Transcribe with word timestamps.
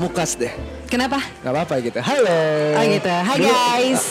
mukas 0.00 0.32
deh. 0.34 0.48
Kenapa? 0.88 1.22
Gak 1.44 1.52
apa-apa 1.54 1.78
gitu. 1.78 2.00
Halo. 2.00 2.40
Oh 2.74 2.82
gitu. 2.82 3.06
Hi 3.06 3.36
Dulu- 3.36 3.46
guys. 3.46 4.02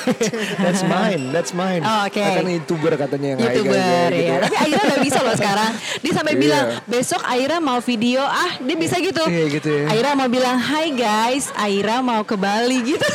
that's 0.64 0.82
mine, 0.82 1.22
that's 1.30 1.52
mine. 1.52 1.80
Oh, 1.80 2.02
oke. 2.02 2.18
Kan 2.18 2.48
youtuber 2.48 2.92
katanya 2.96 3.28
yang 3.30 3.38
hi 3.38 3.44
guys, 3.44 3.54
Youtuber 3.54 4.08
gitu. 4.10 4.26
ya. 4.26 4.36
Tapi 4.42 4.56
Aira 4.58 4.80
udah 4.82 4.98
bisa 4.98 5.20
loh 5.20 5.34
sekarang. 5.34 5.70
Dia 6.00 6.12
sampai 6.12 6.34
Iya. 6.34 6.42
bilang 6.42 6.64
besok 6.84 7.22
Aira 7.22 7.56
mau 7.58 7.78
video 7.78 8.20
ah 8.20 8.58
dia 8.58 8.74
bisa 8.74 8.96
gitu. 8.98 9.22
Iya, 9.22 9.44
gitu 9.52 9.68
ya. 9.70 9.84
Aira 9.88 10.10
mau 10.12 10.26
bilang 10.26 10.56
Hai 10.56 10.90
guys, 10.90 11.52
Aira 11.54 12.00
mau 12.00 12.24
ke 12.24 12.34
Bali 12.34 12.78
gitu. 12.82 13.06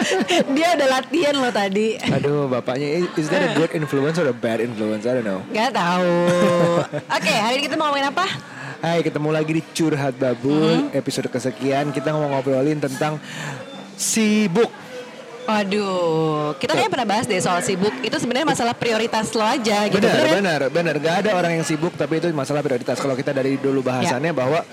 dia 0.56 0.74
udah 0.74 0.88
latihan 0.90 1.34
loh 1.36 1.52
tadi. 1.52 2.02
Aduh, 2.02 2.48
bapaknya 2.48 3.06
is 3.14 3.28
that 3.28 3.44
a 3.44 3.54
good 3.60 3.70
influence 3.72 4.16
or 4.16 4.26
a 4.26 4.34
bad 4.34 4.58
influence? 4.58 5.04
I 5.04 5.14
don't 5.14 5.22
know. 5.22 5.44
Gak 5.50 5.70
tahu. 5.70 6.10
Oke, 7.06 7.30
hari 7.30 7.54
ini 7.56 7.62
kita 7.62 7.78
mau 7.78 7.92
ngomongin 7.92 8.10
apa? 8.10 8.26
Hai, 8.80 9.04
ketemu 9.04 9.28
lagi 9.28 9.52
di 9.52 9.60
Curhat 9.76 10.16
Babul 10.16 10.88
episode 10.96 11.28
kesekian. 11.28 11.92
Kita 11.92 12.16
mau 12.16 12.32
ngobrolin 12.32 12.80
tentang 12.80 13.20
sibuk. 13.92 14.72
Waduh, 15.44 16.56
kita 16.56 16.72
kayaknya 16.72 16.88
pernah 16.88 17.08
bahas 17.12 17.28
deh 17.28 17.36
soal 17.44 17.60
sibuk. 17.60 17.92
Itu 18.00 18.16
sebenarnya 18.16 18.48
masalah 18.48 18.72
prioritas 18.72 19.36
lo 19.36 19.44
aja 19.44 19.84
gitu. 19.84 20.00
Benar, 20.00 20.24
kan? 20.24 20.32
benar, 20.32 20.60
benar. 20.72 20.94
Gak 20.96 21.16
ada 21.28 21.30
orang 21.36 21.60
yang 21.60 21.64
sibuk, 21.68 21.92
tapi 21.92 22.24
itu 22.24 22.32
masalah 22.32 22.64
prioritas. 22.64 22.96
Kalau 22.96 23.12
kita 23.12 23.36
dari 23.36 23.60
dulu 23.60 23.84
bahasannya 23.84 24.32
bahwa 24.32 24.64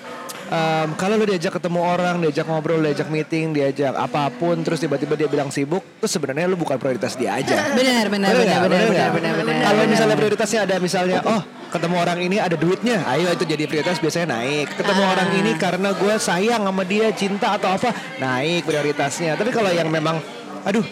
em, 0.47 0.89
kalau 0.95 1.15
lo 1.15 1.25
diajak 1.25 1.53
ketemu 1.53 1.79
orang, 1.83 2.15
diajak 2.19 2.45
ngobrol, 2.47 2.79
diajak 2.79 3.07
meeting, 3.07 3.51
diajak 3.51 3.93
apa 3.93 4.31
pun, 4.31 4.59
terus 4.63 4.79
tiba-tiba 4.79 5.13
dia 5.13 5.27
bilang 5.27 5.51
sibuk, 5.51 5.83
terus 5.99 6.11
sebenarnya 6.11 6.47
lo 6.47 6.55
bukan 6.55 6.75
prioritas 6.75 7.15
dia 7.15 7.35
aja. 7.35 7.67
Benar, 7.77 8.07
benar, 8.09 8.31
benar, 8.33 8.59
benar, 8.65 8.89
benar, 8.89 9.09
benar, 9.13 9.33
benar. 9.43 9.61
Kalau 9.63 9.81
misalnya 9.85 10.15
prioritasnya 10.17 10.59
ada 10.65 10.75
misalnya, 10.79 11.19
oh 11.23 11.41
ketemu 11.67 11.95
orang 11.99 12.19
ini 12.23 12.37
ada 12.39 12.55
duitnya, 12.55 13.03
ayo 13.11 13.27
itu 13.31 13.43
jadi 13.43 13.63
prioritas 13.67 13.99
biasanya 13.99 14.39
naik. 14.39 14.71
Ketemu 14.73 15.01
Ah. 15.03 15.13
orang 15.13 15.29
ini 15.35 15.51
karena 15.59 15.89
gue 15.91 16.13
sayang 16.15 16.63
sama 16.63 16.83
dia, 16.87 17.11
cinta 17.11 17.59
atau 17.59 17.75
apa, 17.75 17.91
naik 18.17 18.63
prioritasnya. 18.63 19.35
Tapi 19.35 19.51
kalau 19.51 19.69
yang 19.69 19.91
memang, 19.91 20.17
aduh 20.63 20.83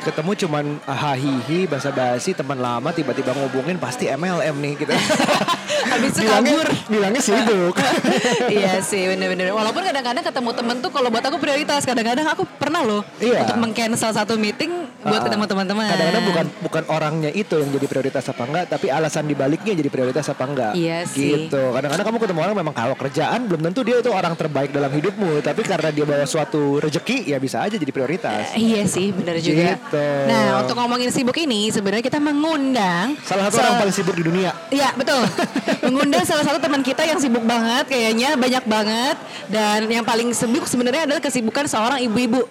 ketemu 0.00 0.32
cuman 0.32 0.80
hahihi 0.88 1.68
basa-basi 1.68 2.32
teman 2.32 2.56
lama 2.56 2.88
tiba-tiba 2.88 3.36
ngubungin 3.36 3.76
pasti 3.76 4.08
MLM 4.08 4.56
nih 4.56 4.72
gitu. 4.80 4.94
Habis 5.80 6.10
itu 6.12 6.20
bilangnya, 6.20 6.52
kabur. 6.52 6.68
bilangnya 6.90 7.22
sibuk. 7.22 7.74
iya 8.52 8.82
sih 8.82 9.06
bener-bener 9.06 9.48
Walaupun 9.50 9.80
kadang-kadang 9.80 10.20
ketemu 10.20 10.50
temen 10.52 10.76
tuh 10.78 10.90
kalau 10.90 11.08
buat 11.08 11.22
aku 11.22 11.38
prioritas 11.38 11.82
Kadang-kadang 11.82 12.26
aku 12.26 12.42
pernah 12.58 12.82
loh 12.82 13.02
Iya. 13.16 13.46
Untuk 13.46 13.56
meng-cancel 13.56 14.10
satu 14.10 14.34
meeting 14.34 14.89
Buat 15.00 15.16
Ah, 15.16 15.24
ketemu 15.24 15.44
teman-teman 15.46 15.84
Kadang-kadang 15.86 16.24
bukan 16.26 16.46
bukan 16.60 16.82
orangnya 16.86 17.30
itu 17.30 17.56
yang 17.56 17.70
jadi 17.70 17.86
prioritas 17.86 18.24
apa 18.26 18.42
enggak, 18.44 18.64
tapi 18.68 18.86
alasan 18.88 19.24
dibaliknya 19.24 19.72
jadi 19.72 19.88
prioritas 19.88 20.28
apa 20.28 20.44
enggak. 20.44 20.72
Iya 20.74 20.98
sih. 21.04 21.48
Gitu. 21.48 21.62
Kadang-kadang 21.72 22.04
kamu 22.04 22.18
ketemu 22.18 22.40
orang 22.40 22.56
memang 22.56 22.74
kalau 22.74 22.94
kerjaan 22.94 23.40
belum 23.44 23.60
tentu 23.62 23.80
dia 23.80 23.96
itu 23.96 24.10
orang 24.10 24.34
terbaik 24.34 24.70
dalam 24.70 24.88
hidupmu, 24.88 25.40
tapi 25.40 25.60
karena 25.62 25.88
dia 25.88 26.04
bawa 26.04 26.24
suatu 26.24 26.78
rezeki 26.78 27.26
ya 27.26 27.36
bisa 27.36 27.60
aja 27.60 27.74
jadi 27.74 27.88
prioritas. 27.88 28.52
Iya 28.52 28.84
sih 28.84 29.08
bener 29.10 29.38
juga 29.38 29.72
Gitu. 29.72 30.06
Nah 30.26 30.60
untuk 30.60 30.76
ngomongin 30.76 31.08
sibuk 31.08 31.36
ini 31.36 31.70
Sebenarnya 31.70 32.02
kita 32.02 32.18
mengundang 32.18 33.16
Salah 33.22 33.46
satu 33.46 33.56
se- 33.56 33.62
orang 33.62 33.76
paling 33.78 33.94
sibuk 33.94 34.14
di 34.14 34.22
dunia. 34.22 34.50
Iya 34.68 34.92
betul 34.92 35.20
Mengundang 35.86 36.22
salah 36.22 36.42
satu 36.42 36.58
teman 36.58 36.80
kita 36.80 37.02
yang 37.02 37.16
sibuk 37.16 37.42
banget 37.42 37.86
Kayaknya 37.86 38.34
banyak 38.34 38.64
banget 38.64 39.16
Dan 39.46 39.88
yang 39.88 40.02
paling 40.02 40.30
sibuk 40.30 40.64
sebenarnya 40.64 41.04
adalah 41.04 41.20
kesibukan 41.20 41.64
seorang 41.64 42.00
ibu-ibu 42.02 42.44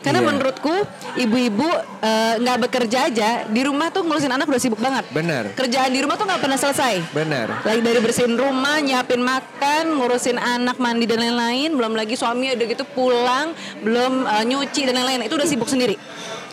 karena 0.00 0.20
Iya. 0.24 0.28
menurutku 0.32 0.74
ibu-ibu 1.16 1.68
eh, 2.00 2.34
nggak 2.40 2.58
bekerja 2.68 2.98
aja 3.12 3.30
di 3.44 3.60
rumah 3.60 3.92
tuh 3.92 4.00
ngurusin 4.04 4.32
anak 4.32 4.48
udah 4.48 4.62
sibuk 4.62 4.80
banget. 4.80 5.04
Bener. 5.12 5.52
Kerjaan 5.52 5.92
di 5.92 6.00
rumah 6.00 6.16
tuh 6.16 6.24
nggak 6.24 6.40
pernah 6.40 6.56
selesai. 6.56 7.12
Bener. 7.12 7.46
Lagi 7.60 7.80
dari 7.84 8.00
bersihin 8.00 8.34
rumah, 8.40 8.80
nyiapin 8.80 9.20
makan, 9.20 10.00
ngurusin 10.00 10.40
anak 10.40 10.80
mandi 10.80 11.04
dan 11.04 11.20
lain-lain, 11.20 11.76
belum 11.76 11.92
lagi 11.92 12.16
suami 12.16 12.56
udah 12.56 12.66
gitu 12.66 12.84
pulang, 12.96 13.52
belum 13.84 14.24
eh, 14.24 14.44
nyuci 14.48 14.88
dan 14.88 14.96
lain-lain. 14.96 15.28
Itu 15.28 15.36
udah 15.36 15.48
sibuk 15.48 15.68
sendiri. 15.68 16.00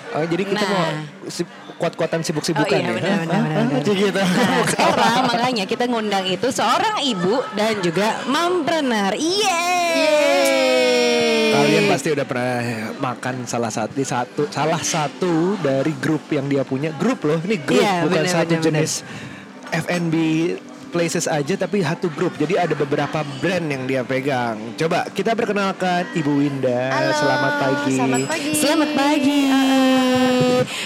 Oh, 0.09 0.23
jadi 0.23 0.44
kita 0.44 0.62
Nah. 0.62 0.72
mau 0.72 0.85
si- 1.28 1.45
kuat-kuatan 1.78 2.22
sibuk-sibukan 2.22 2.66
Oh 2.66 2.73
iya, 2.73 2.81
ya. 2.81 2.94
benar, 2.95 3.18
benar, 3.22 3.41
benar, 3.44 3.66
benar. 3.69 3.81
Gitu. 3.85 4.16
Nah, 4.16 4.63
sekarang 4.66 5.23
makanya 5.25 5.63
kita 5.63 5.84
ngundang 5.85 6.25
itu 6.25 6.47
seorang 6.50 6.95
ibu 7.01 7.35
dan 7.53 7.73
juga 7.79 8.07
mompreneur. 8.25 9.13
Yeay! 9.13 10.45
Kalian 11.50 11.84
pasti 11.88 12.07
udah 12.12 12.23
pernah 12.23 12.56
makan 12.97 13.34
salah 13.44 13.69
satu 13.69 13.97
satu 13.97 14.41
salah 14.47 14.79
satu 14.79 15.56
dari 15.57 15.91
grup 15.94 16.22
yang 16.29 16.45
dia 16.45 16.62
punya. 16.62 16.91
Grup 16.94 17.24
loh, 17.24 17.38
ini 17.41 17.57
grup 17.57 17.78
Iya, 17.78 18.03
bukan 18.03 18.22
bener, 18.22 18.31
satu 18.31 18.53
bener, 18.53 18.63
jenis 18.63 18.91
F&B 19.69 20.16
places 20.88 21.25
aja 21.28 21.53
tapi 21.53 21.81
satu 21.81 22.07
grup. 22.09 22.34
Jadi 22.35 22.56
ada 22.56 22.72
beberapa 22.72 23.22
brand 23.38 23.66
yang 23.66 23.84
dia 23.85 24.01
pegang. 24.01 24.56
Coba 24.75 25.06
kita 25.09 25.34
perkenalkan 25.34 26.07
Ibu 26.16 26.31
Winda. 26.31 26.79
Halo, 26.89 27.12
Selamat 27.13 27.53
pagi. 27.59 27.94
Selamat 27.94 28.22
pagi. 28.25 28.50
Selamat 28.56 28.89
pagi. 28.95 29.39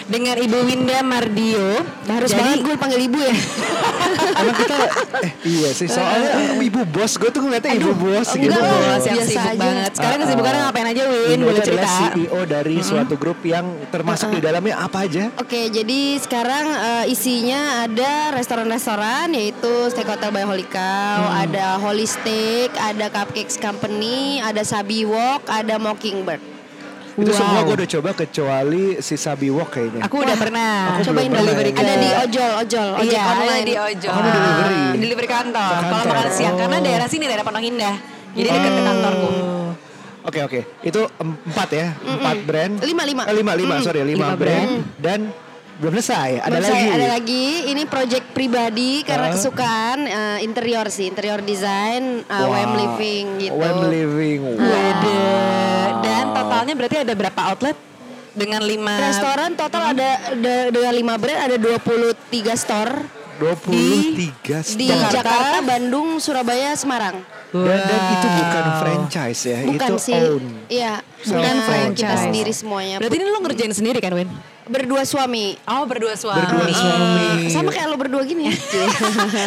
Dengan 0.06 0.36
Ibu 0.38 0.58
Winda 0.64 1.00
Mardio. 1.02 1.82
Harus 2.06 2.30
Jadi- 2.30 2.40
banget 2.42 2.60
gue 2.62 2.76
panggil 2.76 3.00
ibu 3.02 3.20
ya. 3.20 3.36
Emang 4.32 4.56
kita 4.56 4.76
eh 5.22 5.32
iya 5.44 5.70
sih 5.72 5.88
soalnya 5.88 6.30
ibu 6.58 6.82
bos 6.86 7.14
gue 7.16 7.30
tuh 7.30 7.42
ngeliatnya 7.42 7.78
ibu 7.78 7.92
bos 7.94 8.28
Ibu 8.32 8.44
gitu. 8.44 8.58
bos 8.58 9.02
yang 9.02 9.18
Biasa 9.18 9.30
sibuk 9.30 9.46
aja. 9.48 9.60
banget. 9.60 9.92
Sekarang 9.94 10.18
kesibukannya 10.20 10.58
ah. 10.58 10.66
ngapain 10.68 10.88
aja 10.88 11.02
Win? 11.04 11.28
Winda 11.32 11.46
Boleh 11.46 11.62
cerita? 11.62 11.88
CEO 11.88 12.40
dari 12.44 12.78
suatu 12.82 13.16
grup 13.16 13.40
yang 13.44 13.66
termasuk 13.88 14.28
di 14.32 14.40
dalamnya 14.40 14.76
apa 14.78 14.98
aja? 15.02 15.24
Oke, 15.38 15.70
jadi 15.70 16.00
sekarang 16.18 16.66
eh, 16.68 17.06
isinya 17.08 17.62
ada 17.86 18.14
restoran-restoran 18.32 19.32
yaitu 19.32 19.72
Steak 19.88 20.06
Hotel 20.06 20.30
by 20.30 20.44
Holy 20.44 20.66
Cow, 20.66 21.22
ada 21.32 21.78
Holy 21.78 22.04
Steak, 22.04 22.74
ada 22.74 23.08
Cupcakes 23.08 23.56
Company, 23.56 24.40
ada 24.40 24.62
Sabi 24.62 25.04
Walk, 25.04 25.48
ada 25.48 25.78
Mockingbird. 25.78 26.51
Itu 27.14 27.28
Wow. 27.28 27.38
semua 27.38 27.60
gue 27.62 27.76
udah 27.76 27.90
coba 27.92 28.10
kecuali 28.14 28.84
si 29.00 29.16
Sabi 29.16 29.48
Walk 29.48 29.70
kayaknya. 29.70 30.02
Aku 30.06 30.16
udah 30.18 30.36
pernah. 30.36 30.72
Aku 30.94 31.12
Cobain 31.12 31.28
delivery 31.28 31.70
ya. 31.70 31.76
ke- 31.76 31.82
Ada 31.82 31.94
di 31.96 32.10
ojol, 32.18 32.52
ojol, 32.58 32.88
ojek 32.96 33.10
Iya, 33.10 33.22
ada 33.22 33.34
online. 33.36 33.66
di 33.66 33.76
ojol. 33.76 34.12
Oh, 34.12 34.22
delivery. 34.24 34.82
Delivery 34.98 35.30
kantor. 35.30 35.68
Ke 35.68 35.76
Kalau 35.76 35.92
kantor. 35.94 36.16
makan 36.16 36.32
siang 36.32 36.56
karena 36.56 36.78
Oh. 36.78 36.82
daerah 36.82 37.08
sini 37.08 37.24
daerah 37.26 37.44
Pondok 37.44 37.64
Indah. 37.64 37.96
Jadi 38.32 38.48
dekat 38.48 38.72
ke 38.72 38.82
kantorku. 38.82 39.30
Oke 40.22 40.40
oke, 40.40 40.60
itu 40.80 41.02
empat 41.18 41.70
ya, 41.72 41.88
empat 41.98 42.38
brand. 42.46 42.74
Lima, 42.80 43.04
lima. 43.04 43.24
Eh, 43.26 43.36
lima 43.36 43.54
lima, 43.54 43.76
sorry 43.82 44.06
lima, 44.06 44.16
Lima 44.24 44.38
brand. 44.38 44.70
dan 44.96 45.20
belum 45.82 45.94
selesai. 45.94 46.30
Ada 46.40 46.48
Belum 46.48 46.62
lagi. 46.62 46.72
saya- 46.78 46.94
ada 46.94 47.08
lagi. 47.12 47.46
Ini 47.68 47.84
project 47.86 48.26
pribadi 48.32 48.92
Ah. 48.96 49.06
karena 49.08 49.28
kesukaan 49.32 50.00
eh, 50.04 50.38
interior 50.40 50.86
sih, 50.88 51.06
interior 51.06 51.42
design, 51.42 52.22
uh, 52.24 52.38
Wow. 52.40 52.54
WM 52.54 52.72
Living 52.78 53.26
gitu. 53.40 53.54
WM 53.56 53.80
Living. 53.88 54.40
Wow. 54.46 54.62
Wede. 54.62 55.18
Dan 56.00 56.26
totalnya 56.32 56.74
berarti 56.76 56.98
ada 57.00 57.14
berapa 57.14 57.42
outlet? 57.48 57.78
Dengan 58.32 58.64
lima 58.64 58.96
Restoran 59.02 59.52
total 59.54 59.92
ada, 59.92 60.10
ada 60.32 60.56
dengan 60.70 60.94
lima 60.94 61.18
brand 61.18 61.42
ada 61.44 61.58
23 61.60 62.56
store 62.56 63.04
23 63.36 64.64
di 64.72 64.88
store. 64.88 65.12
Jakarta, 65.12 65.60
Bandung, 65.62 66.16
Surabaya, 66.16 66.72
Semarang. 66.74 67.20
Dan, 67.52 67.68
dan 67.68 68.02
itu 68.14 68.28
bukan 68.32 68.66
franchise 68.80 69.42
ya, 69.44 69.60
Bukan 69.66 69.90
itu 69.90 69.96
sih. 70.00 70.16
own. 70.16 70.44
Iya, 70.70 71.04
Bukan 71.20 71.36
punya 71.44 71.66
franchise. 71.66 72.00
kita 72.00 72.16
sendiri 72.24 72.52
semuanya. 72.54 72.96
Berarti 72.96 73.16
ini 73.18 73.26
lo 73.26 73.40
ngerjain 73.42 73.74
sendiri 73.74 74.00
kan 74.00 74.14
Win? 74.14 74.30
Berdua 74.66 75.02
suami. 75.02 75.58
Oh 75.64 75.84
berdua 75.84 76.14
suami. 76.14 76.42
Berdua 76.42 76.70
suami. 76.70 77.48
Sama 77.48 77.70
kayak 77.70 77.88
lo 77.88 77.98
berdua 77.98 78.22
gini 78.22 78.50
ya. 78.50 78.56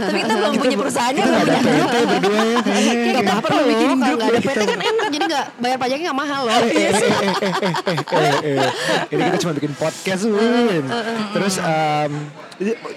Tapi 0.02 0.18
kita 0.20 0.34
belum 0.34 0.52
punya 0.56 0.76
perusahaannya. 0.76 1.22
Kita 1.22 1.38
ada 1.38 1.58
belum. 1.60 1.86
PT 1.86 1.96
berdua 2.08 2.42
ya. 2.42 2.58
Kayak 2.64 3.14
kita 3.14 3.32
perlu 3.38 3.62
bikin 3.64 3.88
kalau 3.88 3.94
grup 3.94 3.98
nggak 4.00 4.28
ada 4.28 4.34
ya 4.34 4.42
PT 4.42 4.60
kan 4.64 4.80
enak 4.80 5.08
jadi 5.08 5.24
nggak 5.24 5.46
bayar 5.58 5.76
pajaknya 5.78 6.04
nggak 6.04 6.18
mahal 6.18 6.40
loh. 6.42 6.54
eh, 6.54 6.64
eh, 6.64 6.82
eh, 6.82 6.92
eh, 6.94 7.54
eh, 7.62 7.74
eh, 7.94 8.36
eh. 8.42 8.70
Ini 9.10 9.20
kita 9.28 9.38
cuma 9.40 9.52
bikin 9.54 9.72
podcast 9.74 10.22
Win. 10.24 10.84
Terus 11.30 11.54
em, 11.58 12.12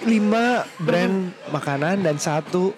lima 0.03 0.45
brand 0.77 1.15
makanan 1.49 2.01
dan 2.01 2.15
satu 2.17 2.73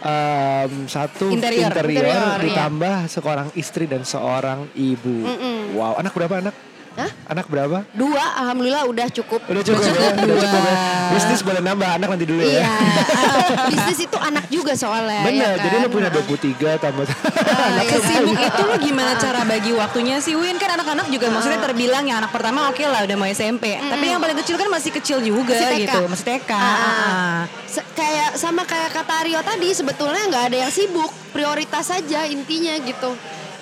em, 0.00 0.72
satu 0.84 1.32
Interior. 1.32 1.72
interior, 1.72 2.04
Interior, 2.04 2.36
iya. 2.36 2.44
ditambah 2.44 2.96
seorang 3.08 3.48
istri 3.54 3.84
dan 3.84 4.02
seorang 4.02 4.68
ibu. 4.72 5.24
Wow, 5.72 5.96
anak 5.96 6.12
berapa 6.12 6.40
anak? 6.40 6.54
Hah? 6.94 7.10
Anak 7.26 7.46
berapa? 7.46 7.82
Dua, 7.90 8.22
alhamdulillah 8.36 8.86
udah 8.86 9.10
cukup. 9.10 9.42
Udah 9.44 9.62
cukup 9.62 9.82
ya, 9.82 10.14
udah 10.14 10.36
cukup 10.38 10.62
ya. 10.62 10.76
Bisnis 11.10 11.40
boleh 11.40 11.58
nambah 11.60 11.88
anak 11.90 12.08
nanti 12.08 12.22
dulu 12.24 12.38
Iya, 12.38 12.60
ya. 12.60 12.66
ah, 12.70 13.66
bisnis 13.66 13.98
itu 14.00 14.14
anak 14.16 14.46
juga 14.46 14.72
soalnya. 14.72 15.22
Benar, 15.22 15.52
ya 15.52 15.60
jadi 15.60 15.76
kan? 15.76 15.82
lo 15.82 15.88
punya 15.90 16.08
23 16.08 16.54
tambah 16.78 17.04
Ah, 17.04 17.68
iya, 17.82 17.90
Sesibuk 17.92 18.36
iya. 18.36 18.46
itu 18.46 18.62
lo 18.62 18.76
gimana 18.78 19.12
cara 19.16 19.42
bagi 19.42 19.72
waktunya 19.72 20.16
sih 20.18 20.32
Win? 20.32 20.54
Kan 20.54 20.70
anak-anak 20.72 21.06
juga 21.08 21.26
maksudnya 21.28 21.58
terbilang 21.60 22.04
yang 22.04 22.18
anak 22.18 22.30
pertama 22.30 22.68
oke 22.68 22.80
lah 22.80 23.02
udah 23.02 23.16
mau 23.16 23.26
SMP. 23.26 23.74
Tapi 23.74 24.04
yang 24.06 24.18
paling 24.18 24.38
kecil 24.38 24.54
kan 24.54 24.68
masih 24.68 24.90
kecil 24.92 25.18
juga 25.18 25.50
Masih 25.52 25.66
TK. 25.68 25.80
gitu. 25.82 26.00
Masih 26.06 26.24
TK. 26.30 26.50
Ah, 26.50 26.62
ah. 26.62 26.78
Ah. 26.78 27.38
Se- 27.66 27.88
kayak 27.90 28.30
sama 28.34 28.62
kayak 28.62 28.90
kata 28.92 29.24
Rio 29.24 29.40
tadi 29.40 29.68
sebetulnya 29.70 30.22
nggak 30.26 30.44
ada 30.46 30.56
yang 30.62 30.70
sibuk 30.70 31.10
prioritas 31.30 31.84
saja 31.84 32.22
intinya 32.24 32.74
gitu 32.78 33.10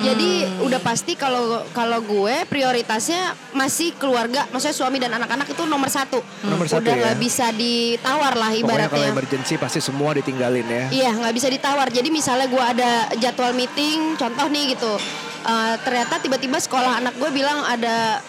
jadi 0.05 0.31
Hmm. 0.43 0.67
udah 0.67 0.81
pasti 0.81 1.13
kalau 1.15 1.43
kalau 1.71 1.99
gue 2.01 2.35
prioritasnya 2.45 3.23
masih 3.53 3.95
keluarga 3.95 4.45
maksudnya 4.49 4.75
suami 4.75 4.99
dan 4.99 5.13
anak-anak 5.13 5.47
itu 5.47 5.63
nomor 5.65 5.87
satu 5.87 6.19
Nomor 6.43 6.67
satu 6.67 6.81
udah 6.81 6.93
ya. 6.93 7.01
nggak 7.03 7.19
bisa 7.19 7.47
ditawar 7.51 8.35
lah 8.35 8.51
Pokoknya 8.51 8.67
kalau 8.67 8.83
ibaratnya 8.91 9.09
emergency 9.13 9.55
pasti 9.57 9.81
semua 9.81 10.11
ditinggalin 10.13 10.65
ya. 10.65 10.85
Iya 10.91 11.11
nggak 11.15 11.33
bisa 11.33 11.49
ditawar. 11.49 11.89
Jadi 11.89 12.09
misalnya 12.09 12.47
gue 12.47 12.59
ada 12.61 12.91
jadwal 13.17 13.53
meeting, 13.53 14.15
contoh 14.15 14.47
nih 14.47 14.73
gitu. 14.73 14.95
eh, 15.43 15.75
ternyata 15.81 16.19
tiba-tiba 16.19 16.55
sekolah 16.57 16.99
anak 16.99 17.15
gue 17.17 17.31
bilang 17.31 17.63
ada 17.65 18.23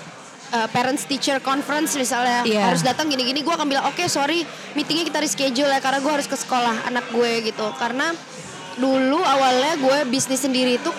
eh, 0.49 0.67
parents 0.67 1.03
teacher 1.03 1.37
conference 1.39 1.93
misalnya 1.93 2.41
Iya. 2.41 2.61
harus 2.67 2.81
datang 2.81 3.05
gini-gini 3.05 3.39
gue 3.39 3.49
akan 3.51 3.65
bilang 3.65 3.85
oke 3.85 4.01
sorry 4.07 4.41
meetingnya 4.71 5.05
kita 5.05 5.19
reschedule 5.19 5.65
ya 5.67 5.77
karena 5.77 5.97
gue 5.99 6.09
harus 6.11 6.25
ke 6.25 6.33
sekolah 6.35 6.85
anak 6.85 7.05
gue 7.09 7.31
gitu 7.43 7.69
karena 7.75 8.13
dulu 8.75 9.21
awalnya 9.21 9.77
gue 9.77 9.97
bisnis 10.07 10.41
sendiri 10.41 10.77
itu 10.77 10.89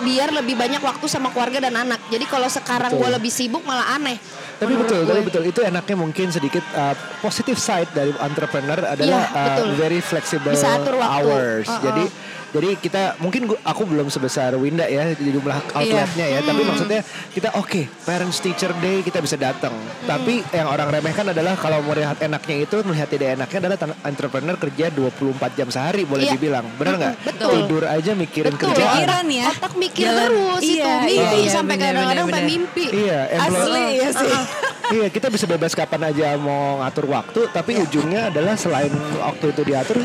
biar 0.00 0.30
lebih 0.30 0.54
banyak 0.54 0.78
waktu 0.78 1.06
sama 1.06 1.28
keluarga 1.28 1.62
dan 1.62 1.74
anak 1.74 2.00
jadi 2.08 2.24
kalau 2.24 2.46
sekarang 2.46 2.92
gue 2.92 3.08
lebih 3.10 3.28
sibuk 3.28 3.64
malah 3.64 3.94
aneh 3.94 4.20
Tapi 4.54 4.70
betul, 4.78 5.02
gue. 5.02 5.10
tapi 5.10 5.22
betul 5.26 5.42
itu 5.44 5.60
enaknya 5.60 5.96
mungkin 5.98 6.30
sedikit 6.30 6.62
uh, 6.72 6.94
positive 7.18 7.58
side 7.58 7.90
dari 7.90 8.14
entrepreneur 8.16 8.78
adalah 8.86 9.26
Iya, 9.26 9.66
uh, 9.66 9.74
very 9.74 9.98
flexible 9.98 10.54
Bisa 10.54 10.78
atur 10.78 10.94
waktu. 10.94 11.26
hours. 11.26 11.66
Uh-uh. 11.66 11.82
Jadi 11.82 12.04
jadi 12.54 12.78
kita 12.78 13.02
mungkin 13.18 13.44
gua, 13.44 13.58
aku 13.60 13.82
belum 13.82 14.06
sebesar 14.06 14.54
Winda 14.54 14.86
ya 14.86 15.10
di 15.10 15.28
jumlah 15.28 15.58
Iya. 15.58 15.74
outletnya 15.74 16.26
ya, 16.28 16.38
Hmm. 16.38 16.48
tapi 16.48 16.62
maksudnya 16.62 17.00
kita 17.28 17.48
oke 17.52 17.82
parents 18.00 18.38
teacher 18.38 18.70
day 18.76 19.02
kita 19.02 19.18
bisa 19.18 19.34
datang. 19.34 19.74
Hmm. 19.74 20.06
Tapi 20.06 20.46
yang 20.48 20.68
orang 20.68 20.88
remehkan 20.88 21.26
adalah 21.26 21.52
kalau 21.54 21.82
melihat 21.82 22.14
enaknya 22.18 22.56
itu 22.62 22.76
melihat 22.82 23.08
tidak 23.08 23.34
enaknya 23.34 23.58
adalah 23.60 23.76
entrepreneur 24.04 24.54
kerja 24.54 24.86
24 24.88 25.50
jam 25.52 25.68
sehari 25.68 26.04
boleh 26.04 26.24
Iya. 26.24 26.32
dibilang. 26.32 26.66
Benar 26.74 26.94
nggak? 26.96 27.14
betul. 27.24 27.50
Tidur 27.56 27.82
aja 27.84 28.10
mikirin 28.14 28.52
Betul. 28.52 28.70
kerjaan. 28.70 28.94
Pikiran 28.94 29.26
ya. 29.26 29.48
otak 29.50 29.74
mikir 29.74 30.04
Jalan- 30.04 30.22
terus 30.24 30.62
itu 30.62 30.76
Iya, 30.76 30.94
mimpi 31.00 31.38
iya, 31.40 31.50
sampai 31.50 31.74
kadang-kadang 31.76 32.26
sampai 32.26 32.44
mimpi 32.46 32.84
Iya, 32.86 33.20
Asli 33.34 33.84
ya 33.96 34.08
sih. 34.12 34.34
Iya 34.90 35.06
kita 35.08 35.28
bisa 35.28 35.46
bebas 35.46 35.72
kapan 35.72 36.02
aja 36.06 36.36
mau 36.36 36.78
ngatur 36.78 37.06
waktu 37.06 37.40
tapi 37.48 37.72
Iya. 37.74 37.84
ujungnya 37.84 38.20
adalah 38.28 38.54
selain 38.54 38.90
waktu 39.16 39.50
itu 39.50 39.62
diatur 39.62 39.96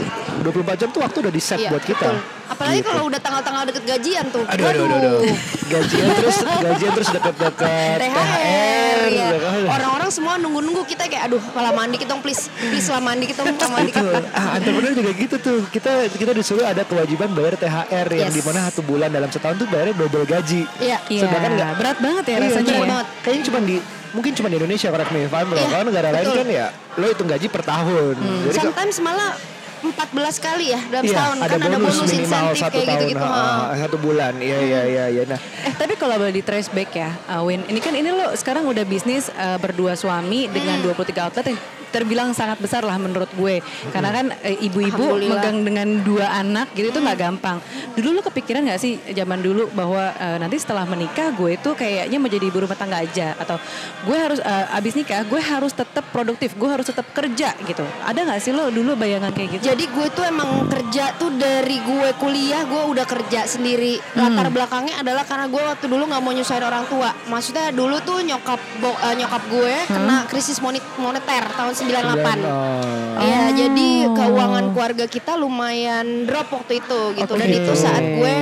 24 0.42 0.78
jam 0.78 0.90
tuh 0.90 1.02
waktu 1.02 1.18
udah 1.20 1.34
di 1.34 1.42
set 1.42 1.60
Iya, 1.60 1.70
buat 1.70 1.84
kita 1.84 2.00
betul. 2.06 2.38
Apalagi 2.50 2.80
Gitu. 2.80 2.90
kalau 2.90 3.04
udah 3.06 3.20
tanggal-tanggal 3.20 3.64
deket 3.64 3.84
gajian 3.86 4.26
tuh. 4.28 4.42
aduh 4.44 4.66
aduh 4.66 4.84
aduh, 4.84 4.98
aduh. 4.98 5.38
gajian 5.68 6.06
terus 6.12 6.38
gajian 6.42 6.92
terus 6.92 7.10
deket-deket 7.12 7.98
THR, 8.00 9.00
ya. 9.08 9.28
deket- 9.30 9.70
Orang-orang 9.70 10.10
semua 10.10 10.34
nunggu-nunggu 10.36 10.82
kita 10.84 11.06
kayak 11.06 11.30
aduh 11.30 11.42
malah 11.52 11.70
mandi 11.72 11.96
kita 11.96 12.10
dong 12.10 12.22
please 12.22 12.50
please 12.60 12.88
lah 12.88 12.98
mandi 13.00 13.25
kita 13.28 13.46
dong 13.46 13.70
mandi 13.70 13.92
kita. 13.92 14.18
ah, 14.32 14.58
entrepreneur 14.58 14.94
juga 14.94 15.12
gitu 15.14 15.36
tuh 15.38 15.60
kita 15.68 15.92
kita 16.10 16.32
disuruh 16.32 16.66
ada 16.66 16.82
kewajiban 16.84 17.30
bayar 17.32 17.54
THR 17.56 18.08
yang 18.10 18.28
Yes. 18.28 18.34
di 18.34 18.42
mana 18.42 18.60
satu 18.66 18.82
bulan 18.82 19.10
dalam 19.10 19.28
setahun 19.28 19.56
tuh 19.56 19.68
bayarnya 19.68 19.94
double 19.96 20.25
gaji 20.25 20.66
Iya. 20.80 20.98
Iya, 21.08 21.22
Sedangkan 21.22 21.52
nggak- 21.54 21.75
berat 21.78 21.98
banget 22.00 22.24
ya 22.24 22.34
Iya, 22.34 22.42
rasanya 22.44 22.72
cuma- 22.74 22.88
ya. 22.88 23.00
Kayaknya 23.22 23.44
cuma 23.46 23.60
di 23.62 23.75
mungkin 24.12 24.32
cuma 24.34 24.48
di 24.48 24.58
Indonesia 24.58 24.90
correct 24.90 25.12
me 25.12 25.24
if 25.24 25.32
I'm 25.32 25.48
wrong. 25.48 25.68
Kalau 25.68 25.86
negara 25.86 26.10
lain 26.10 26.28
kan 26.28 26.48
ya 26.48 26.68
lo 26.96 27.06
hitung 27.06 27.26
gaji 27.26 27.48
per 27.48 27.62
tahun. 27.62 28.16
Hmm. 28.16 28.42
Jadi 28.48 28.58
Sometimes 28.60 28.98
malah 29.00 29.32
14 29.80 30.12
kali 30.44 30.76
ya 30.76 30.82
dalam 30.88 31.04
Iya, 31.04 31.12
setahun 31.16 31.38
ada 31.40 31.48
kan 31.48 31.60
ada 31.62 31.78
bonus, 31.80 31.96
bonus 31.96 32.12
minimal 32.12 32.28
insentif 32.28 32.60
satu 32.60 32.76
kayak 32.76 32.84
tahun, 32.84 33.00
gitu-gitu. 33.00 33.24
ha, 33.24 33.32
ha. 33.32 33.64
ha, 33.64 33.76
satu 33.80 33.98
bulan. 33.98 34.34
Iya 34.36 34.58
iya 34.60 34.82
iya 34.84 35.06
iya. 35.08 35.24
Nah, 35.24 35.40
Eh 35.40 35.74
tapi 35.74 35.94
kalau 35.96 36.16
boleh 36.16 36.36
di 36.36 36.44
trace 36.44 36.68
back 36.68 36.92
ya, 36.92 37.10
uh, 37.28 37.42
Win. 37.42 37.64
Ini 37.64 37.80
kan 37.80 37.96
ini 37.96 38.10
lo 38.10 38.28
sekarang 38.36 38.68
udah 38.68 38.84
bisnis 38.84 39.32
uh, 39.32 39.56
berdua 39.56 39.96
suami 39.96 40.52
dengan 40.52 40.80
Hmm. 40.80 40.92
23 40.92 41.16
outlet 41.24 41.56
yang 41.56 41.60
terbilang 41.89 42.31
sangat 42.31 42.57
besar 42.57 42.81
lah 42.81 42.95
menurut 42.95 43.30
gue. 43.33 43.62
Karena 43.89 44.09
kan 44.09 44.25
eh, 44.41 44.57
ibu-ibu 44.62 45.19
megang 45.19 45.62
dengan 45.62 45.88
dua 46.01 46.30
anak 46.38 46.71
gitu 46.74 46.89
itu 46.89 47.00
nggak 47.01 47.19
gampang. 47.19 47.57
Dulu 47.97 48.19
lo 48.19 48.21
kepikiran 48.21 48.65
nggak 48.65 48.80
sih 48.80 48.97
zaman 49.12 49.41
dulu 49.41 49.68
bahwa 49.74 50.13
uh, 50.13 50.38
nanti 50.39 50.57
setelah 50.57 50.86
menikah 50.86 51.33
gue 51.33 51.57
itu 51.57 51.69
kayaknya 51.74 52.18
menjadi 52.21 52.45
ibu 52.47 52.63
rumah 52.63 52.77
tangga 52.77 53.01
aja 53.01 53.36
atau 53.36 53.57
gue 54.06 54.18
harus 54.18 54.39
uh, 54.39 54.77
abis 54.77 54.94
nikah 54.95 55.25
gue 55.25 55.41
harus 55.41 55.74
tetap 55.74 56.06
produktif, 56.09 56.56
gue 56.56 56.69
harus 56.69 56.88
tetap 56.88 57.06
kerja 57.12 57.53
gitu. 57.65 57.86
Ada 58.06 58.19
nggak 58.25 58.39
sih 58.39 58.51
lo 58.53 58.69
dulu 58.69 58.95
bayangan 58.95 59.33
kayak 59.33 59.59
gitu? 59.59 59.74
Jadi 59.74 59.86
gue 59.89 60.07
tuh 60.13 60.25
emang 60.25 60.69
kerja 60.69 61.15
tuh 61.18 61.33
dari 61.36 61.81
gue 61.81 62.09
kuliah 62.18 62.63
gue 62.65 62.81
udah 62.95 63.06
kerja 63.07 63.45
sendiri. 63.45 63.97
Hmm. 64.13 64.31
Latar 64.31 64.47
belakangnya 64.53 65.01
adalah 65.01 65.24
karena 65.25 65.45
gue 65.50 65.62
waktu 65.62 65.86
dulu 65.88 66.03
nggak 66.09 66.21
mau 66.21 66.33
nyusahin 66.33 66.65
orang 66.65 66.86
tua. 66.88 67.09
Maksudnya 67.27 67.71
dulu 67.74 67.97
tuh 68.03 68.19
nyokap 68.21 68.59
bo- 68.80 69.00
eh, 69.00 69.15
nyokap 69.18 69.44
gue 69.50 69.75
Hmm. 69.89 69.95
kena 69.95 70.18
krisis 70.30 70.59
moneter 70.97 71.44
tahun 71.56 71.74
98. 71.80 72.40
oh. 72.44 72.84
Iya, 73.20 73.40
Oh. 73.42 73.52
jadi 73.52 73.90
keuangan 74.10 74.66
keluarga 74.72 75.06
kita 75.06 75.36
lumayan 75.36 76.24
drop 76.24 76.48
waktu 76.52 76.80
itu 76.80 77.00
gitu. 77.16 77.34
Dan 77.34 77.48
Oke. 77.48 77.60
itu 77.60 77.74
saat 77.74 78.00
gue 78.00 78.36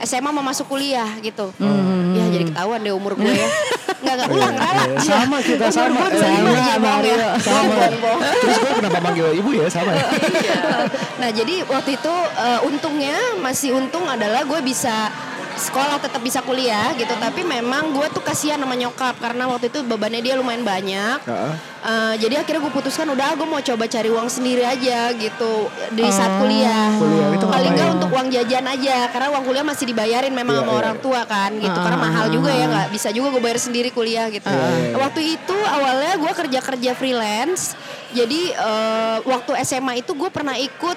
SMA 0.00 0.30
mau 0.30 0.42
masuk 0.42 0.66
kuliah 0.68 1.06
gitu. 1.18 1.50
Hmm. 1.56 2.14
Ya 2.14 2.24
jadi 2.30 2.44
ketahuan 2.46 2.80
deh 2.80 2.90
umur 2.90 3.14
gue 3.14 3.30
ya. 3.30 3.48
Enggak 4.00 4.14
enggak 4.16 4.30
ulang 4.30 4.54
ralat. 4.54 4.88
Iya, 4.94 5.00
sama 5.16 5.36
kita 5.40 5.64
Umur 5.64 5.74
sama. 5.74 6.04
25 6.12 6.20
sama, 6.20 6.84
bang 6.84 7.00
ya. 7.02 7.28
sama. 7.38 7.62
Bohong, 7.64 7.96
bohong. 7.98 8.20
Terus 8.22 8.56
gue 8.56 8.72
kenapa 8.74 8.98
manggil 9.00 9.26
ibu 9.34 9.50
ya 9.52 9.66
sama 9.66 9.90
ya? 9.92 10.06
Nah 11.16 11.30
jadi 11.30 11.54
waktu 11.64 11.90
itu 11.94 12.14
eh, 12.36 12.60
untungnya 12.62 13.16
masih 13.38 13.70
untung 13.72 14.04
adalah 14.04 14.42
gue 14.42 14.60
bisa 14.60 15.08
sekolah 15.54 16.02
tetap 16.02 16.18
bisa 16.18 16.42
kuliah 16.42 16.90
gitu 16.98 17.14
tapi 17.14 17.46
memang 17.46 17.94
gue 17.94 18.02
tuh 18.10 18.18
kasihan 18.18 18.58
sama 18.58 18.74
nyokap 18.74 19.14
karena 19.22 19.46
waktu 19.46 19.70
itu 19.70 19.86
bebannya 19.86 20.18
dia 20.18 20.34
lumayan 20.34 20.66
banyak 20.66 21.22
Heeh. 21.22 21.52
Eh, 21.84 22.14
jadi 22.16 22.40
akhirnya 22.40 22.64
gue 22.64 22.72
putuskan 22.72 23.04
udah 23.12 23.36
gue 23.36 23.44
mau 23.44 23.60
coba 23.60 23.84
cari 23.84 24.08
uang 24.08 24.24
sendiri 24.24 24.64
aja 24.64 25.12
gitu 25.12 25.68
dari 25.92 26.08
saat 26.08 26.32
Oh. 26.32 26.40
kuliah. 26.40 26.96
Kuliah, 26.96 27.28
itu 27.36 27.44
Paling 27.44 27.72
nggak 27.76 27.90
untuk 27.92 28.08
uang 28.08 28.28
jajan 28.32 28.64
aja 28.64 28.96
karena 29.12 29.28
uang 29.28 29.44
kuliah 29.44 29.60
masih 29.62 29.84
dibayarin 29.84 30.32
memang 30.32 30.56
Iya, 30.56 30.62
sama 30.64 30.72
iya. 30.72 30.80
orang 30.80 30.96
tua 30.98 31.20
kan 31.28 31.50
gitu 31.52 31.76
karena 31.76 31.98
mahal 32.00 32.26
juga 32.32 32.50
ya 32.50 32.64
nggak 32.66 32.88
bisa 32.88 33.08
juga 33.12 33.36
gue 33.36 33.42
bayar 33.44 33.60
sendiri 33.60 33.92
kuliah 33.92 34.32
gitu. 34.32 34.48
Iya, 34.48 34.64
iya. 34.64 34.96
Waktu 34.96 35.20
itu 35.36 35.56
awalnya 35.60 36.12
gue 36.16 36.32
kerja 36.34 36.60
kerja 36.64 36.90
freelance 36.96 37.76
jadi 38.10 38.40
eh, 38.50 39.16
waktu 39.22 39.52
SMA 39.60 40.00
itu 40.00 40.16
gue 40.16 40.30
pernah 40.32 40.56
ikut 40.56 40.96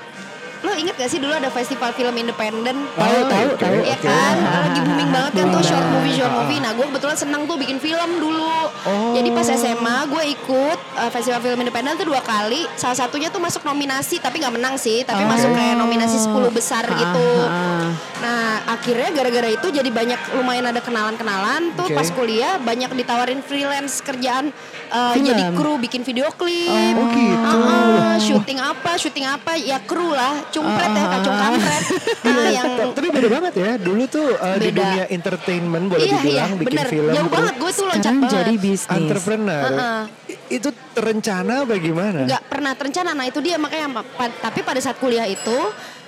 lo 0.57 0.73
inget 0.73 0.95
gak 0.95 1.05
sih 1.07 1.17
dulu 1.17 1.29
ada 1.31 1.47
festival 1.47 1.91
film 1.91 2.13
independen? 2.13 2.89
Tahu, 2.91 3.19
tahu, 3.23 3.47
Oke, 3.51 3.61
tahu, 3.61 3.77
Iya 3.79 3.97
kan? 3.99 4.35
Lagi 4.41 4.79
booming 4.81 5.09
banget 5.09 5.31
kan 5.35 5.45
tuh 5.47 5.63
short 5.63 5.87
movie 5.87 6.13
short 6.13 6.27
Ah. 6.27 6.37
movie. 6.39 6.57
Nah 6.57 6.71
gue 6.73 6.85
kebetulan 6.87 7.13
seneng 7.15 7.41
tuh 7.43 7.55
bikin 7.55 7.77
film 7.77 8.09
dulu. 8.17 8.57
Oh. 8.79 9.13
jadi 9.13 9.29
pas 9.31 9.45
SMA 9.45 9.97
gue 10.07 10.23
ikut 10.31 10.77
uh, 10.95 11.09
festival 11.09 11.39
film 11.39 11.59
independen 11.59 11.93
tuh 11.93 12.05
dua 12.05 12.19
kali. 12.19 12.65
Salah 12.73 12.97
satunya 12.97 13.27
tuh 13.27 13.37
masuk 13.37 13.61
nominasi 13.63 14.17
tapi 14.17 14.37
nggak 14.37 14.53
menang 14.53 14.75
sih. 14.75 15.03
Tapi 15.03 15.21
Oh. 15.21 15.29
masuk 15.29 15.51
kayak 15.51 15.75
nominasi 15.75 16.17
10 16.19 16.49
besar 16.49 16.83
Ah, 16.83 16.95
gitu. 16.95 17.27
ah. 17.43 17.87
nah 18.17 18.43
akhirnya 18.67 19.13
gara-gara 19.13 19.47
itu 19.47 19.67
jadi 19.69 19.87
banyak 19.87 20.17
lumayan 20.33 20.65
ada 20.65 20.81
kenalan-kenalan 20.81 21.69
tuh 21.73 21.85
Oke. 21.85 21.93
pas 21.93 22.09
kuliah 22.09 22.57
banyak 22.57 22.89
ditawarin 22.91 23.39
freelance 23.39 24.01
kerjaan 24.01 24.49
uh, 24.89 25.13
Film. 25.13 25.25
jadi 25.25 25.43
kru 25.51 25.73
bikin 25.77 26.01
video 26.01 26.27
klip 26.31 26.93
Oh, 26.93 27.07
gitu. 27.09 27.57
Ah, 27.57 27.69
ah, 28.05 28.15
syuting 28.17 28.59
apa 28.59 28.91
syuting 28.95 29.25
apa 29.25 29.51
ya 29.55 29.77
kru 29.79 30.09
lah 30.09 30.43
cumpret 30.49 30.89
ya 30.89 31.05
kacung 31.09 31.37
kampret 31.37 31.83
Ah, 32.23 32.49
yang 32.57 32.65
Ta- 32.69 32.93
Tapi 32.93 33.07
beda 33.09 33.27
banget 33.29 33.53
ya. 33.55 33.71
Dulu 33.77 34.03
tuh 34.05 34.27
uh, 34.33 34.57
di 34.57 34.69
dunia 34.69 35.05
entertainment 35.07 35.85
boleh 35.87 36.01
iya 36.01 36.09
iya 36.09 36.17
dibilang 36.17 36.51
bikin 36.55 36.67
bener 36.67 36.87
film. 36.87 37.11
jauh 37.11 37.29
banget 37.29 37.53
gue 37.55 37.71
tuh 37.71 37.85
loncat 37.85 38.13
banget 38.13 38.31
jadi 38.33 38.53
bisnis. 38.57 38.97
Entrepreneur. 38.97 39.63
Heeh. 39.63 39.99
I- 40.27 40.39
Itu 40.53 40.69
terencana 40.91 41.55
bagaimana? 41.63 42.19
nggak 42.23 42.43
pernah 42.45 42.71
terencana 42.73 43.11
nah 43.11 43.25
itu 43.25 43.39
dia 43.39 43.55
makanya 43.55 44.01
tapi 44.37 44.59
pada 44.61 44.79
saat 44.79 44.97
kuliah 44.97 45.25
itu 45.25 45.57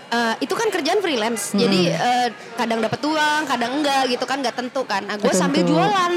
eh, 0.09 0.35
itu 0.39 0.51
kan 0.51 0.67
kerjaan 0.67 0.99
freelance 0.99 1.51
jadi 1.53 1.81
eh, 1.91 2.27
kadang 2.55 2.79
dapat 2.79 2.97
uang 2.99 3.41
kadang 3.45 3.71
enggak 3.77 4.07
gitu 4.07 4.23
kan 4.23 4.39
nggak 4.39 4.55
tentu 4.55 4.81
kan 4.83 5.03
nah 5.03 5.15
gue 5.15 5.29
sambil 5.31 5.61
jualan 5.61 6.13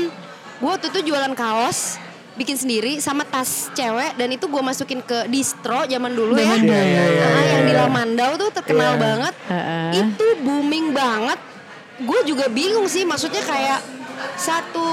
gue 0.56 0.70
waktu 0.70 0.86
itu 0.88 1.10
jualan 1.10 1.32
kaos 1.34 1.98
bikin 2.32 2.56
sendiri 2.56 2.96
sama 2.96 3.22
tas 3.22 3.68
cewek 3.70 4.16
dan 4.16 4.28
itu 4.28 4.44
gue 4.44 4.62
masukin 4.62 5.00
ke 5.00 5.28
distro 5.28 5.84
zaman 5.84 6.10
dulu 6.10 6.32
ya 6.34 6.48
Zaman 6.50 6.64
Iya, 6.64 6.80
iya, 6.80 7.04
iya, 7.06 7.24
Ah, 7.26 7.32
iya, 7.36 7.50
yang 7.50 7.62
di 7.62 7.72
iya. 7.72 7.80
Lamandau 7.82 8.30
tuh 8.34 8.48
terkenal 8.50 8.92
Iya. 8.92 9.00
banget 9.00 9.34
Heeh. 9.46 9.88
itu 10.00 10.26
booming 10.40 10.86
banget 10.90 11.38
gue 11.98 12.20
juga 12.24 12.48
bingung 12.48 12.88
sih 12.88 13.04
maksudnya 13.04 13.40
kayak 13.40 13.80
satu 14.34 14.86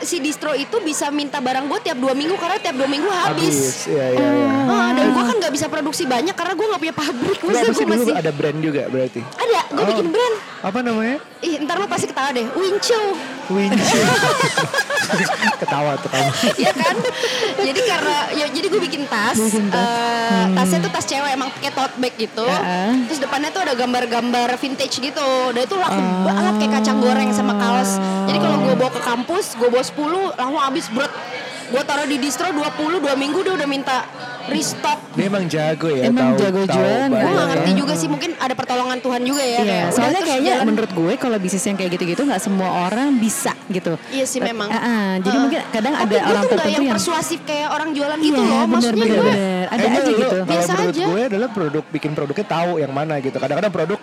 si 0.00 0.18
distro 0.18 0.54
itu 0.54 0.78
bisa 0.80 1.10
minta 1.10 1.38
barang 1.38 1.66
gue 1.66 1.78
tiap 1.82 1.98
dua 1.98 2.12
minggu 2.12 2.34
karena 2.34 2.56
tiap 2.56 2.74
dua 2.74 2.86
minggu 2.86 3.06
habis. 3.06 3.84
Iya, 3.84 4.06
iya, 4.08 4.28
iya. 4.38 4.50
Ah, 4.64 4.90
dan 4.92 5.06
gue 5.10 5.24
nggak 5.38 5.52
bisa 5.52 5.66
produksi 5.66 6.04
banyak 6.04 6.32
karena 6.32 6.52
gue 6.52 6.66
nggak 6.66 6.80
punya 6.80 6.94
pabrik. 6.94 7.38
Maksudnya 7.38 7.72
gue 7.72 7.86
masih 7.88 8.14
ada 8.14 8.30
brand 8.30 8.58
juga 8.58 8.82
berarti? 8.86 9.20
ada, 9.34 9.60
gue 9.68 9.78
Oh. 9.78 9.88
bikin 9.88 10.08
brand. 10.08 10.34
Apa 10.58 10.78
namanya? 10.80 11.16
Ih, 11.38 11.62
ntar 11.62 11.78
lo 11.78 11.86
pasti 11.86 12.06
ketawa 12.06 12.30
deh. 12.30 12.46
Wincho, 12.50 13.14
Winci. 13.48 13.98
Ketawa 15.58 15.96
tuh 15.96 16.10
kamu. 16.10 16.30
ya 16.58 16.72
kan? 16.72 16.96
jadi 17.56 17.80
karena, 17.80 18.16
ya, 18.32 18.46
jadi 18.46 18.66
gue 18.68 18.80
bikin 18.82 19.02
tas. 19.06 19.38
eh, 19.38 20.44
tasnya 20.52 20.78
tuh 20.80 20.90
tas 20.90 21.04
cewek 21.04 21.30
emang 21.30 21.48
pakai 21.50 21.70
tote 21.70 21.94
bag 21.96 22.14
gitu. 22.16 22.44
Heeh. 22.44 23.06
Terus 23.06 23.18
depannya 23.18 23.48
tuh 23.48 23.62
ada 23.62 23.72
gambar-gambar 23.72 24.58
vintage 24.58 25.00
gitu. 25.00 25.28
Dan 25.50 25.62
itu 25.62 25.74
laku 25.74 26.00
banget 26.24 26.54
kayak 26.58 26.72
kacang 26.76 26.98
goreng 26.98 27.30
sama 27.30 27.54
kaos. 27.54 27.96
Jadi 28.26 28.38
kalau 28.38 28.58
gue 28.60 28.74
bawa 28.74 28.90
ke 28.90 29.00
kampus, 29.00 29.54
gue 29.54 29.68
bawa 29.68 29.84
10 29.84 29.96
langsung 30.36 30.60
habis 30.60 30.86
berat. 30.90 31.12
Gue 31.68 31.82
taruh 31.82 32.04
di 32.04 32.16
distro 32.16 32.48
20 32.48 32.64
dua 32.98 33.12
minggu 33.12 33.44
dia 33.44 33.52
udah 33.52 33.68
minta 33.68 34.00
restock. 34.48 34.96
Dia 35.12 35.28
emang 35.28 35.44
jago 35.44 35.88
ya, 35.88 36.08
Emang 36.08 36.32
tahu 36.32 36.40
jago 36.40 36.60
jualan, 36.66 37.08
Gue 37.10 37.20
gak 37.20 37.28
Iya. 37.28 37.44
ngerti 37.46 37.70
ya. 37.70 37.76
juga 37.76 37.92
sih 37.92 38.08
mungkin 38.08 38.30
ada 38.34 38.54
pertolongan 38.54 38.98
Tuhan 38.98 39.20
juga 39.20 39.42
ya. 39.42 39.50
Iya, 39.52 39.60
kayak, 39.60 39.88
soalnya 39.92 40.20
kayaknya 40.24 40.52
jalan. 40.54 40.66
menurut 40.66 40.90
gue 40.90 41.12
kalau 41.14 41.36
bisnis 41.36 41.60
yang 41.62 41.76
kayak 41.76 41.90
gitu-gitu 41.92 42.22
nggak 42.24 42.40
semua 42.40 42.68
orang 42.82 43.08
bisa 43.14 43.52
gitu. 43.68 44.00
Iya 44.08 44.24
sih 44.24 44.40
memang. 44.40 44.68
Ah, 44.68 44.80
ah, 44.80 45.08
jadi 45.18 45.28
Heeh. 45.28 45.42
mungkin 45.44 45.60
kadang 45.68 45.92
Tapi 45.92 46.00
ada 46.00 46.08
gue 46.08 46.24
orang 46.26 46.42
tertentu 46.42 46.64
yang 46.70 46.80
yang 46.80 46.94
persuasif 46.96 47.38
kayak 47.44 47.68
orang 47.68 47.88
jualan 47.92 48.18
gitu 48.18 48.32
Iya, 48.32 48.40
loh. 48.40 48.48
bener, 48.48 48.72
Maksudnya 48.72 48.96
bener, 48.96 49.12
gue 49.12 49.28
bener. 49.28 49.64
Ada 49.68 49.76
Kayaknya 49.78 50.00
aja 50.00 50.08
gitu. 50.10 50.24
Kalau 50.30 50.48
Biasa 50.48 50.70
menurut 50.72 50.88
aja. 50.90 51.04
gue 51.04 51.20
adalah 51.22 51.48
produk 51.50 51.84
bikin 51.90 52.10
produknya 52.14 52.46
tahu 52.46 52.70
yang 52.78 52.92
mana 52.94 53.14
gitu. 53.20 53.36
Kadang-kadang 53.36 53.72
produk 53.74 54.00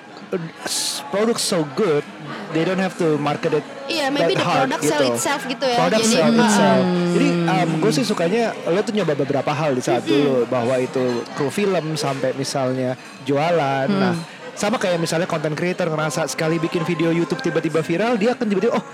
produk 1.13 1.37
so 1.39 1.63
good, 1.77 2.03
they 2.51 2.63
don't 2.67 2.81
have 2.81 2.97
to 2.99 3.15
market 3.21 3.61
it. 3.61 3.65
Iya, 3.85 4.09
maybe 4.09 4.33
that 4.33 4.41
the 4.41 4.45
hard 4.45 4.59
product 4.65 4.81
gitu. 4.83 4.91
sell 4.91 5.03
itself 5.07 5.41
gitu 5.45 5.65
ya. 5.65 5.77
Product 5.77 6.01
Jadi, 6.03 6.15
sell 6.17 6.31
uh, 6.33 6.43
itself. 6.43 6.83
Jadi 7.15 7.29
um, 7.47 7.69
gue 7.79 7.91
sih 7.93 8.05
sukanya 8.05 8.43
lo 8.67 8.79
tuh 8.81 8.93
nyoba 8.95 9.13
beberapa 9.13 9.51
hal 9.53 9.71
di 9.77 9.81
saat 9.85 10.03
dulu 10.03 10.49
bahwa 10.49 10.75
itu 10.81 11.23
kru 11.37 11.49
film 11.53 11.85
sampai 11.95 12.33
misalnya 12.33 12.97
jualan. 13.23 13.87
Hmm. 13.87 14.01
Nah, 14.01 14.13
sama 14.55 14.79
kayak 14.79 14.97
misalnya 14.97 15.27
content 15.27 15.53
creator 15.53 15.87
ngerasa 15.91 16.31
sekali 16.31 16.57
bikin 16.57 16.87
video 16.87 17.11
YouTube 17.11 17.43
tiba-tiba 17.43 17.83
viral, 17.83 18.15
dia 18.15 18.33
akan 18.33 18.45
tiba-tiba 18.47 18.73
oh 18.79 18.85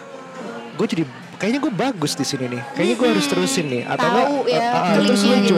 gue 0.75 0.87
jadi 0.87 1.03
kayaknya 1.37 1.59
gue 1.61 1.73
bagus 1.73 2.13
di 2.17 2.25
sini 2.25 2.45
nih. 2.57 2.61
Kayaknya 2.73 2.95
gue 2.97 3.07
harus 3.13 3.27
terusin 3.29 3.65
nih 3.69 3.83
atau 3.85 4.07
Tahu 4.09 4.17
enggak 4.17 4.49
ya, 4.49 4.67
uh, 4.67 4.77
uh, 4.77 4.93
terus 5.01 5.21
lo 5.23 5.35
gitu. 5.37 5.53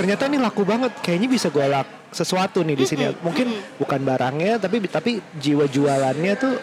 Ternyata 0.00 0.24
ini 0.32 0.40
laku 0.40 0.64
banget. 0.64 0.96
Kayaknya 1.04 1.28
bisa 1.28 1.52
gue 1.52 1.66
lak 1.68 1.88
sesuatu 2.10 2.64
nih 2.64 2.74
di 2.74 2.86
sini. 2.88 3.04
Mungkin 3.20 3.76
bukan 3.76 4.00
barangnya 4.00 4.56
tapi 4.56 4.80
tapi 4.88 5.20
jiwa 5.36 5.68
jualannya 5.68 6.32
tuh 6.40 6.56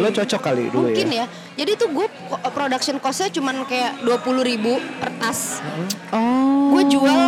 lo 0.00 0.08
cocok 0.08 0.40
kali 0.40 0.72
dulu 0.72 0.88
Mungkin 0.88 1.08
ya. 1.12 1.28
ya. 1.28 1.64
Jadi 1.64 1.72
tuh 1.76 1.88
gue 1.92 2.06
production 2.56 2.96
costnya 2.96 3.28
cuman 3.28 3.68
kayak 3.68 4.00
20 4.02 4.48
ribu 4.48 4.80
per 4.98 5.12
tas. 5.20 5.60
Oh. 6.10 6.72
Gue 6.72 6.82
jual 6.88 7.20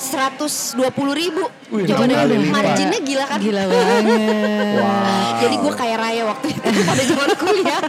120 0.00 0.80
ribu. 1.12 1.44
Wih, 1.70 1.86
Coba 1.86 2.02
deh, 2.02 2.16
marginnya 2.50 2.98
gila 2.98 3.24
kan? 3.28 3.38
Gila 3.38 3.62
banget. 3.62 4.04
Wow. 4.80 5.36
Jadi 5.40 5.56
gue 5.56 5.72
kaya 5.72 5.96
raya 5.96 6.22
waktu 6.26 6.46
itu 6.50 6.60
pada 6.88 7.02
zaman 7.02 7.30
kuliah. 7.34 7.80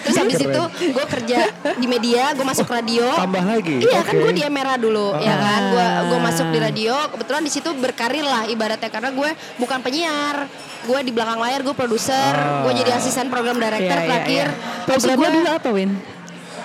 Terus 0.00 0.16
habis 0.16 0.36
Keren. 0.36 0.48
itu 0.48 0.62
gue 0.90 1.04
kerja 1.06 1.38
di 1.74 1.86
media, 1.86 2.32
gue 2.32 2.42
masuk 2.42 2.64
radio. 2.66 3.04
Tambah 3.12 3.40
lagi. 3.42 3.76
Iya 3.80 4.00
kan 4.00 4.14
Oke. 4.14 4.22
gue 4.22 4.32
di 4.32 4.42
Emera 4.42 4.74
dulu 4.76 5.12
ya 5.16 5.30
Ah. 5.30 5.38
kan 5.38 5.62
gue 5.68 5.86
gue 6.06 6.18
masuk 6.18 6.46
di 6.48 6.58
radio 6.58 6.94
kebetulan 7.08 7.42
di 7.42 7.50
situ 7.50 7.70
berkarir 7.74 8.22
lah 8.22 8.44
ibaratnya 8.46 8.88
karena 8.88 9.10
gue 9.10 9.30
bukan 9.56 9.78
penyiar 9.80 10.48
gue 10.80 10.98
di 11.02 11.10
belakang 11.10 11.38
layar 11.38 11.60
gue 11.60 11.74
produser 11.74 12.32
Ah. 12.32 12.64
gue 12.64 12.72
jadi 12.74 12.90
asisten 12.94 13.28
program 13.28 13.56
director 13.56 13.84
Iya, 13.86 13.96
iya, 13.96 14.06
terakhir 14.06 14.46
iya. 14.48 14.86
Maksud 14.86 15.06
Programnya 15.06 15.16
gue 15.20 15.38
dulu 15.38 15.50
apa 15.50 15.68
Win? 15.70 15.90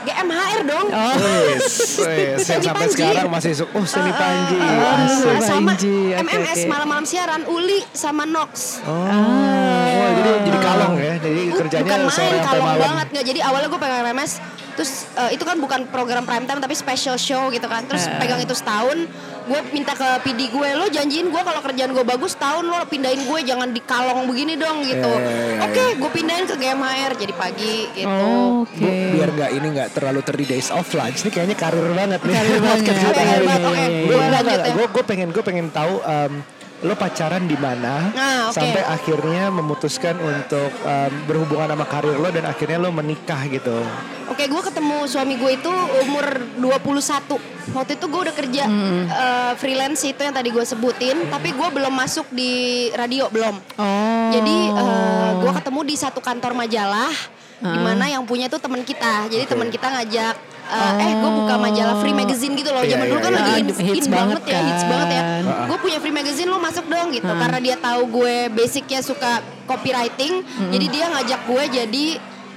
GMHR 0.05 0.61
dong 0.63 0.87
Oh. 0.87 1.13
Wis, 1.51 1.65
wis, 1.97 1.97
yang 1.97 2.39
Seni 2.39 2.63
sampai 2.63 2.85
Panji. 2.85 2.93
sekarang 2.95 3.27
masih 3.27 3.51
su- 3.53 3.69
oh 3.69 3.85
seni 3.85 4.11
panji. 4.11 4.55
Ah, 4.55 5.01
Asik. 5.01 5.17
Seni 5.19 5.41
sama 5.41 5.71
Panji, 5.71 5.95
oke, 6.11 6.21
MMS 6.23 6.57
oke. 6.57 6.69
malam-malam 6.69 7.05
siaran 7.05 7.41
Uli 7.45 7.79
sama 7.91 8.23
Nox 8.23 8.79
Oh, 8.81 8.93
oh, 8.93 10.09
jadi 10.13 10.31
jadi 10.43 10.59
kalong 10.59 10.93
ya. 10.95 11.13
Jadi 11.17 11.41
Bu- 11.43 11.57
kerjanya 11.57 11.83
bukan 11.83 11.99
sore 12.07 12.23
main 12.23 12.31
sampai 12.35 12.45
kalong 12.47 12.65
malam. 12.67 12.83
banget 12.85 13.07
nggak 13.09 13.25
jadi 13.25 13.39
awalnya 13.43 13.67
gue 13.67 13.79
pegang 13.79 14.01
MMS 14.05 14.31
terus 14.71 14.91
eh, 15.13 15.29
itu 15.31 15.41
kan 15.41 15.55
bukan 15.55 15.79
program 15.87 16.23
prime 16.23 16.43
time 16.43 16.59
tapi 16.59 16.73
special 16.73 17.15
show 17.17 17.47
gitu 17.47 17.65
kan 17.65 17.83
terus 17.83 18.05
Eh. 18.05 18.15
pegang 18.17 18.37
itu 18.37 18.51
setahun 18.51 19.07
gue 19.45 19.59
minta 19.69 19.93
ke 19.93 20.07
PD 20.21 20.49
gue 20.49 20.67
lo 20.73 20.85
janjiin 20.87 21.27
gue 21.27 21.37
kalau 21.39 21.61
kerjaan 21.61 21.91
gue 21.91 22.01
bagus 22.01 22.33
tahun 22.33 22.65
lo 22.65 22.81
pindahin 22.85 23.21
gue 23.21 23.39
jangan 23.41 23.69
di 23.69 23.79
kalong 23.79 24.25
begini 24.25 24.53
dong 24.55 24.81
gitu 24.81 25.05
Ya, 25.05 25.21
ya, 25.21 25.31
ya, 25.31 25.59
oke 25.63 25.83
gue 25.95 26.11
pindahin 26.11 26.45
ke 26.45 26.55
GMHR 26.55 27.11
jadi 27.15 27.33
pagi 27.33 27.75
gitu 27.93 28.09
Oh, 28.09 28.65
Oke. 28.65 28.81
Bu, 28.81 28.89
biar 29.13 29.29
nggak 29.29 29.51
ini 29.53 29.67
nggak 29.71 29.89
terlalu 29.93 30.19
30 30.19 30.49
days 30.49 30.67
of 30.69 30.89
lunch 30.89 31.21
ini 31.21 31.29
kayaknya 31.29 31.53
karir 31.55 31.85
banget 31.87 32.19
nih. 32.19 32.33
Karir 32.33 32.57
banget. 32.57 32.83
Karir 32.89 33.43
oke. 33.45 33.85
Gue 33.85 34.07
Gue 34.09 34.25
lanjut 34.25 34.59
ya. 34.59 34.73
gue 34.73 34.85
gue 34.89 35.03
pengen 35.05 35.27
gue 35.29 35.43
pengen 35.43 35.67
tahu 35.69 35.93
em, 36.01 36.33
lo 36.81 36.93
pacaran 36.93 37.43
di 37.43 37.55
mana 37.55 38.11
Ah, 38.11 38.41
oke. 38.47 38.57
sampai 38.57 38.83
akhirnya 38.83 39.47
memutuskan 39.47 40.15
untuk 40.17 40.69
em, 40.81 41.11
berhubungan 41.23 41.71
sama 41.71 41.85
karir 41.85 42.13
lo 42.13 42.27
dan 42.27 42.43
akhirnya 42.43 42.77
lo 42.77 42.91
menikah 42.91 43.39
gitu. 43.45 43.79
Oke, 44.25 44.43
gue 44.43 44.57
ketemu 44.59 45.05
suami 45.05 45.37
gue 45.37 45.51
itu 45.55 45.71
umur 46.01 46.25
21. 46.57 47.39
Waktu 47.71 47.91
itu 47.95 48.05
gue 48.05 48.21
udah 48.21 48.35
kerja 48.35 48.63
eh, 48.67 49.51
freelance 49.55 50.03
itu 50.03 50.19
yang 50.19 50.33
tadi 50.33 50.49
gue 50.49 50.61
sebutin, 50.61 51.29
tapi 51.29 51.53
gue 51.53 51.67
belum 51.71 51.93
masuk 51.93 52.27
di 52.29 52.51
radio 52.91 53.29
belum. 53.29 53.55
Oh. 53.77 54.29
Jadi 54.29 54.57
gue 55.39 55.51
ketemu 55.53 55.79
di 55.81 55.95
satu 55.95 56.19
kantor 56.19 56.57
majalah, 56.57 57.13
di 57.61 57.79
mana 57.79 58.05
yang 58.05 58.25
punya 58.25 58.45
tuh 58.45 58.59
teman 58.59 58.81
kita. 58.81 59.29
Jadi 59.29 59.45
teman 59.45 59.69
kita 59.69 59.87
ngajak, 59.89 60.35
eh, 60.65 61.03
eh 61.05 61.11
gue 61.21 61.31
buka 61.43 61.55
majalah 61.61 61.95
free 62.01 62.15
magazine 62.15 62.53
gitu 62.57 62.69
loh. 62.73 62.81
Iya, 62.81 62.97
Zaman 62.97 63.05
dulu 63.09 63.19
iya, 63.19 63.25
kan 63.25 63.31
iya. 63.31 63.39
lagi 63.41 63.51
hits 63.61 63.79
in 63.79 64.13
banget 64.13 64.41
banget 64.41 64.41
ya, 64.49 64.59
hits 64.65 64.83
kan. 64.83 64.91
banget 64.91 65.09
ya. 65.09 65.21
Ah. 65.21 65.65
Gue 65.69 65.77
punya 65.79 65.97
free 66.01 66.15
magazine 66.15 66.47
lo 66.49 66.57
masuk 66.57 66.85
dong 66.89 67.07
gitu, 67.13 67.31
karena 67.31 67.57
dia 67.61 67.75
tahu 67.77 68.01
gue 68.09 68.35
basicnya 68.53 68.99
suka 69.05 69.31
copywriting, 69.65 70.45
jadi 70.73 70.85
dia 70.89 71.05
ngajak 71.09 71.41
gue 71.45 71.63
jadi 71.69 72.05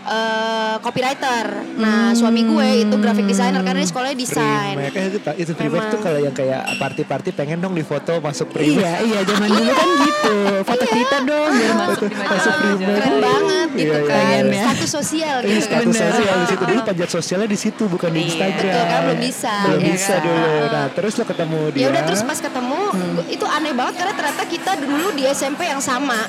eh, 0.08 0.74
copywriter. 0.80 1.46
Nah 1.74 2.10
suami 2.12 2.42
gue 2.42 2.68
itu 2.82 2.94
graphic 2.96 3.24
designer 3.24 3.60
karena 3.60 3.78
dia 3.78 3.88
sekolahnya 3.88 4.16
desain. 4.16 4.74
Eh, 4.74 5.06
itu 5.12 5.18
itu 5.38 5.52
Memang. 5.54 5.88
tuh 5.88 6.00
kalau 6.00 6.18
yang 6.18 6.32
kayak 6.32 6.60
party-party 6.76 7.30
pengen 7.30 7.58
dong 7.58 7.72
difoto 7.72 8.18
masuk 8.18 8.48
primek. 8.48 8.80
Iya, 8.80 8.92
iya 9.02 9.18
zaman 9.22 9.48
dulu 9.48 9.70
kan 9.70 9.88
gitu. 10.00 10.36
Foto 10.64 10.84
kita 10.86 11.16
dong 11.22 11.50
biar 11.50 11.72
masuk 11.78 12.08
Masuk 12.10 12.52
primer. 12.56 12.94
Keren 12.94 13.16
banget 13.18 13.68
gitu 13.70 13.84
Iya, 13.84 13.98
iya, 13.98 14.08
kan, 14.08 14.42
iya. 14.44 14.62
status 14.64 14.90
sosial 14.90 15.36
Ini 15.38 15.48
gitu. 15.50 15.66
status 15.66 15.86
Bener. 15.88 16.02
sosial 16.10 16.34
di 16.34 16.46
situ 16.46 16.62
dulu 16.64 16.80
panjat 16.88 17.10
sosialnya 17.10 17.48
di 17.48 17.58
situ 17.58 17.82
bukan 17.86 18.08
di 18.08 18.18
Iya. 18.18 18.26
Instagram. 18.26 18.72
Betul, 18.72 18.84
kan 18.88 19.00
belum 19.02 19.20
bisa. 19.20 19.54
Belum 19.62 19.78
Iya 19.78 19.90
bisa 19.90 20.14
kan? 20.14 20.24
dulu. 20.24 20.52
Nah, 20.68 20.86
terus 20.90 21.12
lo 21.14 21.24
ketemu 21.24 21.58
dia. 21.68 21.78
Ya 21.78 21.86
udah 21.88 22.02
terus 22.04 22.22
pas 22.22 22.38
ketemu 22.38 22.80
gua- 22.88 23.28
itu 23.28 23.44
aneh 23.46 23.72
banget 23.72 23.94
karena 23.96 24.14
ternyata 24.14 24.42
kita 24.44 24.72
dulu 24.78 25.06
di 25.12 25.22
SMP 25.26 25.60
yang 25.64 25.80
sama. 25.80 26.20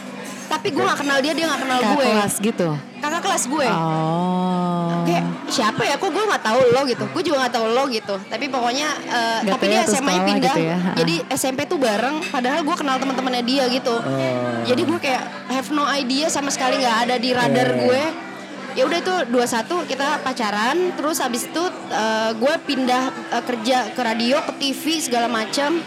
Tapi 0.48 0.68
gue 0.68 0.82
gak 0.82 0.98
kenal 0.98 1.18
dia, 1.20 1.30
dia 1.32 1.46
gak 1.46 1.62
kenal 1.62 1.78
Kakak 1.78 1.94
gue. 1.94 2.06
kelas 2.10 2.34
gitu. 2.40 2.70
Kakak 3.10 3.22
kelas 3.26 3.44
gue. 3.50 3.66
Oh. 3.66 5.02
Kayak 5.02 5.26
siapa 5.50 5.82
ya? 5.82 5.98
Kok 5.98 6.10
gue 6.10 6.24
nggak 6.24 6.44
tahu 6.46 6.62
lo 6.70 6.82
gitu? 6.86 7.04
Gue 7.10 7.24
juga 7.26 7.38
nggak 7.42 7.54
tahu 7.58 7.66
lo 7.68 7.84
gitu. 7.90 8.16
Tapi 8.22 8.46
pokoknya, 8.48 8.88
Nggak 9.42 9.50
tapi 9.50 9.66
dia 9.66 9.74
ya 9.74 9.84
SMA-nya 9.84 10.22
pindah. 10.24 10.46
gitu 10.46 10.62
ya. 10.62 10.78
Jadi 10.94 11.16
SMP 11.34 11.60
tuh 11.66 11.82
bareng. 11.82 12.22
Padahal 12.24 12.62
gue 12.62 12.76
kenal 12.78 13.02
teman-temannya 13.02 13.42
dia 13.42 13.66
gitu. 13.68 13.96
Oh. 13.98 14.62
Jadi 14.62 14.82
gue 14.84 15.00
kayak 15.00 15.24
have 15.50 15.70
no 15.70 15.90
idea 15.90 16.30
sama 16.30 16.54
sekali 16.54 16.78
nggak 16.78 16.98
ada 17.04 17.16
di 17.18 17.30
radar 17.34 17.68
Iya. 17.68 17.82
gue. 17.82 18.04
Ya 18.78 18.86
udah 18.86 18.98
itu 19.02 19.16
21 19.34 19.90
kita 19.90 20.22
pacaran. 20.22 20.78
Terus 20.94 21.18
habis 21.18 21.44
itu 21.44 21.64
eh, 21.90 22.32
gue 22.32 22.54
pindah 22.64 23.04
eh, 23.34 23.44
kerja 23.44 23.90
ke 23.90 24.02
radio, 24.06 24.38
ke 24.46 24.54
TV 24.56 24.84
segala 25.02 25.26
macam. 25.26 25.82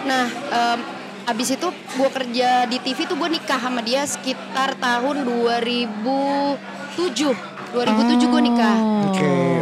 Nah. 0.00 0.30
em, 0.48 0.80
Abis 1.28 1.60
itu 1.60 1.68
gue 1.68 2.08
kerja 2.08 2.64
di 2.64 2.80
TV 2.80 3.04
tuh 3.04 3.20
gue 3.20 3.28
nikah 3.28 3.60
sama 3.60 3.84
dia 3.84 4.00
sekitar 4.08 4.80
tahun 4.80 5.28
2007. 5.28 6.56
2007 6.96 8.32
gue 8.32 8.42
nikah. 8.48 8.76
Oke, 9.12 9.57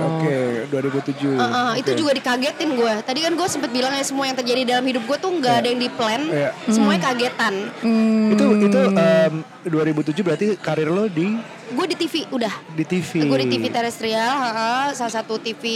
oke, 0.67 0.77
2007. 1.07 1.31
Uh, 1.31 1.41
uh, 1.41 1.71
Itu 1.75 1.91
Oke. 1.91 1.99
juga 1.99 2.13
dikagetin 2.13 2.71
gue. 2.75 2.95
Tadi 3.01 3.19
kan 3.23 3.33
gue 3.33 3.49
sempet 3.49 3.71
bilang 3.71 3.93
ya 3.93 4.03
semua 4.03 4.27
yang 4.27 4.35
terjadi 4.35 4.63
dalam 4.67 4.85
hidup 4.85 5.03
gue 5.03 5.17
tuh 5.17 5.31
nggak 5.33 5.49
Iya. 5.49 5.61
ada 5.63 5.69
yang 5.69 5.81
di 5.81 5.89
plan, 5.89 6.23
Iya. 6.27 6.51
semuanya 6.67 7.01
kagetan. 7.07 7.55
itu 8.27 8.45
itu 8.61 8.79
em, 8.93 9.35
2007 9.65 10.21
berarti 10.21 10.47
karir 10.57 10.89
lo 10.89 11.07
di 11.07 11.39
Gue 11.67 11.83
di 11.85 11.99
TV 11.99 12.23
udah. 12.31 12.55
di 12.73 12.87
TV. 12.87 13.27
Gue 13.27 13.43
di 13.43 13.49
TV 13.49 13.67
terestrial, 13.67 14.31
ha, 14.39 14.95
salah 14.95 15.11
satu 15.13 15.35
TV 15.37 15.67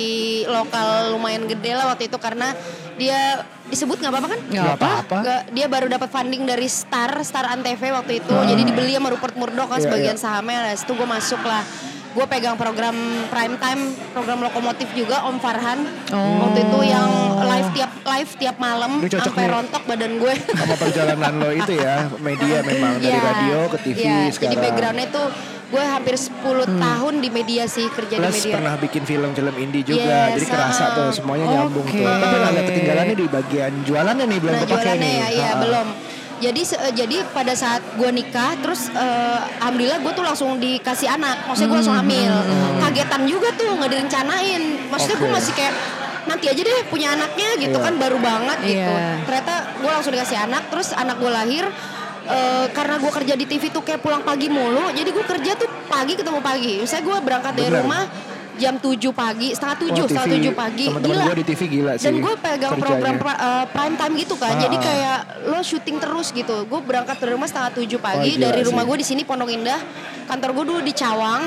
lokal 0.47 1.11
lumayan 1.11 1.50
gede 1.50 1.75
lah 1.75 1.90
waktu 1.90 2.06
itu 2.06 2.14
karena 2.14 2.54
dia 2.94 3.42
disebut 3.66 3.99
nggak 3.99 4.06
apa-apa 4.09 4.28
kan? 4.30 4.40
Nggak 4.40 4.54
Nggak 4.54 4.76
apa-apa. 4.78 5.16
Dia 5.50 5.66
baru 5.66 5.90
dapat 5.90 6.06
funding 6.09 6.47
dari 6.47 6.70
Star, 6.70 7.11
Star 7.26 7.50
Antv 7.50 7.82
waktu 7.82 8.23
itu. 8.23 8.30
Jadi 8.30 8.62
dibeli 8.62 8.94
sama 8.94 9.11
Rupert 9.11 9.35
Murdoch 9.35 9.66
kan 9.66 9.82
Iya, 9.82 9.87
sebagian 9.90 10.14
iya. 10.14 10.23
sahamnya. 10.23 10.59
Nah, 10.62 10.75
situ 10.78 10.92
gue 10.94 11.09
masuk 11.09 11.42
lah. 11.42 11.62
Gue 12.11 12.26
pegang 12.26 12.59
program 12.59 12.97
prime 13.31 13.55
time, 13.57 13.83
program 14.11 14.43
lokomotif 14.43 14.90
juga 14.93 15.23
Om 15.31 15.38
Farhan. 15.38 15.79
Waktu 16.11 16.67
itu 16.67 16.79
yang 16.83 17.07
live 17.38 17.71
tiap 17.71 17.90
live 18.02 18.31
tiap 18.35 18.57
malam 18.59 18.99
sampai 19.07 19.47
rontok 19.47 19.83
badan 19.87 20.19
gue. 20.19 20.35
Sama 20.35 20.75
perjalanan 20.75 21.33
lo 21.38 21.50
itu 21.55 21.73
ya, 21.79 22.11
media 22.19 22.67
memang 22.67 22.99
dari 22.99 23.14
Iya, 23.14 23.23
radio 23.23 23.59
ke 23.71 23.79
TV 23.81 23.97
iya. 24.02 24.26
sekarang. 24.26 24.43
Hmm. 24.43 24.43
Jadi 24.43 24.57
backgroundnya 24.59 25.09
tuh 25.09 25.26
gue 25.71 25.85
hampir 25.87 26.14
10 26.19 26.83
tahun 26.83 27.14
di 27.23 27.29
media 27.31 27.62
sih 27.71 27.87
kerja 27.87 28.14
di 28.19 28.23
Plus 28.26 28.43
media. 28.43 28.55
pernah 28.59 28.75
bikin 28.75 29.02
film-film 29.07 29.55
indie 29.55 29.87
juga, 29.87 30.02
Yes, 30.02 30.35
jadi 30.35 30.47
kerasa 30.50 30.83
ah. 30.83 30.95
tuh 30.99 31.09
semuanya 31.14 31.47
nyambung 31.47 31.87
Oke. 31.87 31.95
tuh. 31.95 32.11
Tapi 32.11 32.37
agak 32.43 32.64
ketinggalannya 32.67 33.14
di 33.14 33.26
bagian 33.31 33.73
jualannya 33.87 34.25
nih 34.26 34.38
belum 34.43 34.50
Nah 34.50 34.61
kepake 34.61 34.75
jualannya 34.75 34.99
nih. 34.99 35.14
ya, 35.14 35.26
iya 35.31 35.50
belum. 35.55 35.87
Jadi 36.40 36.61
se- 36.62 36.80
eh, 36.80 36.90
jadi 36.90 37.20
pada 37.30 37.52
saat 37.52 37.85
gue 37.94 38.09
nikah, 38.09 38.56
terus 38.59 38.88
eh, 38.88 39.38
alhamdulillah 39.61 40.00
gue 40.00 40.12
tuh 40.12 40.25
langsung 40.25 40.56
dikasih 40.56 41.09
anak. 41.11 41.44
Maksudnya 41.44 41.68
gue 41.68 41.78
langsung 41.78 41.94
hamil. 41.94 42.32
Kagetan 42.80 43.23
juga 43.25 43.52
tuh 43.52 43.76
nggak 43.76 43.90
direncanain. 43.90 44.62
Maksudnya 44.88 45.16
gue 45.16 45.28
Oke. 45.28 45.37
masih 45.37 45.52
kayak 45.52 45.75
nanti 46.20 46.47
aja 46.47 46.61
deh 46.61 46.85
punya 46.87 47.12
anaknya 47.12 47.49
gitu 47.56 47.76
Iya. 47.76 47.85
kan 47.85 47.94
baru 47.97 48.18
banget 48.18 48.59
gitu. 48.62 48.92
Iya. 48.92 49.20
Ternyata 49.23 49.54
gue 49.76 49.90
langsung 49.90 50.12
dikasih 50.12 50.38
anak, 50.40 50.62
terus 50.68 50.88
anak 50.92 51.16
gue 51.16 51.30
lahir. 51.30 51.64
eh, 52.20 52.66
karena 52.70 52.94
gue 52.94 53.11
kerja 53.11 53.35
di 53.35 53.42
TV 53.42 53.68
tuh 53.68 53.82
kayak 53.82 53.99
pulang 53.99 54.23
pagi 54.23 54.47
mulu, 54.47 54.92
jadi 54.92 55.09
gue 55.09 55.25
kerja 55.25 55.56
tuh 55.56 55.66
pagi 55.90 56.14
ketemu 56.14 56.38
pagi. 56.38 56.78
Misalnya 56.78 57.02
gue 57.02 57.16
berangkat 57.18 57.52
dari 57.54 57.66
Bener. 57.66 57.82
rumah 57.82 58.02
jam 58.61 58.75
7 58.76 58.93
pagi, 59.11 59.49
setengah 59.50 59.76
7, 59.81 59.88
Wah, 59.90 60.05
setengah 60.05 60.29
TV. 60.29 60.45
7 60.45 60.52
pagi. 60.55 60.87
Gila. 60.93 61.25
gue 61.25 61.37
di 61.37 61.47
TV 61.49 61.61
gila 61.67 61.93
sih. 61.97 62.05
Dan 62.05 62.14
gue 62.21 62.35
pegang 62.37 62.71
kerjanya. 62.71 62.85
program 62.85 63.14
pra- 63.17 63.40
eh, 63.40 63.64
prime 63.67 63.97
time 63.97 64.14
gitu 64.14 64.35
kan. 64.37 64.52
Ah, 64.52 64.61
Jadi 64.61 64.76
ah. 64.76 64.83
kayak 64.83 65.19
lo 65.47 65.61
syuting 65.61 65.97
terus 65.97 66.29
gitu. 66.31 66.57
Gue 66.62 66.81
berangkat 66.81 67.17
dari 67.17 67.33
rumah 67.33 67.49
setengah 67.49 67.73
7 67.73 67.97
pagi 67.99 68.31
gila 68.37 68.45
dari 68.47 68.61
rumah 68.62 68.85
gue 68.85 68.97
di 69.00 69.07
sini 69.07 69.23
Pondok 69.25 69.49
Indah. 69.49 69.81
Kantor 70.26 70.50
gue 70.52 70.64
dulu 70.69 70.81
di 70.81 70.93
Cawang. 70.93 71.43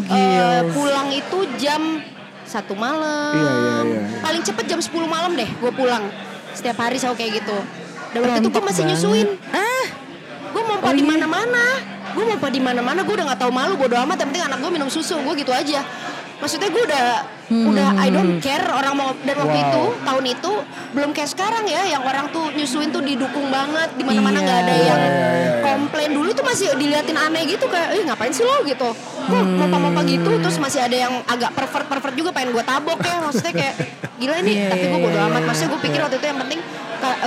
Gila. 0.00 0.16
Eh, 0.16 0.60
pulang 0.72 1.08
itu 1.10 1.38
jam 1.56 1.82
satu 2.42 2.72
malam. 2.72 3.34
Iya, 3.34 3.44
iya, 3.44 3.76
iya. 3.84 4.00
Paling 4.18 4.40
cepet 4.40 4.64
jam 4.66 4.80
10 4.80 4.88
malam 5.04 5.36
deh 5.36 5.46
gue 5.46 5.70
pulang. 5.70 6.08
Setiap 6.50 6.80
hari 6.80 6.96
selalu 6.96 7.16
kayak 7.18 7.32
gitu. 7.38 7.58
Dan 8.08 8.18
waktu 8.24 8.40
itu 8.40 8.48
gue 8.48 8.62
masih 8.64 8.82
banget. 8.82 8.96
nyusuin. 8.96 9.26
Ah, 9.52 9.84
gue 10.48 10.62
mau 10.64 10.76
Oh, 10.80 10.90
di 10.90 11.04
iya? 11.04 11.10
mana-mana. 11.12 11.64
Gue 12.08 12.24
mau 12.24 12.48
di 12.48 12.58
mana-mana. 12.58 13.00
Gue 13.04 13.14
udah 13.14 13.26
nggak 13.28 13.40
tahu 13.44 13.52
malu. 13.52 13.76
Bodo 13.76 13.94
amat. 13.94 14.16
Yang 14.16 14.28
penting 14.32 14.42
anak 14.42 14.58
gue 14.58 14.70
minum 14.72 14.88
susu. 14.88 15.20
Gue 15.20 15.34
gitu 15.36 15.52
aja. 15.52 15.84
Maksudnya 16.38 16.68
gue 16.68 16.82
udah 16.84 17.06
udah 17.48 17.88
I 17.96 18.08
don't 18.08 18.38
care 18.38 18.62
orang 18.62 18.92
mau 18.92 19.10
dan 19.18 19.34
waktu 19.34 19.56
Wow. 19.56 19.64
itu 19.64 19.82
tahun 20.04 20.24
itu 20.28 20.52
belum 20.92 21.10
kayak 21.10 21.30
sekarang 21.30 21.64
ya 21.64 21.82
yang 21.88 22.02
orang 22.02 22.28
tuh 22.28 22.52
nyusuin 22.52 22.88
tuh 22.88 23.00
didukung 23.00 23.48
banget 23.48 23.88
di 23.92 24.04
mana-mana 24.04 24.36
Iya. 24.36 24.44
nggak 24.44 24.58
ada 24.60 24.72
Iya, 24.72 24.84
yang 24.84 25.00
iya, 25.00 25.50
komplain. 25.58 26.10
Dulu 26.12 26.28
tuh 26.30 26.44
masih 26.44 26.66
diliatin 26.74 27.16
aneh 27.16 27.42
gitu 27.44 27.64
kayak 27.66 27.88
eh 27.90 28.02
ngapain 28.04 28.30
sih 28.30 28.42
lo? 28.42 28.62
gitu. 28.62 28.88
Kok 29.24 29.44
mopa-mopa 29.56 30.00
gitu 30.04 30.30
terus 30.38 30.56
masih 30.56 30.80
ada 30.80 30.96
yang 30.98 31.14
agak 31.24 31.50
pervert 31.52 31.86
pervert 31.86 32.14
juga 32.14 32.30
pengen 32.30 32.52
gue 32.52 32.62
tabok 32.62 33.00
ya 33.00 33.16
maksudnya 33.18 33.52
kayak 33.54 33.74
gila 34.16 34.34
ini 34.38 34.52
Iya, 34.54 34.68
tapi 34.68 34.84
gue 34.86 35.00
bodo 35.00 35.18
amat. 35.22 35.42
maksudnya 35.42 35.70
gue 35.70 35.80
pikir 35.82 36.00
waktu 36.00 36.16
itu 36.16 36.26
yang 36.26 36.38
penting 36.38 36.60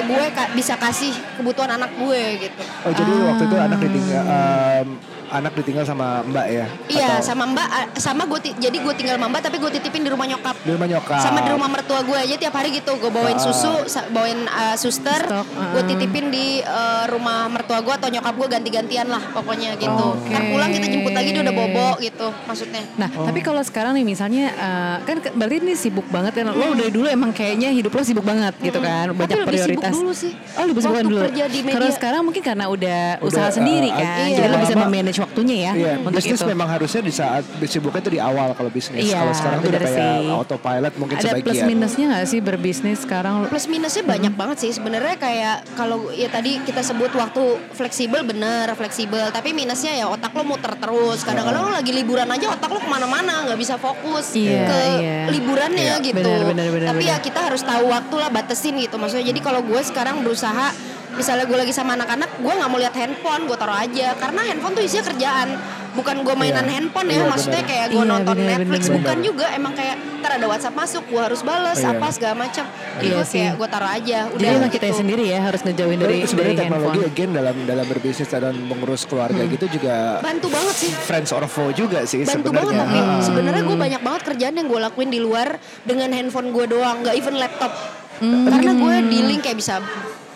gue 0.01 0.25
ka- 0.32 0.51
bisa 0.51 0.74
kasih 0.75 1.10
kebutuhan 1.36 1.72
anak 1.72 1.92
gue 1.94 2.22
gitu 2.42 2.62
Oh 2.82 2.92
jadi 2.92 3.12
waktu 3.24 3.44
itu 3.44 3.56
anak 3.58 3.80
ditinggal 3.80 4.24
em, 4.24 4.90
anak 5.32 5.54
ditinggal 5.56 5.86
sama 5.86 6.20
Mbak 6.24 6.46
ya? 6.50 6.66
iya 6.90 7.08
Atau 7.13 7.24
sama 7.24 7.48
mbak 7.48 7.68
sama 7.96 8.28
gue 8.28 8.40
jadi 8.54 8.78
gue 8.78 8.94
tinggal 8.94 9.16
sama 9.16 9.28
mbak 9.28 9.42
tapi 9.42 9.58
gue 9.58 9.72
titipin 9.72 10.04
di 10.04 10.12
rumah 10.12 10.28
nyokap 10.28 10.56
di 10.60 10.72
rumah 10.72 10.88
nyokap. 10.90 11.22
sama 11.22 11.40
di 11.40 11.50
rumah 11.50 11.70
mertua 11.70 12.00
gue 12.01 12.18
aja 12.18 12.36
tiap 12.36 12.51
hari 12.51 12.70
gitu 12.74 12.92
gue 12.94 13.08
bawain 13.10 13.34
Ah. 13.34 13.40
susu 13.42 13.72
bawain 14.12 14.44
uh, 14.46 14.75
suster 14.75 15.24
Stok, 15.24 15.48
gue 15.48 15.80
ah. 15.80 15.88
titipin 15.88 16.28
di 16.28 16.60
uh, 16.60 17.08
rumah 17.08 17.48
mertua 17.48 17.80
gue 17.80 17.94
atau 17.94 18.10
nyokap 18.10 18.36
gue 18.36 18.48
ganti-gantian 18.50 19.08
lah 19.08 19.24
pokoknya 19.32 19.80
gitu 19.80 19.88
Oke. 20.12 20.28
ntar 20.28 20.44
pulang 20.46 20.68
kita 20.70 20.88
jemput 20.90 21.13
lagi 21.13 21.30
dia 21.30 21.42
udah 21.42 21.56
bobo 21.56 21.88
gitu 21.98 22.28
maksudnya 22.44 22.84
Nah, 22.94 23.08
tapi 23.08 23.40
kalau 23.40 23.62
sekarang 23.62 23.94
nih 23.94 24.06
misalnya 24.06 24.46
eh, 24.51 24.98
kan 25.01 25.16
berarti 25.32 25.58
ini 25.60 25.74
sibuk 25.74 26.06
banget 26.08 26.34
kan. 26.36 26.50
Lo 26.50 26.72
dari 26.72 26.92
dulu 26.92 27.08
emang 27.08 27.32
kayaknya 27.32 27.72
hidup 27.72 27.90
lo 27.90 28.01
sibuk 28.01 28.22
banget 28.22 28.51
gitu 28.60 28.78
kan. 28.78 29.10
Banyak 29.10 29.32
Hmm. 29.32 29.48
Tapi 29.48 29.58
lebih 29.63 29.70
sibuk 29.72 29.82
prioritas. 29.82 29.94
dulu 29.94 30.12
sih. 30.13 30.34
Oh, 30.51 30.63
lebih 30.63 30.82
sibuk 30.82 30.96
Waktu 30.96 31.08
dulu. 31.08 31.20
kerja 31.24 31.44
di 31.46 31.60
media. 31.60 31.74
Kalau 31.74 31.89
sekarang 31.91 32.22
mungkin 32.24 32.41
karena 32.41 32.65
udah, 32.68 33.01
Udah, 33.15 33.27
usaha 33.27 33.50
sendiri 33.50 33.88
eh, 33.88 33.94
kan. 33.94 34.18
iya. 34.24 34.36
Jadi 34.36 34.48
lo 34.48 34.58
bisa 34.60 34.75
memanage 34.75 35.20
waktunya 35.20 35.56
ya 35.58 35.72
Iya, 35.74 35.94
untuk 36.00 36.18
bisnis 36.18 36.38
itu. 36.38 36.48
memang 36.48 36.68
harusnya 36.68 37.01
di 37.01 37.12
saat 37.12 37.44
sibuknya 37.63 38.00
itu 38.00 38.12
di 38.12 38.22
awal 38.22 38.48
kalau 38.51 38.70
bisnis. 38.70 39.01
Iya, 39.01 39.18
kalau 39.18 39.34
sekarang 39.34 39.60
tuh 39.60 39.70
udah 39.70 39.82
kayak 39.82 39.96
sih. 39.96 40.30
autopilot 40.32 40.94
mungkin 40.96 41.15
Ada 41.15 41.24
sebagian. 41.27 41.46
plus 41.46 41.62
minusnya 41.63 42.06
nggak 42.08 42.25
sih 42.27 42.39
berbisnis 42.39 43.00
sekarang? 43.00 43.34
plus 43.44 43.65
minusnya 43.65 44.03
banyak 44.03 44.34
banget 44.34 44.58
sih 44.60 44.72
sebenarnya 44.72 45.15
kayak 45.15 45.56
kalau 45.74 45.98
ya 46.12 46.27
tadi 46.27 46.62
kita 46.62 46.82
sebut 46.82 47.12
waktu 47.12 47.44
fleksibel 47.72 48.22
bener 48.22 48.72
fleksibel 48.72 49.27
tapi 49.30 49.51
minusnya 49.51 49.91
ya 49.94 50.06
otak 50.06 50.32
lo 50.32 50.44
muter 50.44 50.72
terus 50.74 51.22
kadang-kadang 51.22 51.63
lo 51.63 51.74
lagi 51.74 51.91
liburan 51.91 52.24
aja 52.25 52.48
otak 52.50 52.70
lo 52.70 52.77
ke 52.77 52.88
mana-mana 52.88 53.44
nggak 53.44 53.58
bisa 53.58 53.75
fokus 53.75 54.32
Iya, 54.32 54.63
ke 54.63 54.77
iya. 54.96 55.18
liburannya 55.27 55.84
Iya. 55.94 56.06
gitu 56.06 56.22
Bener, 56.22 56.41
bener, 56.46 56.68
bener, 56.70 56.88
tapi 56.88 57.03
ya 57.03 57.15
bener. 57.15 57.25
kita 57.25 57.39
harus 57.41 57.62
tahu 57.62 57.86
waktu 57.88 58.15
lah 58.15 58.30
batasin 58.30 58.75
gitu 58.77 58.96
maksudnya 58.96 59.25
jadi 59.25 59.39
kalau 59.39 59.50
gue 59.62 59.81
sekarang 59.81 60.24
berusaha 60.24 60.72
misalnya 61.12 61.43
gue 61.43 61.58
lagi 61.58 61.74
sama 61.74 61.91
anak-anak 61.93 62.39
gue 62.39 62.53
nggak 62.53 62.70
mau 62.70 62.79
lihat 62.79 62.96
handphone 62.96 63.43
gue 63.43 63.58
taruh 63.58 63.75
aja 63.75 64.15
karena 64.15 64.41
handphone 64.46 64.72
tuh 64.72 64.79
isinya 64.81 65.03
kerjaan 65.05 65.60
bukan 65.91 66.24
gue 66.24 66.31
mainan 66.34 66.63
Iya. 66.63 66.72
handphone 66.72 67.03
ya 67.05 67.13
Iya, 67.13 67.25
maksudnya 67.27 67.60
bener. 67.60 67.67
kayak 67.70 67.86
gue 67.86 68.00
Iya, 68.00 68.08
nonton 68.08 68.31
bener, 68.34 68.48
Netflix 68.55 68.81
bener, 68.81 68.96
bukan 68.96 69.12
bener. 69.13 69.27
juga 69.27 69.46
emang 69.51 69.74
kayak 69.75 69.96
ntar 70.17 70.31
ada 70.31 70.48
WhatsApp 70.48 70.75
masuk 70.77 71.03
gue 71.03 71.20
harus 71.22 71.41
bales 71.43 71.75
Iya. 71.75 71.89
apa 71.91 72.08
segala 72.10 72.36
macam 72.39 72.63
jadi 72.63 73.03
Iya 73.03 73.12
gue 73.12 73.25
sih. 73.27 73.41
kayak 73.41 73.53
gue 73.53 73.67
taruh 73.67 73.91
aja 73.91 74.20
udah 74.25 74.39
Jadi 74.39 74.55
emang 74.55 74.72
kita 74.72 74.86
gitu. 74.88 74.98
sendiri 74.98 75.24
ya 75.27 75.39
harus 75.43 75.62
ngejauhin 75.62 76.00
dari, 76.00 76.15
sebenarnya 76.24 76.31
dari 76.48 76.62
teknologi 76.63 76.88
handphone. 76.96 77.12
again 77.12 77.29
dalam 77.34 77.55
dalam 77.67 77.86
berbisnis 77.86 78.29
dan 78.31 78.55
mengurus 78.63 79.03
keluarga 79.03 79.36
Hmm. 79.38 79.51
gitu 79.51 79.65
juga 79.70 79.96
bantu 80.22 80.48
banget 80.48 80.75
sih 80.79 80.91
friends 80.96 81.29
or 81.29 81.43
foe 81.46 81.75
juga 81.75 82.00
sih 82.05 82.24
bantu 82.24 82.50
banget 82.50 82.72
sebenarnya. 82.72 82.88
tapi 82.88 83.00
Ah. 83.03 83.20
sebenarnya 83.22 83.63
gue 83.65 83.77
banyak 83.77 84.01
banget 84.01 84.22
kerjaan 84.25 84.53
yang 84.55 84.67
gue 84.72 84.79
lakuin 84.81 85.10
di 85.12 85.20
luar 85.20 85.48
dengan 85.84 86.08
handphone 86.10 86.50
gue 86.50 86.65
doang 86.67 87.03
nggak 87.03 87.20
even 87.20 87.36
laptop 87.36 87.75
karena 88.22 88.72
gue 88.72 88.96
dealing 89.10 89.40
kayak 89.40 89.58
bisa 89.58 89.82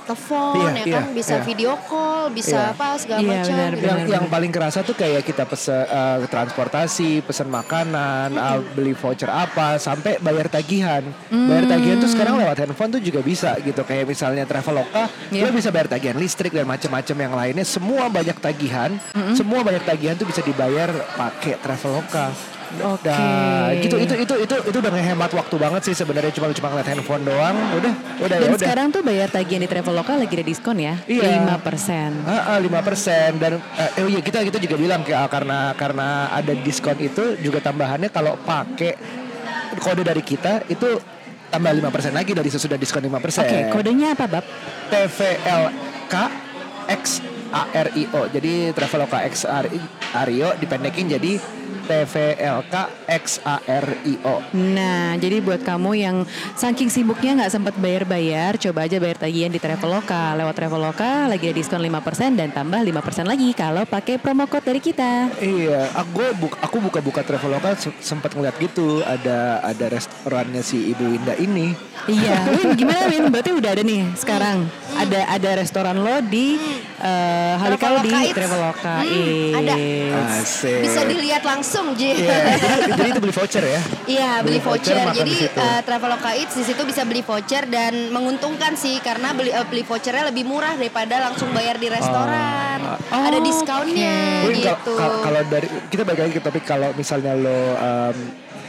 telepon 0.06 0.54
Iya, 0.62 0.70
ya 0.70 0.86
kan 0.86 1.04
iya, 1.04 1.14
bisa 1.18 1.34
iya. 1.34 1.42
video 1.42 1.72
call 1.82 2.30
bisa 2.30 2.54
Iya. 2.62 2.74
apa 2.78 2.88
segala 2.94 3.20
Iya, 3.20 3.30
macam 3.32 3.42
benar, 3.50 3.66
gitu. 3.66 3.82
benar. 3.82 3.90
yang 3.90 4.02
yang 4.06 4.26
paling 4.30 4.52
kerasa 4.54 4.86
tuh 4.86 4.94
kayak 4.94 5.26
kita 5.26 5.44
pesen 5.44 5.82
eh, 5.82 6.18
transportasi, 6.30 7.26
pesen 7.26 7.50
makanan, 7.50 8.30
eh, 8.32 8.60
beli 8.78 8.94
voucher 8.94 9.26
apa, 9.26 9.82
sampai 9.82 10.22
bayar 10.22 10.46
tagihan. 10.46 11.02
Bayar 11.28 11.66
tagihan 11.68 11.98
tuh 11.98 12.06
sekarang 12.08 12.38
lewat 12.38 12.58
handphone 12.62 12.94
tuh 12.94 13.02
juga 13.02 13.26
bisa 13.26 13.58
gitu. 13.60 13.82
Kayak 13.82 14.06
misalnya 14.06 14.46
Traveloka, 14.46 15.10
Iya. 15.34 15.42
lo 15.42 15.50
bisa 15.50 15.74
bayar 15.74 15.90
tagihan 15.90 16.16
listrik 16.16 16.54
dan 16.54 16.70
macam-macam 16.70 17.18
yang 17.18 17.34
lainnya. 17.34 17.66
Semua 17.66 18.06
banyak 18.06 18.38
tagihan, 18.38 18.94
semua 19.34 19.66
banyak 19.66 19.82
tagihan 19.82 20.14
tuh 20.14 20.30
bisa 20.30 20.46
dibayar 20.46 20.94
pakai 21.18 21.58
Traveloka. 21.58 22.30
Oke. 22.82 23.08
Nah, 23.08 23.72
gitu 23.80 23.96
itu 23.96 24.14
itu 24.18 24.36
itu 24.44 24.56
itu 24.68 24.78
udah 24.78 24.92
ngehemat 24.92 25.32
waktu 25.32 25.56
banget 25.56 25.82
sih 25.88 25.94
sebenarnya 25.94 26.32
cuma 26.36 26.52
cuma 26.52 26.68
ngeliat 26.74 26.88
handphone 26.92 27.24
doang. 27.24 27.56
Udah, 27.78 27.94
udah 28.20 28.36
Dan 28.36 28.44
ya 28.44 28.50
udah. 28.52 28.60
sekarang 28.60 28.88
tuh 28.92 29.02
bayar 29.02 29.28
tagihan 29.32 29.62
di 29.64 29.70
Traveloka 29.70 30.14
lagi 30.16 30.34
ada 30.36 30.46
diskon 30.46 30.78
ya, 30.78 30.96
Iya. 31.06 31.46
5%. 31.60 32.62
lima 32.66 32.80
persen 32.82 33.30
dan 33.38 33.60
eh, 33.60 34.02
oh 34.04 34.10
iya 34.10 34.22
kita 34.24 34.42
kita 34.44 34.58
juga 34.60 34.76
bilang 34.76 35.02
kayak 35.06 35.28
karena 35.30 35.60
karena 35.76 36.08
ada 36.32 36.54
diskon 36.56 36.98
itu 37.00 37.38
juga 37.40 37.60
tambahannya 37.62 38.10
kalau 38.10 38.36
pakai 38.42 38.96
kode 39.80 40.04
dari 40.04 40.24
kita 40.24 40.64
itu 40.72 41.00
tambah 41.52 41.72
lima 41.72 41.90
persen 41.92 42.12
lagi 42.12 42.36
dari 42.36 42.50
sesudah 42.52 42.76
diskon 42.76 43.04
lima 43.04 43.20
persen. 43.20 43.44
Oke, 43.46 43.72
kodenya 43.72 44.16
apa, 44.18 44.26
Bab? 44.28 44.46
TVLK 44.92 46.14
X 46.92 47.22
ARIO. 47.52 48.28
Jadi 48.30 48.76
Traveloka 48.76 49.24
X 49.26 49.46
dipendekin 50.60 51.08
jadi 51.08 51.40
TVLK 51.86 52.74
X 53.06 53.40
ARIO. 53.42 54.42
Nah, 54.54 55.14
jadi 55.16 55.38
buat 55.40 55.62
kamu 55.62 55.92
yang 55.96 56.18
saking 56.54 56.90
sibuknya 56.90 57.44
nggak 57.44 57.54
sempat 57.54 57.74
bayar-bayar, 57.78 58.58
coba 58.58 58.86
aja 58.86 58.98
bayar 58.98 59.18
tagihan 59.18 59.52
di 59.52 59.60
Traveloka. 59.60 60.34
Lewat 60.34 60.56
Traveloka 60.56 61.28
lagi 61.28 61.50
ada 61.50 61.56
diskon 61.56 61.82
5% 61.82 62.34
dan 62.34 62.50
tambah 62.50 62.80
5% 62.80 63.26
lagi 63.26 63.52
kalau 63.52 63.84
pakai 63.84 64.16
promo 64.18 64.48
code 64.48 64.66
dari 64.66 64.80
kita. 64.80 65.30
Iya, 65.38 65.92
aku 65.94 66.22
buka, 66.36 66.56
aku 66.62 66.78
buka-buka 66.80 67.22
Traveloka 67.22 67.76
se- 67.76 68.00
sempat 68.00 68.34
ngeliat 68.34 68.56
gitu 68.58 69.02
ada 69.02 69.60
ada 69.62 69.86
restorannya 69.92 70.62
si 70.62 70.92
Ibu 70.92 71.04
Winda 71.12 71.36
ini. 71.36 71.76
Iya, 72.06 72.46
Win 72.54 72.78
gimana 72.78 73.10
Win? 73.10 73.28
Berarti 73.28 73.52
udah 73.52 73.72
ada 73.76 73.82
nih 73.82 74.02
sekarang. 74.16 74.64
Ada 74.96 75.20
ada 75.28 75.50
restoran 75.60 76.00
lo 76.00 76.24
di 76.24 76.56
eh, 77.02 77.54
Halikau 77.60 78.00
di 78.00 78.32
Traveloka. 78.32 78.96
Hmm, 79.04 79.60
ada. 79.60 79.76
Asik. 80.40 80.80
bisa 80.80 81.04
dilihat 81.04 81.44
langsung 81.44 81.75
Ji 81.94 82.12
Iya, 82.18 82.38
jadi, 82.56 82.92
jadi 82.94 83.10
itu 83.10 83.20
beli 83.20 83.32
voucher 83.32 83.64
ya? 83.64 83.82
Iya 84.06 84.32
beli 84.38 84.58
Beli 84.58 84.60
voucher, 84.62 84.96
voucher. 84.98 85.16
Jadi 85.16 85.30
di 85.30 85.36
situ. 85.38 85.58
eh, 85.58 85.82
Traveloka 85.82 86.30
Eats 86.34 86.54
di 86.54 86.64
situ 86.64 86.82
bisa 86.82 87.02
beli 87.04 87.22
voucher 87.22 87.64
dan 87.66 87.94
menguntungkan 88.10 88.74
sih 88.74 89.00
karena 89.00 89.32
beli 89.32 89.50
eh, 89.50 89.64
beli 89.64 89.82
vouchernya 89.82 90.24
lebih 90.26 90.44
murah 90.44 90.74
daripada 90.74 91.20
langsung 91.22 91.52
bayar 91.52 91.76
di 91.76 91.88
restoran. 91.88 92.80
Oh, 93.06 93.22
Ada 93.22 93.40
diskonnya 93.40 94.16
kal- 94.42 94.54
gitu. 94.54 94.94
kal- 94.94 95.22
kalau 95.22 95.42
dari 95.46 95.68
kita 95.86 96.02
balik 96.04 96.20
lagi 96.22 96.34
ke 96.34 96.42
topik 96.42 96.64
kalau 96.64 96.90
misalnya 96.92 97.34
lo 97.34 97.60
em, 97.74 98.18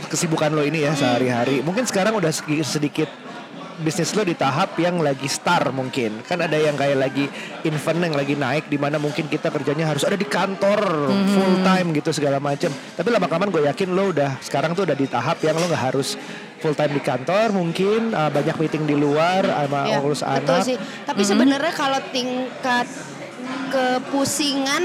kesibukan 0.07 0.51
lo 0.51 0.62
ini 0.62 0.83
ya 0.83 0.92
sehari-hari, 0.92 1.61
mungkin 1.61 1.83
sekarang 1.83 2.14
udah 2.14 2.31
sedikit 2.62 3.11
bisnis 3.78 4.12
lo 4.12 4.22
di 4.22 4.32
tahap 4.32 4.76
yang 4.76 4.98
lagi 4.98 5.26
star 5.26 5.68
mungkin. 5.70 6.22
Kan 6.22 6.38
ada 6.38 6.54
yang 6.54 6.74
kayak 6.74 6.96
lagi 6.96 7.24
event 7.62 8.00
yang 8.02 8.14
lagi 8.14 8.34
naik 8.34 8.64
di 8.66 8.76
mana 8.76 8.96
mungkin 8.96 9.26
kita 9.26 9.48
kerjanya 9.48 9.86
harus 9.86 10.02
ada 10.02 10.14
di 10.14 10.24
kantor 10.24 10.80
full 11.26 11.54
time 11.60 11.90
gitu 11.92 12.10
segala 12.10 12.38
macam 12.38 12.68
tapi 12.68 13.08
lama 13.08 13.24
kelamaan 13.24 13.50
gue 13.50 13.62
yakin 13.64 13.88
lo 13.90 14.10
udah 14.10 14.38
sekarang 14.38 14.72
tuh 14.72 14.84
udah 14.84 14.94
di 14.94 15.04
tahap 15.04 15.36
yang 15.40 15.54
lo 15.54 15.66
nggak 15.66 15.84
harus 15.84 16.14
full 16.56 16.72
time 16.72 16.92
di 16.92 17.00
kantor 17.00 17.52
mungkin 17.52 18.10
uh, 18.10 18.28
banyak 18.28 18.56
meeting 18.56 18.84
di 18.84 18.94
luar 18.94 19.42
sama 19.42 19.80
Ya, 19.84 19.98
ngurus 19.98 20.22
betul 20.22 20.36
anak. 20.48 20.62
sih. 20.62 20.76
Tapi 21.04 21.22
sebenarnya 21.22 21.72
kalau 21.72 22.00
tingkat 22.08 22.86
kepusingan 23.70 24.84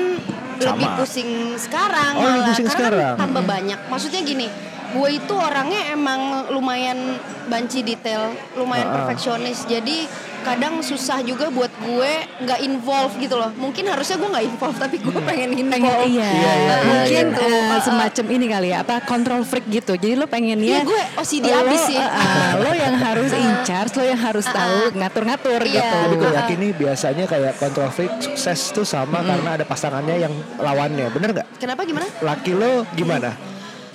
lebih 0.61 0.89
pusing 0.93 1.29
sekarang 1.55 2.11
Oh, 2.13 2.21
malah 2.21 2.45
pusing 2.49 2.67
karena 2.67 2.77
sekarang. 2.77 3.13
kan 3.13 3.21
tambah 3.23 3.43
banyak. 3.43 3.79
Maksudnya 3.87 4.21
gini, 4.21 4.47
gue 4.91 5.09
itu 5.13 5.33
orangnya 5.33 5.81
emang 5.89 6.19
lumayan 6.49 7.15
banci 7.45 7.79
detail, 7.81 8.27
lumayan 8.53 8.83
Ah, 8.83 8.91
ah. 8.91 8.95
perfeksionis. 9.01 9.63
Jadi 9.63 10.07
kadang 10.41 10.81
susah 10.81 11.21
juga 11.21 11.47
buat 11.47 11.69
gue 11.77 12.11
nggak 12.41 12.59
involve 12.61 13.13
gitu 13.15 13.35
loh. 13.35 13.53
Mungkin 13.53 13.85
harusnya 13.85 14.17
gue 14.17 14.25
nggak 14.27 14.45
involve, 14.47 14.73
tapi 14.75 14.97
gue 14.97 15.13
pengen 15.21 15.53
Pengen 15.53 15.69
involve. 15.77 16.09
iya, 16.09 16.27
Iya, 16.27 16.53
iya, 16.57 16.75
mungkin 16.81 17.25
iya. 17.29 17.37
eh, 17.37 17.61
Gitu. 17.61 17.77
semacam 17.83 18.25
ini 18.27 18.45
kali 18.47 18.67
ya, 18.69 18.77
apa 18.81 18.95
control 19.01 19.41
freak 19.43 19.65
gitu. 19.69 19.93
Jadi 19.93 20.15
lo 20.15 20.25
pengennya 20.25 20.65
Iya, 20.75 20.81
gue 20.81 21.01
OCD 21.15 21.45
lo, 21.45 21.61
abis 21.61 21.81
sih. 21.85 21.95
eh, 21.95 22.09
eh, 22.09 22.51
lo 22.57 22.71
yang 22.73 22.95
harus 22.97 23.31
in 23.31 23.51
charge, 23.61 23.93
lo 23.93 24.03
yang 24.03 24.17
harus 24.17 24.43
tahu 24.43 24.79
ngatur-ngatur 24.93 25.61
Iya. 25.61 25.73
gitu. 25.77 25.95
Tapi 26.01 26.15
gue 26.15 26.25
Uh-uh. 26.25 26.39
yakin 26.41 26.57
nih 26.59 26.71
biasanya 26.73 27.25
kayak 27.25 27.53
control 27.57 27.89
freak 27.89 28.11
sukses 28.19 28.59
tuh 28.71 28.83
sama 28.83 29.21
karena 29.21 29.49
ada 29.53 29.63
pasangannya 29.63 30.15
yang 30.19 30.33
lawannya, 30.57 31.05
bener 31.11 31.29
nggak? 31.31 31.47
Kenapa 31.57 31.85
gimana? 31.85 32.07
Laki 32.19 32.51
lo 32.51 32.83
gimana? 32.91 33.50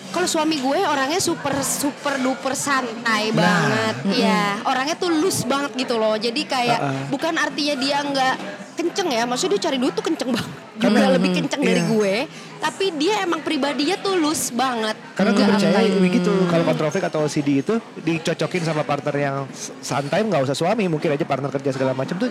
Kalau 0.08 0.24
suami 0.24 0.56
gue 0.56 0.78
orangnya 0.80 1.18
super 1.18 1.54
super 1.60 2.16
duper 2.16 2.52
santai 2.52 3.30
Nah. 3.30 3.36
banget. 3.36 3.94
Ya, 4.16 4.60
orangnya 4.62 4.94
tuh 4.94 5.10
loose 5.10 5.44
banget 5.44 5.72
gitu 5.76 5.96
loh. 5.96 6.14
Jadi 6.14 6.42
kayak 6.42 6.78
Uh-uh. 6.78 7.04
bukan 7.08 7.34
artinya 7.34 7.74
dia 7.74 7.96
nggak 8.00 8.34
kenceng 8.76 9.08
ya, 9.08 9.24
maksudnya 9.24 9.56
dia 9.56 9.62
cari 9.66 9.76
duit 9.76 9.92
tuh 9.92 10.04
kenceng 10.04 10.30
banget. 10.30 10.52
Karena- 10.76 11.00
Juga 11.00 11.14
lebih 11.16 11.30
kenceng 11.32 11.62
dari 11.62 11.80
Iya. 11.80 11.88
gue, 11.88 12.14
tapi 12.58 12.86
dia 13.00 13.24
emang 13.24 13.40
pribadinya 13.40 13.96
tuh 13.96 14.14
loose 14.14 14.52
banget. 14.52 14.92
Karena 15.16 15.32
gue 15.32 15.40
Nggak 15.40 15.52
percaya 15.56 15.78
apa- 15.80 16.00
begitu 16.04 16.32
kalau 16.46 16.64
kontrol 16.68 16.90
atau 16.92 17.20
OCD 17.24 17.48
itu 17.64 17.74
dicocokin 17.96 18.62
sama 18.62 18.82
partner 18.84 19.14
yang 19.16 19.36
santai 19.80 20.20
nggak 20.20 20.44
usah 20.44 20.52
suami 20.52 20.84
mungkin 20.84 21.16
aja 21.16 21.24
partner 21.24 21.48
kerja 21.48 21.72
segala 21.72 21.96
macam 21.96 22.20
tuh 22.20 22.28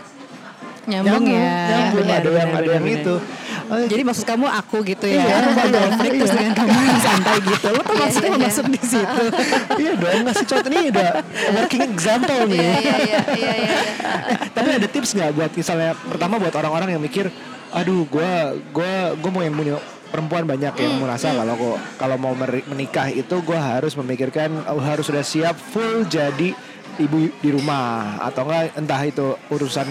Nyambung, 0.85 1.25
ya. 1.25 1.49
nyambung 1.65 2.05
Benar, 2.05 2.21
ada 2.21 2.29
yang 2.29 2.49
benar, 2.49 2.61
ada 2.61 2.71
yang 2.77 2.85
benar, 2.85 3.01
itu. 3.01 3.15
benar. 3.17 3.87
Jadi 3.89 4.01
maksud 4.05 4.25
kamu 4.29 4.45
aku 4.45 4.77
gitu 4.85 5.05
ya. 5.09 5.25
Iya, 5.25 5.35
Aku 5.41 5.49
konflik 5.73 6.11
terus 6.21 6.31
dengan 6.37 6.53
kamu 6.53 6.77
yang 6.89 7.01
santai 7.01 7.37
gitu. 7.41 7.67
Lo 7.73 7.81
tuh 7.81 7.95
maksudnya 7.97 8.29
iya, 8.29 8.45
masuk 8.45 8.65
di 8.69 8.81
situ. 8.85 9.23
iya 9.81 9.91
dong 9.97 10.21
ngasih 10.29 10.45
contoh 10.45 10.69
ini 10.69 10.81
udah 10.93 11.09
working 11.57 11.83
example 11.89 12.39
nih. 12.45 12.61
Iya, 12.61 12.77
iya, 12.77 12.97
iya, 13.01 13.19
iya, 13.33 13.53
iya. 13.57 13.77
Tapi 14.55 14.69
ada 14.69 14.87
tips 14.87 15.09
nggak 15.17 15.31
buat 15.33 15.51
misalnya 15.57 15.89
pertama 15.97 16.37
buat 16.37 16.53
orang-orang 16.53 16.93
yang 16.93 17.01
mikir, 17.01 17.25
aduh 17.73 18.05
gue 18.05 18.31
gue 18.69 18.91
gue 19.17 19.31
mau 19.33 19.41
yang 19.41 19.57
punya 19.57 19.75
perempuan 20.13 20.45
banyak 20.45 20.73
yang 20.79 21.01
merasa 21.01 21.33
kalau 21.33 21.53
kok 21.57 21.77
kalau 21.97 22.15
mau 22.21 22.33
menikah 22.69 23.09
itu 23.09 23.35
gue 23.41 23.57
harus 23.57 23.97
memikirkan 23.97 24.63
oh, 24.69 24.79
harus 24.79 25.09
sudah 25.09 25.25
siap 25.25 25.57
full 25.57 26.05
jadi 26.07 26.55
ibu 27.01 27.27
di 27.43 27.49
rumah 27.51 28.21
atau 28.23 28.47
enggak 28.47 28.79
entah 28.79 29.01
itu 29.03 29.35
urusan 29.51 29.87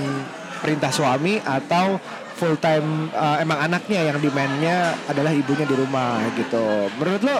perintah 0.64 0.88
suami 0.88 1.36
atau 1.44 2.00
full 2.40 2.56
time 2.56 3.12
uh, 3.12 3.36
emang 3.36 3.60
anaknya 3.68 4.08
yang 4.08 4.16
demandnya 4.16 4.96
adalah 5.04 5.30
ibunya 5.36 5.68
di 5.68 5.76
rumah 5.76 6.24
gitu. 6.40 6.88
Menurut 6.96 7.20
lo 7.20 7.36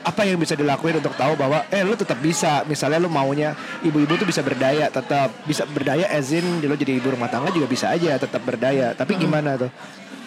apa 0.00 0.24
yang 0.24 0.40
bisa 0.40 0.56
dilakuin 0.56 0.96
untuk 0.96 1.12
tahu 1.12 1.36
bahwa 1.40 1.64
eh 1.72 1.80
lu 1.80 1.96
tetap 1.96 2.20
bisa? 2.20 2.68
Misalnya 2.68 3.00
lu 3.00 3.08
maunya 3.08 3.56
ibu-ibu 3.80 4.20
tuh 4.20 4.28
bisa 4.28 4.44
berdaya 4.44 4.92
tetap 4.92 5.32
bisa 5.48 5.64
berdaya 5.64 6.04
as 6.12 6.28
in 6.36 6.60
lo 6.60 6.76
jadi 6.76 7.00
ibu 7.00 7.16
rumah 7.16 7.32
tangga 7.32 7.48
juga 7.48 7.64
bisa 7.64 7.88
aja 7.88 8.20
tetap 8.20 8.44
berdaya. 8.44 8.92
Tapi 8.92 9.16
gimana 9.16 9.56
tuh 9.56 9.72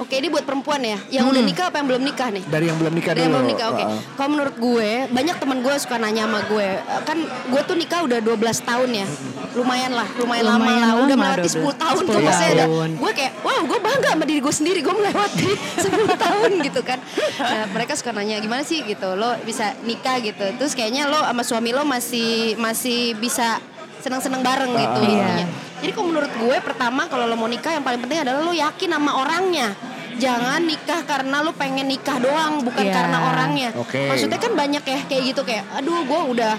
Oke, 0.02 0.18
ini 0.18 0.26
buat 0.26 0.42
perempuan 0.42 0.82
ya. 0.82 0.98
Yang 1.22 1.26
udah 1.30 1.44
nikah 1.46 1.66
apa 1.70 1.78
yang 1.78 1.88
belum 1.94 2.02
nikah 2.02 2.30
nih? 2.34 2.44
dari 2.50 2.66
yang 2.66 2.78
belum 2.82 2.94
nikah 2.98 3.12
Dari 3.14 3.22
yang 3.22 3.30
dulu 3.30 3.38
belum 3.38 3.50
nikah, 3.54 3.68
oke. 3.70 3.84
Heeh. 3.86 4.00
Kalau 4.18 4.30
menurut 4.34 4.56
gue, 4.58 4.90
banyak 5.14 5.36
teman 5.38 5.58
gue 5.62 5.74
suka 5.78 5.96
nanya 6.02 6.24
sama 6.26 6.40
gue. 6.50 6.70
Kan 7.06 7.18
gue 7.24 7.62
tuh 7.62 7.76
nikah 7.78 8.00
udah 8.02 8.20
12 8.20 8.42
tahun 8.66 8.90
ya. 8.90 9.08
Lumayan 9.54 9.92
lah, 9.94 10.08
lumayan, 10.18 10.44
lama 10.50 10.58
Lumayan 10.58 10.82
lah. 10.82 10.94
Udah 10.98 11.18
lama, 11.18 11.24
melewati 11.30 11.50
12 11.54 11.62
10 11.62 11.84
tahun 11.86 12.02
tuh 12.10 12.18
10 12.18 12.26
maksudnya 12.26 12.54
ada. 12.54 12.66
tahun. 12.66 12.90
Gue 12.98 13.12
kayak, 13.14 13.34
wow 13.46 13.62
gue 13.62 13.80
bangga 13.86 14.10
sama 14.18 14.26
diri 14.26 14.40
gue 14.42 14.54
sendiri. 14.54 14.80
Gue 14.82 14.96
melewati 14.98 15.50
10 15.86 16.24
tahun 16.26 16.52
gitu 16.66 16.82
kan. 16.82 17.00
Nah, 17.38 17.66
mereka 17.70 17.94
suka 17.94 18.12
nanya, 18.18 18.42
gimana 18.42 18.66
sih 18.66 18.82
gitu. 18.82 19.10
Lo 19.14 19.38
bisa 19.46 19.78
nikah 19.86 20.18
gitu. 20.26 20.46
Terus 20.58 20.74
kayaknya 20.74 21.06
lo 21.06 21.22
sama 21.22 21.44
suami 21.46 21.70
lo 21.70 21.86
masih 21.86 22.58
masih 22.58 23.14
bisa 23.22 23.62
seneng-seneng 24.04 24.44
bareng 24.44 24.72
gitu. 24.72 24.84
Ah. 24.84 25.00
intinya. 25.00 25.46
Jadi 25.80 25.92
kalau 25.92 26.08
menurut 26.12 26.32
gue 26.34 26.58
pertama 26.60 27.08
kalau 27.08 27.24
lo 27.24 27.36
mau 27.36 27.48
nikah 27.48 27.72
yang 27.72 27.82
paling 27.82 28.00
penting 28.00 28.20
adalah 28.22 28.44
lo 28.44 28.52
yakin 28.52 28.90
sama 28.92 29.12
orangnya. 29.18 29.72
Jangan 30.14 30.62
nikah 30.62 31.02
karena 31.04 31.42
lo 31.42 31.52
pengen 31.54 31.88
nikah 31.88 32.20
doang, 32.20 32.62
bukan 32.62 32.86
Iya. 32.86 32.94
karena 32.94 33.18
orangnya. 33.26 33.70
Oke. 33.74 34.06
Maksudnya 34.06 34.38
kan 34.38 34.54
banyak 34.54 34.84
ya 34.84 35.00
kayak 35.02 35.24
gitu 35.26 35.42
kayak, 35.42 35.64
aduh 35.74 36.04
gue 36.04 36.22
udah 36.30 36.54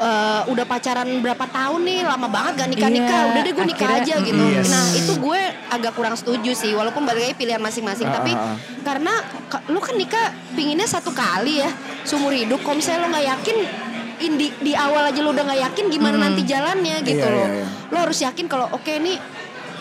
eh, 0.00 0.42
udah 0.48 0.64
pacaran 0.64 1.20
berapa 1.20 1.44
tahun 1.44 1.80
nih, 1.84 2.08
lama 2.08 2.24
banget 2.24 2.52
gak 2.56 2.70
nikah 2.72 2.88
nikah. 2.88 3.20
Iya, 3.20 3.28
Udah 3.28 3.40
deh 3.44 3.52
gue 3.52 3.66
nikah 3.68 3.88
akhirnya, 3.92 4.16
aja 4.16 4.24
gitu. 4.24 4.44
Yes. 4.48 4.68
Nah 4.72 4.84
itu 4.96 5.12
gue 5.12 5.40
agak 5.68 5.92
kurang 5.92 6.16
setuju 6.16 6.56
sih, 6.56 6.72
walaupun 6.72 7.04
balik 7.04 7.20
lagi 7.20 7.36
pilihan 7.36 7.60
masing-masing. 7.60 8.08
Ah, 8.08 8.16
Tapi 8.16 8.32
ah, 8.32 8.40
ah. 8.40 8.56
karena 8.80 9.12
ka- 9.52 9.60
lo 9.68 9.76
kan 9.76 9.92
nikah 9.92 10.26
pinginnya 10.56 10.88
satu 10.88 11.12
kali 11.12 11.60
ya, 11.60 11.68
seumur 12.00 12.32
hidup. 12.32 12.64
Kalau 12.64 12.80
misalnya 12.80 13.04
lo 13.04 13.08
nggak 13.12 13.26
yakin 13.28 13.56
in 13.60 13.68
di, 14.20 14.48
di 14.54 14.72
awal 14.72 15.06
aja 15.06 15.18
lo 15.18 15.30
udah 15.30 15.42
nggak 15.42 15.60
yakin 15.62 15.84
gimana 15.88 16.16
nanti 16.18 16.42
jalannya 16.42 16.96
gitu 17.00 17.20
Iya, 17.20 17.30
loh. 17.30 17.46
iya, 17.46 17.54
iya. 17.56 17.66
Lo 17.88 17.98
harus 17.98 18.18
yakin 18.18 18.44
kalau 18.44 18.68
oke 18.68 18.92
nih 18.92 19.16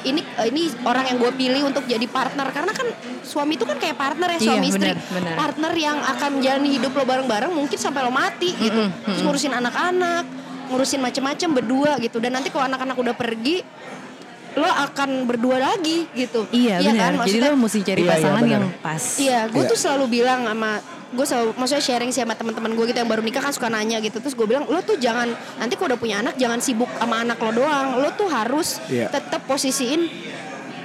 ini 0.01 0.23
ini 0.23 0.61
orang 0.81 1.05
yang 1.05 1.17
gue 1.17 1.31
pilih 1.33 1.61
untuk 1.65 1.83
jadi 1.83 2.07
partner 2.07 2.47
karena 2.49 2.71
kan 2.71 2.87
suami 3.21 3.53
itu 3.53 3.63
kan 3.63 3.75
kayak 3.75 3.95
partner 3.95 4.31
ya 4.31 4.37
Iya, 4.37 4.47
suami 4.47 4.65
istri 4.65 4.79
benar, 4.85 4.97
benar. 5.11 5.33
partner 5.35 5.71
yang 5.73 5.97
akan 5.99 6.29
menjalani 6.33 6.69
hidup 6.71 6.91
lo 6.93 7.03
bareng-bareng 7.03 7.51
mungkin 7.51 7.75
sampai 7.75 8.01
lo 8.01 8.09
mati 8.09 8.55
gitu 8.55 8.87
Terus 9.05 9.19
ngurusin 9.21 9.51
anak-anak 9.51 10.23
ngurusin 10.69 10.99
macem-macem 10.99 11.49
berdua 11.51 11.97
gitu 11.97 12.17
dan 12.17 12.31
nanti 12.31 12.47
kalau 12.47 12.63
anak-anak 12.63 12.95
udah 12.95 13.11
pergi 13.11 13.59
lo 14.51 14.65
akan 14.65 15.25
berdua 15.25 15.57
lagi 15.57 16.07
gitu 16.11 16.47
Iya 16.49 16.79
benar. 16.81 17.11
Jadi 17.19 17.19
Maksudnya- 17.37 17.49
lo 17.49 17.57
mesti 17.59 17.79
cari 17.81 17.97
Iya, 17.97 18.05
iya, 18.05 18.13
pasangan 18.15 18.41
benar. 18.41 18.53
yang 18.55 18.65
pas. 18.79 19.03
Iya, 19.15 19.39
gue 19.45 19.61
Iya. 19.61 19.69
tuh 19.69 19.77
selalu 19.77 20.05
bilang 20.09 20.41
sama 20.45 20.71
gue 21.09 21.25
selalu 21.25 21.57
maksudnya 21.57 21.81
sharing 21.81 22.09
sih 22.09 22.21
sama 22.21 22.33
teman-teman 22.33 22.69
gue 22.71 22.85
gitu 22.85 22.97
yang 22.97 23.07
baru 23.07 23.19
nikah 23.19 23.41
kan 23.41 23.49
suka 23.49 23.65
nanya 23.67 23.97
gitu 23.97 24.17
terus 24.17 24.33
gue 24.33 24.45
bilang 24.45 24.63
lo 24.63 24.77
tuh 24.79 24.95
jangan 24.95 25.25
nanti 25.57 25.73
kalau 25.73 25.89
udah 25.89 25.99
punya 25.99 26.15
anak 26.19 26.35
jangan 26.35 26.59
sibuk 26.59 26.89
sama 26.93 27.21
anak 27.21 27.37
lo 27.37 27.51
doang 27.51 27.97
lo 27.97 28.13
tuh 28.13 28.27
harus 28.27 28.77
Iya. 28.85 29.09
tetap 29.09 29.41
posisiin 29.43 30.05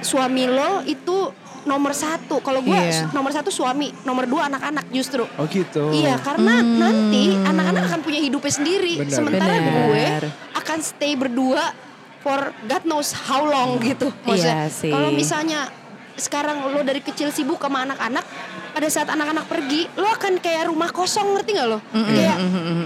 suami 0.01 0.45
lo 0.45 0.81
itu 0.83 1.29
nomor 1.65 1.93
satu 1.93 2.37
kalau 2.39 2.61
gue 2.61 2.73
Iya. 2.73 3.09
nomor 3.09 3.29
satu 3.29 3.49
suami 3.49 3.89
nomor 4.01 4.25
dua 4.25 4.45
anak-anak 4.47 4.85
justru 4.89 5.25
oh 5.25 5.45
gitu 5.45 5.89
Iya, 5.89 6.17
karena 6.17 6.61
nanti 6.61 7.33
anak-anak 7.35 7.83
akan 7.85 7.99
punya 8.01 8.19
hidupnya 8.19 8.53
sendiri. 8.53 8.93
Benar. 9.01 9.13
Sementara 9.13 9.53
Benar. 9.55 9.73
gue 9.89 10.05
akan 10.55 10.77
stay 10.79 11.13
berdua 11.13 11.73
for 12.21 12.37
God 12.65 12.83
knows 12.83 13.13
how 13.13 13.41
long 13.41 13.77
gitu. 13.79 14.09
Maksudnya, 14.21 14.65
Iya 14.65 14.73
sih. 14.73 14.89
kalau 14.89 15.09
misalnya 15.09 15.69
sekarang 16.15 16.63
lo 16.65 16.79
dari 16.79 16.99
kecil 16.99 17.27
sibuk 17.27 17.59
sama 17.59 17.83
anak-anak, 17.83 18.23
pada 18.71 18.87
saat 18.87 19.07
anak-anak 19.07 19.45
pergi, 19.45 19.87
lo 19.93 20.03
akan 20.05 20.37
kayak 20.37 20.67
rumah 20.67 20.87
kosong, 20.89 21.31
ngerti 21.31 21.51
gak 21.53 21.67
lo? 21.67 21.79
Kayak, 21.89 22.37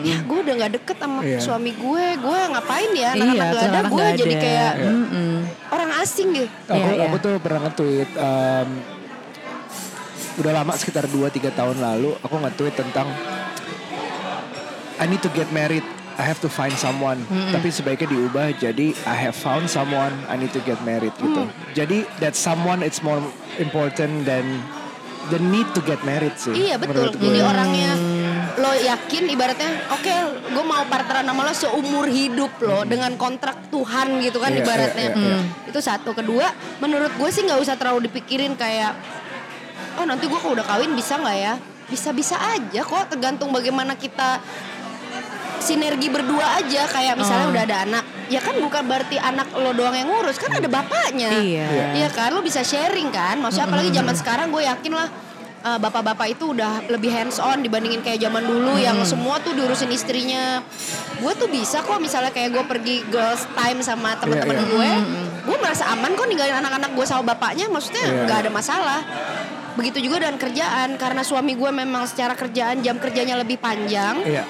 ya 0.01 0.17
gue 0.19 0.37
udah 0.39 0.53
nggak 0.55 0.71
deket 0.75 0.97
sama 0.97 1.19
Iya. 1.19 1.39
suami 1.39 1.71
gue, 1.71 2.05
gue 2.15 2.39
ngapain 2.47 2.89
ya? 2.91 3.09
Iya, 3.09 3.09
Anak-anak 3.15 3.37
gak 3.39 3.49
tuh 3.49 3.59
ada, 3.61 3.79
gue 3.79 3.97
nggak 3.99 4.17
jadi 4.17 4.33
ada. 4.33 4.43
kayak 4.43 4.73
Mm-mm. 4.83 5.35
orang 5.69 5.91
asing 5.99 6.29
gitu. 6.31 6.49
aku 6.67 6.73
Iya, 6.75 6.89
iya. 6.91 7.05
aku 7.05 7.17
tuh 7.19 7.33
pernah 7.37 7.59
nge-tweet 7.63 8.09
um, 8.15 8.69
udah 10.39 10.51
lama 10.55 10.73
sekitar 10.73 11.05
2-3 11.05 11.25
tahun 11.51 11.77
lalu 11.77 12.15
aku 12.17 12.35
nge-tweet 12.39 12.73
tentang 12.73 13.07
I 14.95 15.05
need 15.05 15.19
to 15.19 15.29
get 15.29 15.47
married 15.49 15.83
I 16.19 16.27
have 16.27 16.43
to 16.43 16.51
find 16.51 16.75
someone 16.75 17.23
tapi 17.49 17.71
sebaiknya 17.71 18.11
diubah 18.11 18.51
jadi 18.53 18.91
I 19.07 19.15
have 19.17 19.33
found 19.33 19.65
someone 19.67 20.11
I 20.27 20.35
need 20.35 20.51
to 20.51 20.61
get 20.61 20.75
married 20.83 21.15
gitu 21.15 21.47
Mm. 21.47 21.51
jadi 21.71 21.97
that 22.19 22.35
someone 22.35 22.83
it's 22.83 22.99
more 22.99 23.23
important 23.55 24.23
than 24.23 24.43
the 25.27 25.39
need 25.39 25.67
to 25.71 25.81
get 25.81 26.01
married 26.03 26.35
sih 26.35 26.51
Iya 26.51 26.75
betul. 26.75 27.13
Jadi 27.13 27.39
orangnya 27.39 27.91
lo 28.57 28.71
yakin 28.73 29.29
ibaratnya, 29.29 29.71
oke, 29.87 30.13
gue 30.49 30.63
mau 30.65 30.83
partneran 30.83 31.23
sama 31.23 31.41
lo 31.43 31.53
seumur 31.53 32.09
hidup 32.09 32.51
lo 32.59 32.83
dengan 32.83 33.13
kontrak 33.15 33.69
Tuhan 33.69 34.19
gitu 34.19 34.41
kan 34.41 34.51
Iya, 34.51 34.59
ibaratnya. 34.59 35.07
iya, 35.07 35.15
iya, 35.15 35.37
Hmm. 35.37 35.69
Itu 35.69 35.79
satu. 35.79 36.11
Kedua, 36.11 36.49
menurut 36.79 37.13
gue 37.13 37.29
sih 37.29 37.45
nggak 37.45 37.55
usah 37.55 37.77
terlalu 37.77 38.09
dipikirin 38.09 38.57
kayak, 38.57 38.97
oh 39.95 40.03
nanti 40.03 40.25
gue 40.25 40.35
kalau 40.35 40.57
udah 40.57 40.65
kawin 40.65 40.91
bisa 40.91 41.15
nggak 41.15 41.37
ya? 41.37 41.53
Bisa-bisa 41.87 42.35
aja 42.35 42.81
kok, 42.81 43.03
tergantung 43.07 43.49
bagaimana 43.49 43.93
kita 43.95 44.41
sinergi 45.59 46.07
berdua 46.07 46.57
aja 46.57 46.83
kayak 46.85 47.13
misalnya 47.15 47.45
Oh. 47.45 47.53
udah 47.53 47.63
ada 47.63 47.77
anak 47.83 48.03
ya 48.27 48.39
kan 48.39 48.55
bukan 48.55 48.83
berarti 48.83 49.15
anak 49.15 49.49
lo 49.53 49.71
doang 49.71 49.93
yang 49.93 50.07
ngurus 50.07 50.35
kan 50.35 50.51
ada 50.51 50.65
bapaknya 50.65 51.29
Iya. 51.33 51.67
Iya 51.95 52.09
kan, 52.09 52.31
lo 52.31 52.39
bisa 52.39 52.61
sharing 52.61 53.09
kan. 53.09 53.37
Maksudnya 53.37 53.65
apalagi 53.65 53.89
zaman 53.89 54.13
sekarang 54.13 54.47
gue 54.49 54.61
yakin 54.61 54.93
lah 54.93 55.09
uh, 55.61 55.77
bapak-bapak 55.77 56.31
itu 56.31 56.53
udah 56.53 56.85
lebih 56.87 57.09
hands 57.09 57.37
on 57.37 57.59
dibandingin 57.59 57.99
kayak 57.99 58.19
zaman 58.19 58.43
dulu 58.43 58.77
yang 58.77 59.01
semua 59.03 59.39
tuh 59.39 59.51
diurusin 59.51 59.89
istrinya. 59.89 60.61
Gue 61.17 61.33
tuh 61.33 61.47
bisa 61.47 61.81
kok 61.81 61.97
misalnya 61.97 62.29
kayak 62.29 62.53
gue 62.53 62.63
pergi 62.63 62.95
girls 63.07 63.43
time 63.51 63.81
sama 63.81 64.13
teman-teman 64.15 64.55
Iya, 64.55 64.63
iya. 64.63 64.71
gue, 64.71 64.89
gue 65.45 65.57
merasa 65.57 65.89
aman 65.89 66.13
kok 66.13 66.27
ninggalin 66.27 66.55
anak-anak 66.55 66.91
gue 66.93 67.05
sama 67.05 67.23
bapaknya. 67.27 67.65
Maksudnya 67.67 68.03
Iya, 68.05 68.23
nggak 68.23 68.37
iya. 68.37 68.43
ada 68.45 68.51
masalah. 68.51 68.99
Begitu 69.73 70.03
juga 70.03 70.19
dengan 70.19 70.35
kerjaan 70.35 70.89
karena 70.95 71.21
suami 71.23 71.55
gue 71.55 71.71
memang 71.71 72.03
secara 72.03 72.35
kerjaan 72.35 72.79
jam 72.79 72.99
kerjanya 72.99 73.39
lebih 73.39 73.55
panjang 73.57 74.19
iya 74.21 74.43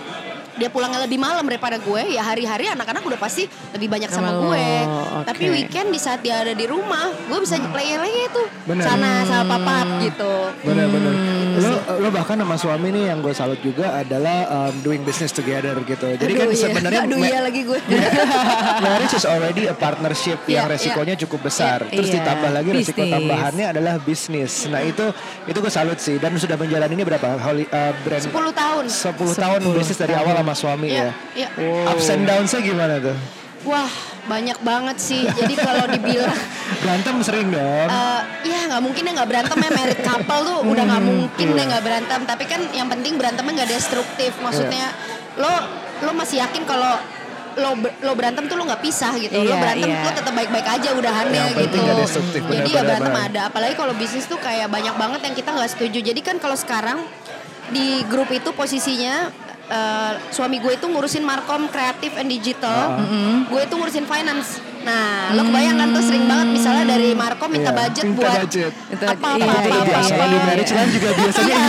dia 0.59 0.69
pulangnya 0.69 0.99
lebih 0.99 1.15
malam 1.15 1.47
daripada 1.47 1.79
gue 1.79 2.03
ya 2.11 2.21
hari-hari 2.21 2.67
anak-anak 2.67 3.01
udah 3.01 3.19
pasti 3.19 3.47
lebih 3.71 3.87
banyak 3.87 4.11
sama 4.11 4.29
Sama 4.29 4.35
lo, 4.35 4.41
gue 4.51 4.67
oke. 4.85 5.25
tapi 5.25 5.43
weekend 5.47 5.87
di 5.89 5.99
saat 5.99 6.19
dia 6.19 6.43
ada 6.43 6.51
di 6.51 6.65
rumah 6.67 7.07
gue 7.09 7.39
bisa 7.39 7.55
play 7.71 7.95
lagi 7.95 8.23
tuh 8.35 8.47
Bener. 8.67 8.83
sana 8.83 9.23
sama 9.23 9.43
papa 9.47 9.77
gitu 10.03 10.33
Bener-bener. 10.67 11.13
Gitu 11.15 11.38
lo, 11.59 11.71
lo 11.99 12.07
bahkan 12.09 12.35
sama 12.35 12.55
suami 12.55 12.87
nih 12.89 13.03
yang 13.09 13.19
gue 13.19 13.31
salut 13.31 13.59
juga 13.59 13.95
adalah 13.95 14.37
um, 14.47 14.73
doing 14.79 15.03
business 15.03 15.29
together 15.29 15.75
gitu. 15.83 16.15
Jadi 16.15 16.31
Aduh, 16.31 16.39
kan 16.39 16.47
iya. 16.47 16.59
sebenarnya 16.59 17.01
aduh 17.07 17.19
iya 17.19 17.39
lagi 17.39 17.61
gue 17.63 17.79
marriage 18.83 19.13
is 19.13 19.23
already 19.23 19.65
a 19.65 19.75
partnership 19.75 20.39
yang 20.45 20.65
Iya, 20.65 20.73
resikonya 20.73 21.15
cukup 21.17 21.47
besar. 21.47 21.85
Iya. 21.87 21.95
Terus 21.95 22.09
Iya, 22.09 22.15
ditambah 22.21 22.49
lagi 22.51 22.69
resiko 22.71 22.99
bisnis. 22.99 23.13
tambahannya 23.13 23.65
adalah 23.69 23.93
bisnis. 23.99 24.51
Nah 24.67 24.81
itu 24.81 25.05
itu 25.45 25.57
gue 25.57 25.71
salut 25.71 25.97
sih 25.97 26.15
dan 26.17 26.35
sudah 26.35 26.55
menjalani 26.55 26.93
ini 26.93 27.03
berapa? 27.03 27.27
Holy, 27.39 27.65
uh, 27.67 27.91
brand 28.01 28.23
10 28.23 28.33
tahun 28.51 28.83
10 28.89 29.15
tahun 29.37 29.59
bisnis 29.73 29.97
dari 29.97 30.13
awal 30.13 30.33
sama 30.35 30.53
suami 30.53 30.87
Iya, 30.89 31.11
ya. 31.35 31.47
iya. 31.57 31.89
Ups 31.89 32.07
and 32.07 32.23
downs-nya 32.23 32.59
gimana 32.59 32.95
tuh? 32.99 33.17
Wah 33.63 33.91
banyak 34.29 34.57
banget 34.61 34.97
sih. 35.01 35.25
Jadi 35.25 35.53
kalau 35.57 35.89
dibilang 35.89 36.37
Berantem 36.85 37.15
sering 37.25 37.49
dong. 37.51 37.87
eh, 37.89 38.21
ya 38.45 38.59
nggak 38.69 38.81
mungkin 38.85 39.01
ya 39.03 39.11
nggak 39.19 39.29
berantem 39.29 39.57
ya 39.57 39.71
married 39.73 40.01
couple 40.05 40.41
tuh 40.45 40.57
udah 40.63 40.83
nggak 40.85 41.03
mungkin 41.03 41.47
iya. 41.49 41.57
deh 41.57 41.65
nggak 41.73 41.83
berantem. 41.83 42.19
Tapi 42.23 42.43
kan 42.45 42.61
yang 42.71 42.87
penting 42.87 43.17
berantemnya 43.17 43.53
nggak 43.65 43.71
destruktif. 43.73 44.31
Maksudnya 44.39 44.93
lo 45.41 45.53
lo 46.05 46.11
masih 46.15 46.39
yakin 46.45 46.63
kalau 46.63 46.95
lo 47.59 47.75
lo 48.05 48.11
berantem 48.15 48.45
tuh 48.47 48.55
lo 48.55 48.63
nggak 48.69 48.79
pisah 48.79 49.11
gitu. 49.17 49.35
lo 49.41 49.51
Iya, 49.51 49.57
berantem 49.59 49.89
iya. 49.89 50.05
lo 50.05 50.11
tetap 50.13 50.33
baik-baik 50.37 50.67
aja 50.69 50.89
udahannya 50.95 51.43
Yang 51.51 51.57
gitu. 51.67 51.77
Jadi 52.47 52.69
ya 52.71 52.81
berantem 52.85 53.13
benar. 53.17 53.27
ada. 53.33 53.41
Apalagi 53.51 53.73
kalau 53.75 53.93
bisnis 53.97 54.29
tuh 54.29 54.39
kayak 54.39 54.69
banyak 54.71 54.95
banget 54.95 55.19
yang 55.25 55.35
kita 55.35 55.49
nggak 55.51 55.69
setuju. 55.73 55.99
Jadi 55.99 56.21
kan 56.21 56.37
kalau 56.37 56.55
sekarang 56.55 57.03
di 57.69 58.01
grup 58.09 58.29
itu 58.31 58.49
posisinya 58.53 59.29
eh, 59.69 60.11
suami 60.29 60.57
gue 60.57 60.73
itu 60.73 60.85
ngurusin 60.85 61.21
markom 61.21 61.69
kreatif 61.69 62.17
and 62.17 62.27
digital, 62.27 62.97
gue 63.45 63.61
itu 63.61 63.73
ngurusin 63.73 64.03
finance. 64.03 64.59
Nah, 64.79 65.35
lo 65.35 65.43
kebayang 65.43 65.75
kan 65.75 65.91
tuh 65.91 65.99
sering 66.01 66.23
banget 66.23 66.47
misalnya 66.55 66.95
dari 66.95 67.11
markom 67.11 67.51
minta 67.51 67.67
Iya, 67.67 67.79
budget 67.83 68.03
minta 68.07 68.15
buat 68.15 68.31
budget. 68.41 68.71
Itu- 68.87 69.07
apa 69.11 69.27
apa 69.27 69.35
iya, 69.35 69.43
apa 69.51 69.59
iya, 69.59 69.75
apa, 69.75 69.85
biasa 69.91 70.13
apa. 70.15 70.23
di 70.23 70.37
marriage 70.39 70.71
kan 70.71 70.87
juga 70.87 71.09
biasanya 71.19 71.59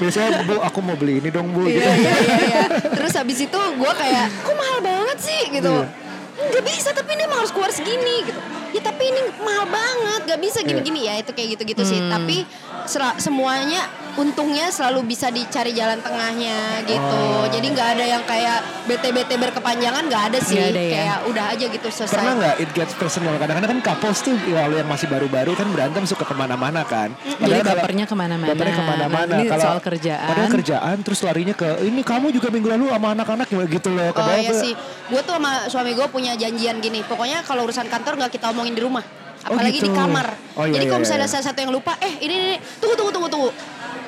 biasanya 0.00 0.30
bu 0.46 0.54
aku 0.62 0.78
mau 0.80 0.96
beli 0.96 1.20
ini 1.20 1.28
dong 1.28 1.52
bu 1.52 1.68
gitu. 1.68 1.84
Iya 1.84 1.92
iya 1.92 2.14
iya. 2.16 2.36
iya. 2.40 2.64
Terus 2.96 3.12
habis 3.14 3.38
itu 3.38 3.58
gue 3.60 3.92
kayak, 3.94 4.26
kok 4.42 4.54
mahal 4.56 4.78
banget 4.80 5.18
sih 5.20 5.40
gitu. 5.52 5.74
Iya. 5.84 6.06
Gak 6.38 6.64
bisa 6.64 6.88
tapi 6.94 7.10
ini 7.18 7.22
emang 7.26 7.38
harus 7.42 7.52
keluar 7.52 7.68
segini 7.68 8.16
gitu. 8.24 8.40
Ya 8.68 8.80
tapi 8.80 9.04
ini 9.10 9.20
mahal 9.42 9.66
banget, 9.68 10.20
gak 10.24 10.40
bisa 10.40 10.58
gini-gini 10.62 11.04
ya 11.04 11.14
itu 11.18 11.30
kayak 11.34 11.58
gitu-gitu 11.58 11.82
sih. 11.84 12.00
Hmm. 12.00 12.10
Tapi 12.14 12.46
sel- 12.86 13.18
semuanya 13.18 13.84
untungnya 14.18 14.66
selalu 14.68 15.06
bisa 15.06 15.30
dicari 15.30 15.70
jalan 15.70 16.02
tengahnya 16.02 16.82
gitu. 16.84 17.18
Oh. 17.22 17.46
Jadi 17.46 17.66
nggak 17.70 17.88
ada 17.96 18.04
yang 18.04 18.22
kayak 18.26 18.58
bete-bete 18.84 19.38
berkepanjangan 19.38 20.02
nggak 20.10 20.22
ada 20.34 20.38
sih. 20.42 20.58
Ada 20.58 20.74
ya? 20.74 20.92
Kayak 20.98 21.18
udah 21.30 21.44
aja 21.54 21.64
gitu 21.70 21.86
selesai. 21.88 22.14
Pernah 22.18 22.32
nggak 22.34 22.54
it 22.58 22.70
gets 22.74 22.94
personal? 22.98 23.38
Kadang-kadang 23.38 23.78
kan 23.78 23.94
couples 23.94 24.18
tuh 24.20 24.34
kalau 24.34 24.74
yang 24.74 24.88
masih 24.90 25.06
baru-baru 25.06 25.52
kan 25.54 25.66
berantem 25.70 26.02
suka 26.04 26.26
ke 26.26 26.34
mana-mana 26.34 26.82
kan. 26.82 27.14
Jadi 27.22 27.38
Padahal 27.38 27.62
kalau- 27.62 27.78
bapernya 27.78 28.04
ke 28.04 28.16
mana-mana. 28.18 28.50
Bapernya 28.50 28.74
ke 28.74 28.84
mana-mana. 28.84 29.34
Nah, 29.38 29.46
Kalau 29.46 29.64
soal 29.64 29.80
kerjaan. 29.80 30.28
Padahal 30.28 30.50
kerjaan 30.50 30.96
terus 31.06 31.20
larinya 31.22 31.54
ke 31.54 31.68
ini 31.86 32.00
kamu 32.02 32.26
juga 32.34 32.48
minggu 32.50 32.68
lalu 32.74 32.84
sama 32.90 33.08
anak-anak 33.14 33.46
gitu 33.70 33.88
loh. 33.94 34.10
Oh 34.18 34.34
iya 34.34 34.52
sih, 34.52 34.74
gue 35.08 35.20
tuh 35.22 35.34
sama 35.38 35.70
suami 35.70 35.94
gue 35.94 36.06
punya 36.10 36.34
janjian 36.34 36.82
gini. 36.82 37.06
Pokoknya 37.06 37.46
kalau 37.46 37.64
urusan 37.70 37.86
kantor 37.86 38.18
nggak 38.18 38.32
kita 38.34 38.50
omongin 38.50 38.74
di 38.74 38.82
rumah, 38.82 39.04
Oh, 39.46 39.54
apalagi 39.54 39.78
di 39.78 39.86
gitu. 39.86 39.94
kamar. 39.94 40.26
Oh, 40.58 40.66
iya, 40.66 40.74
Jadi 40.74 40.84
iya, 40.84 40.90
kalau 40.90 41.00
misalnya 41.00 41.20
iya. 41.22 41.30
ada 41.30 41.34
salah 41.38 41.46
satu 41.46 41.58
yang 41.62 41.70
lupa, 41.70 41.92
eh 42.02 42.12
ini 42.20 42.34
ini, 42.34 42.50
tunggu 42.82 42.94
tunggu 42.98 43.12
tunggu 43.14 43.28
tunggu. 43.30 43.50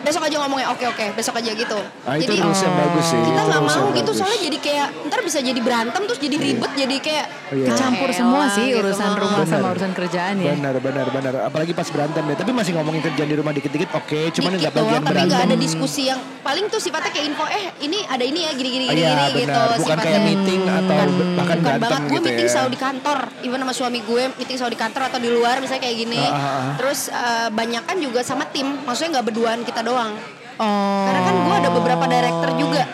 Besok 0.01 0.23
aja 0.23 0.37
ngomongnya, 0.39 0.69
oke 0.69 0.85
oke, 0.87 1.07
besok 1.13 1.35
aja 1.37 1.53
gitu. 1.53 1.79
Ah, 2.03 2.15
itu 2.15 2.25
jadi 2.27 2.41
rules 2.41 2.57
yang 2.59 2.75
bagus 2.75 3.07
sih. 3.07 3.21
kita 3.21 3.41
nggak 3.43 3.63
mau 3.63 3.85
gitu, 3.91 4.01
bagus. 4.03 4.17
soalnya 4.17 4.41
jadi 4.43 4.59
kayak 4.59 4.87
ntar 5.07 5.21
bisa 5.21 5.39
jadi 5.41 5.61
berantem 5.61 6.03
terus 6.03 6.19
jadi 6.19 6.37
ribet, 6.37 6.73
jadi 6.75 6.97
kayak 6.99 7.27
Oh, 7.51 7.57
iya. 7.57 7.75
Campur 7.75 8.07
"Ah, 8.07 8.15
semua 8.15 8.41
elah," 8.41 8.55
sih 8.55 8.65
gitu. 8.65 8.79
urusan 8.81 9.11
rumah 9.13 9.41
Benar. 9.41 9.51
sama 9.53 9.67
urusan 9.71 9.93
kerjaan 9.93 10.35
ya. 10.39 10.53
Benar, 10.53 10.75
benar, 10.79 11.07
benar. 11.11 11.33
Apalagi 11.45 11.73
pas 11.73 11.85
berantem 11.85 12.23
ya. 12.25 12.35
Tapi 12.37 12.51
masih 12.51 12.73
ngomongin 12.73 13.03
kerjaan 13.03 13.27
di 13.27 13.37
rumah 13.37 13.53
dikit-dikit, 13.53 13.91
oke. 13.93 14.21
Cuman 14.31 14.51
Dikit 14.51 14.63
nggak 14.63 14.73
bagian 14.73 15.01
tapi 15.01 15.19
nggak 15.21 15.29
berantem. 15.29 15.47
ada 15.49 15.57
diskusi 15.59 16.03
yang 16.07 16.21
paling 16.41 16.65
tuh 16.67 16.79
sifatnya 16.79 17.11
kayak 17.11 17.27
info 17.29 17.45
eh 17.45 17.65
ini 17.81 17.99
ada 18.05 18.23
ini 18.23 18.41
ya 18.41 18.53
gini 18.53 18.69
gini 18.71 18.85
Oh, 18.85 18.93
gini, 18.93 19.03
iya, 19.03 19.11
gini 19.11 19.21
benar. 19.21 19.35
gitu 19.37 19.61
Bukan 19.61 19.79
sifatnya. 19.83 20.05
kayak 20.07 20.23
meeting 20.25 20.61
atau 20.63 20.81
Bukan- 20.81 21.11
bahkan 21.11 21.37
bukan 21.37 21.59
berantem 21.61 21.83
banget 21.83 22.01
gue 22.01 22.09
gitu 22.11 22.25
meeting 22.25 22.47
ya. 22.47 22.53
selalu 22.53 22.71
di 22.71 22.81
kantor 22.81 23.19
even 23.43 23.59
sama 23.61 23.75
suami 23.75 23.99
gue 24.01 24.23
meeting 24.33 24.57
selalu 24.57 24.73
di 24.73 24.81
kantor 24.81 25.03
atau 25.05 25.19
di 25.19 25.29
luar 25.29 25.57
misalnya 25.59 25.83
kayak 25.83 25.97
gini 25.99 26.23
Ah, 26.23 26.31
ah, 26.31 26.39
ah. 26.41 26.73
terus 26.77 27.01
eh, 27.09 27.49
banyak 27.51 27.83
kan 27.83 27.97
juga 27.99 28.21
sama 28.23 28.45
tim 28.47 28.67
maksudnya 28.81 29.11
nggak 29.13 29.27
berduaan 29.27 29.59
kita 29.61 29.81
doang 29.81 29.90
Oh. 30.61 31.05
karena 31.09 31.21
kan 31.25 31.35
gue 31.41 31.55
ada 31.57 31.71
beberapa 31.73 32.05
director 32.05 32.51
juga 32.55 32.85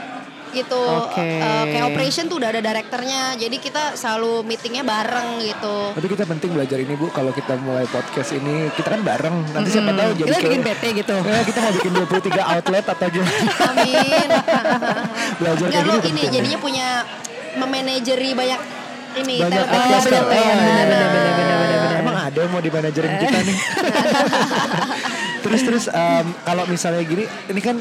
gitu 0.54 0.80
Oke. 0.80 1.20
Eh, 1.20 1.64
kayak 1.68 1.84
operation 1.92 2.32
tuh 2.32 2.40
udah 2.40 2.48
ada 2.48 2.64
direkturnya 2.64 3.36
jadi 3.36 3.56
kita 3.60 3.92
selalu 3.92 4.40
meetingnya 4.40 4.80
bareng 4.80 5.36
gitu 5.44 5.92
Tapi 5.92 6.06
kita 6.08 6.24
penting 6.24 6.56
belajar 6.56 6.80
ini 6.80 6.96
bu, 6.96 7.12
kalau 7.12 7.28
kita 7.28 7.60
mulai 7.60 7.84
podcast 7.84 8.32
ini 8.32 8.72
kita 8.72 8.88
kan 8.88 9.04
bareng. 9.04 9.36
Nanti 9.52 9.68
siapa 9.68 9.92
tahu 9.92 10.10
jadi 10.16 10.28
Kita 10.32 10.40
bikin 10.40 10.62
PT 10.64 10.82
gitu. 11.04 11.14
Ya, 11.20 11.40
kita 11.52 11.58
mau 11.60 11.72
bikin 11.76 11.92
23 11.92 12.54
outlet 12.56 12.84
atau 12.88 13.06
gimana? 13.12 13.36
amin 13.68 14.28
Belajar 15.44 15.66
Nggak, 15.68 15.76
kayak 15.76 15.92
lo 15.92 15.94
gini 16.00 16.20
ini 16.24 16.32
jadinya 16.32 16.58
punya 16.58 16.86
memanajeri 17.56 18.30
banyak 18.32 18.60
ini 19.16 19.34
Banyak 19.44 19.60
Oh, 19.60 20.00
benar, 20.00 20.24
benar, 20.24 20.84
benar, 20.88 21.08
benar. 21.12 21.92
Emang 22.00 22.16
ada 22.16 22.38
yang 22.38 22.52
mau 22.52 22.62
di 22.62 22.70
manajerin 22.72 23.12
kita 23.18 23.38
nih. 23.44 23.56
terus 25.46 25.62
terus 25.62 25.84
em, 25.88 26.26
kalau 26.42 26.66
misalnya 26.66 27.02
gini, 27.06 27.24
ini 27.26 27.60
kan 27.62 27.78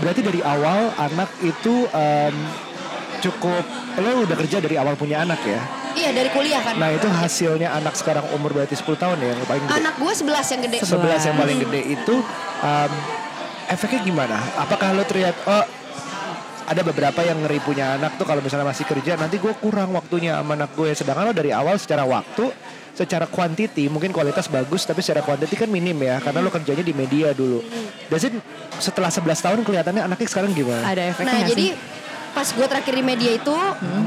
berarti 0.00 0.20
dari 0.22 0.40
awal 0.40 0.94
anak 0.96 1.28
itu 1.42 1.90
em, 1.90 2.34
cukup 3.20 3.64
lo 4.00 4.24
udah 4.24 4.36
kerja 4.38 4.62
dari 4.62 4.80
awal 4.80 4.96
punya 4.96 5.26
anak 5.26 5.42
ya. 5.44 5.60
Iya 5.90 6.10
dari 6.14 6.30
kuliah 6.30 6.62
kan. 6.62 6.78
Nah 6.78 6.94
itu 6.94 7.10
hasilnya 7.10 7.74
anak 7.74 7.98
sekarang 7.98 8.22
umur 8.30 8.54
berarti 8.54 8.78
10 8.78 8.94
tahun 8.94 9.18
ya 9.18 9.34
yang 9.34 9.42
paling 9.44 9.62
gede. 9.66 9.74
Anak 9.82 9.94
gue 9.98 10.12
11 10.14 10.52
yang 10.54 10.60
gede. 10.70 10.78
11 10.86 11.28
yang 11.28 11.36
paling 11.36 11.58
gede 11.66 11.80
itu 11.98 12.14
em, 12.62 12.92
efeknya 13.68 14.00
gimana? 14.06 14.38
Apakah 14.56 14.94
lo 14.94 15.02
terlihat 15.04 15.36
oh 15.50 15.64
ada 16.70 16.82
beberapa 16.86 17.26
yang 17.26 17.42
ngeri 17.42 17.58
punya 17.66 17.98
anak 17.98 18.14
tuh 18.14 18.22
kalau 18.22 18.38
misalnya 18.38 18.70
masih 18.70 18.86
kerja 18.86 19.18
nanti 19.18 19.42
gue 19.42 19.50
kurang 19.58 19.90
waktunya 19.90 20.38
sama 20.38 20.54
anak 20.54 20.70
gue 20.78 20.94
sedangkan 20.94 21.24
lo 21.26 21.34
dari 21.34 21.50
awal 21.50 21.74
secara 21.74 22.06
waktu 22.06 22.46
secara 22.92 23.24
kuantiti 23.24 23.86
mungkin 23.86 24.10
kualitas 24.10 24.46
bagus 24.46 24.82
tapi 24.82 25.00
secara 25.00 25.20
kuantiti 25.20 25.54
kan 25.54 25.66
minim 25.66 25.96
ya 25.96 26.18
karena 26.18 26.38
lo 26.38 26.48
kerjanya 26.48 26.82
di 26.82 26.92
media 26.92 27.32
dulu. 27.32 27.64
Does 28.06 28.24
it 28.24 28.34
setelah 28.76 29.08
11 29.08 29.24
tahun 29.40 29.58
kelihatannya 29.60 30.02
anaknya 30.02 30.28
sekarang 30.28 30.50
gimana? 30.50 30.84
Ada 30.84 31.02
efeknya 31.08 31.32
Nah 31.32 31.42
jadi? 31.46 31.68
Hmm. 31.70 31.98
pas 32.30 32.46
gue 32.46 32.62
terakhir 32.62 32.94
di 32.94 33.02
media 33.02 33.34
itu, 33.34 33.56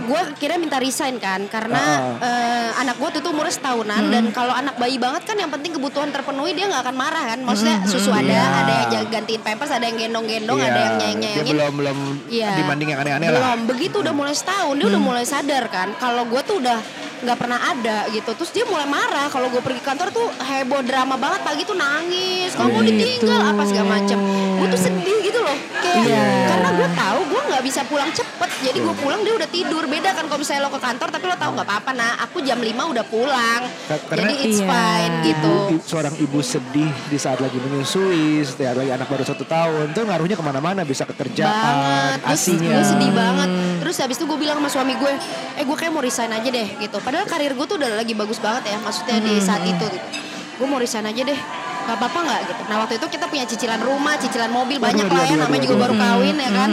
gue 0.02 0.22
kira 0.40 0.56
minta 0.56 0.80
resign 0.80 1.20
kan 1.20 1.44
karena 1.46 1.76
Ah. 1.76 2.16
eh, 2.24 2.80
anak 2.80 2.96
gue 2.96 3.10
tuh 3.10 3.22
tuh 3.22 3.36
umurnya 3.36 3.52
setahunan 3.52 4.00
Hmm. 4.00 4.14
dan 4.16 4.24
kalau 4.32 4.56
anak 4.56 4.80
bayi 4.80 4.96
banget 4.96 5.28
kan 5.28 5.36
yang 5.36 5.52
penting 5.52 5.76
kebutuhan 5.76 6.08
terpenuhi 6.08 6.56
dia 6.56 6.72
nggak 6.72 6.88
akan 6.88 6.96
marah 6.96 7.20
kan. 7.26 7.44
Maksudnya 7.44 7.78
Hmm, 7.78 7.92
susu 7.92 8.16
ada, 8.16 8.24
Iya. 8.24 8.40
ada 8.40 8.72
yang 8.72 8.90
jaga- 8.90 9.12
gantiin 9.12 9.42
pampers, 9.44 9.72
ada 9.72 9.84
yang 9.84 10.00
gendong-gendong, 10.00 10.56
Iya, 10.56 10.66
ada 10.66 10.80
yang 10.80 10.94
dia 10.94 11.00
nyayang-nyayangin. 11.04 11.52
belum 11.52 11.74
belum 11.76 11.98
Iya. 12.32 12.52
dibanding 12.56 12.90
yang 12.90 13.00
aneh-aneh 13.02 13.28
lah. 13.28 13.36
Hmm. 13.36 13.44
Belum, 13.44 13.60
begitu 13.68 13.96
udah 14.00 14.14
mulai 14.16 14.34
setahun 14.34 14.74
dia 14.74 14.88
udah 14.88 15.02
mulai 15.04 15.26
sadar 15.28 15.64
kan. 15.68 15.88
Kalau 15.94 16.24
gue 16.24 16.42
tuh 16.42 16.56
udah 16.64 16.80
nggak 17.24 17.38
pernah 17.38 17.60
ada 17.64 17.98
gitu. 18.10 18.32
Terus 18.34 18.52
dia 18.52 18.64
mulai 18.64 18.86
marah 18.86 19.28
kalau 19.28 19.48
gue 19.48 19.60
pergi 19.60 19.82
kantor 19.82 20.08
tuh 20.10 20.28
heboh 20.38 20.82
drama 20.82 21.16
banget 21.16 21.42
pagi 21.42 21.64
tuh 21.64 21.74
nangis. 21.74 22.52
Kamu 22.54 22.78
Gitu. 22.78 22.90
ditinggal 22.90 23.42
apa 23.48 23.62
segala 23.64 23.88
macam. 23.94 24.18
Gue 24.54 24.68
tuh 24.70 24.82
sedih 24.82 25.18
gitu 25.22 25.40
loh. 25.40 25.58
Kayak 25.74 26.04
Iya. 26.04 26.26
karena 26.48 26.70
gue 26.74 26.88
tahu 26.94 27.20
gue 27.26 27.42
nggak 27.46 27.64
bisa 27.64 27.82
pulang 27.84 28.12
cepet. 28.12 28.50
Jadi 28.62 28.78
gue 28.80 28.96
pulang 28.96 29.22
dia 29.22 29.34
udah 29.34 29.50
tidur. 29.50 29.84
Beda 29.86 30.10
kan 30.12 30.26
kalau 30.26 30.40
misalnya 30.40 30.62
lo 30.62 30.72
ke 30.72 30.82
kantor 30.82 31.08
tapi 31.10 31.26
lo 31.26 31.36
tahu 31.36 31.52
nggak 31.54 31.68
apa-apa 31.68 31.92
nah. 31.92 32.12
Aku 32.22 32.40
jam 32.40 32.58
5 32.58 32.84
udah 32.86 33.06
pulang. 33.06 33.62
Ka- 33.86 34.04
karena 34.06 34.22
Jadi 34.26 34.34
it's 34.42 34.60
Iya. 34.60 34.68
fine 34.68 35.14
gitu. 35.24 35.54
Ibu, 35.66 35.76
seorang 35.82 36.16
ibu 36.18 36.40
sedih 36.40 36.92
di 37.06 37.18
saat 37.18 37.40
lagi 37.40 37.58
menyusui, 37.58 38.42
setiap 38.42 38.76
lagi 38.76 38.92
anak 38.92 39.08
baru 39.08 39.24
satu 39.24 39.44
tahun, 39.44 39.90
itu 39.90 40.00
ngaruhnya 40.02 40.34
ke 40.34 40.44
mana-mana, 40.44 40.82
bisa 40.84 41.04
ke 41.04 41.14
kerjaan, 41.14 41.52
banget 41.54 42.20
Gue- 42.20 42.34
asinya. 42.34 42.70
gue 42.74 42.86
sedih 42.86 43.12
banget 43.12 43.50
terus 43.76 43.98
habis 44.00 44.16
itu 44.16 44.26
gue 44.26 44.38
bilang 44.38 44.58
sama 44.58 44.70
suami 44.70 44.94
gue 44.94 45.12
eh 45.54 45.62
gue 45.62 45.76
kayak 45.76 45.92
mau 45.92 46.00
resign 46.00 46.32
aja 46.32 46.46
deh 46.46 46.68
gitu 46.78 46.98
padahal 47.14 47.30
karir 47.30 47.54
gue 47.54 47.66
tuh 47.70 47.78
udah 47.78 47.94
lagi 47.94 48.18
bagus 48.18 48.42
banget 48.42 48.74
ya 48.74 48.82
maksudnya 48.82 49.22
di 49.22 49.38
saat 49.38 49.62
itu 49.62 49.86
gitu. 49.86 50.10
Gue 50.58 50.66
mau 50.66 50.82
resign 50.82 51.06
aja 51.06 51.22
deh 51.22 51.40
nggak 51.84 51.98
apa-apa 52.00 52.20
nggak 52.24 52.40
gitu. 52.48 52.62
Nah 52.72 52.76
waktu 52.80 52.94
itu 52.96 53.08
kita 53.12 53.26
punya 53.28 53.46
cicilan 53.46 53.80
rumah 53.84 54.14
cicilan 54.16 54.48
mobil 54.50 54.78
Waduh, 54.80 54.88
banyak 54.88 55.06
waduh, 55.06 55.18
lah 55.20 55.26
ya 55.28 55.36
namanya 55.36 55.62
juga 55.64 55.76
baru 55.84 55.96
kawin 55.96 56.36
ya 56.40 56.50
kan? 56.52 56.70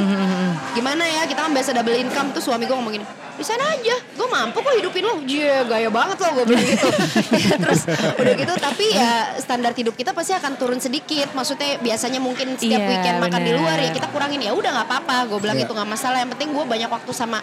gimana 0.71 1.03
ya 1.03 1.23
kita 1.27 1.41
kan 1.43 1.51
biasa 1.51 1.71
double 1.75 1.99
income 1.99 2.31
tuh 2.31 2.39
suami 2.39 2.63
gue 2.63 2.77
ngomong 2.79 2.95
gini 2.95 3.03
resign 3.35 3.59
aja 3.59 3.97
gue 3.97 4.29
mampu 4.29 4.61
kok 4.61 4.75
hidupin 4.77 5.03
lo 5.03 5.19
Jee, 5.25 5.65
gaya 5.65 5.89
banget 5.89 6.21
lo 6.21 6.29
gue 6.37 6.45
bilang 6.53 6.63
gitu. 6.63 6.89
Terus 7.65 7.81
udah 7.91 8.35
gitu 8.37 8.55
tapi 8.61 8.85
ya 8.93 9.35
standar 9.41 9.73
hidup 9.73 9.97
kita 9.97 10.13
pasti 10.13 10.37
akan 10.37 10.61
turun 10.61 10.77
sedikit. 10.77 11.33
Maksudnya 11.33 11.81
biasanya 11.81 12.21
mungkin 12.21 12.55
setiap 12.61 12.85
Iya, 12.85 12.89
weekend 12.93 13.17
makan 13.19 13.41
di 13.41 13.53
luar 13.57 13.81
ya 13.81 13.91
kita 13.91 14.13
kurangin 14.13 14.45
ya 14.45 14.53
udah 14.53 14.71
nggak 14.77 14.87
apa-apa. 14.93 15.17
Gue 15.33 15.39
bilang 15.41 15.57
Iya. 15.57 15.65
itu 15.65 15.73
nggak 15.73 15.89
masalah. 15.89 16.19
Yang 16.21 16.31
penting 16.37 16.49
gue 16.53 16.65
banyak 16.69 16.91
waktu 16.93 17.13
sama 17.17 17.39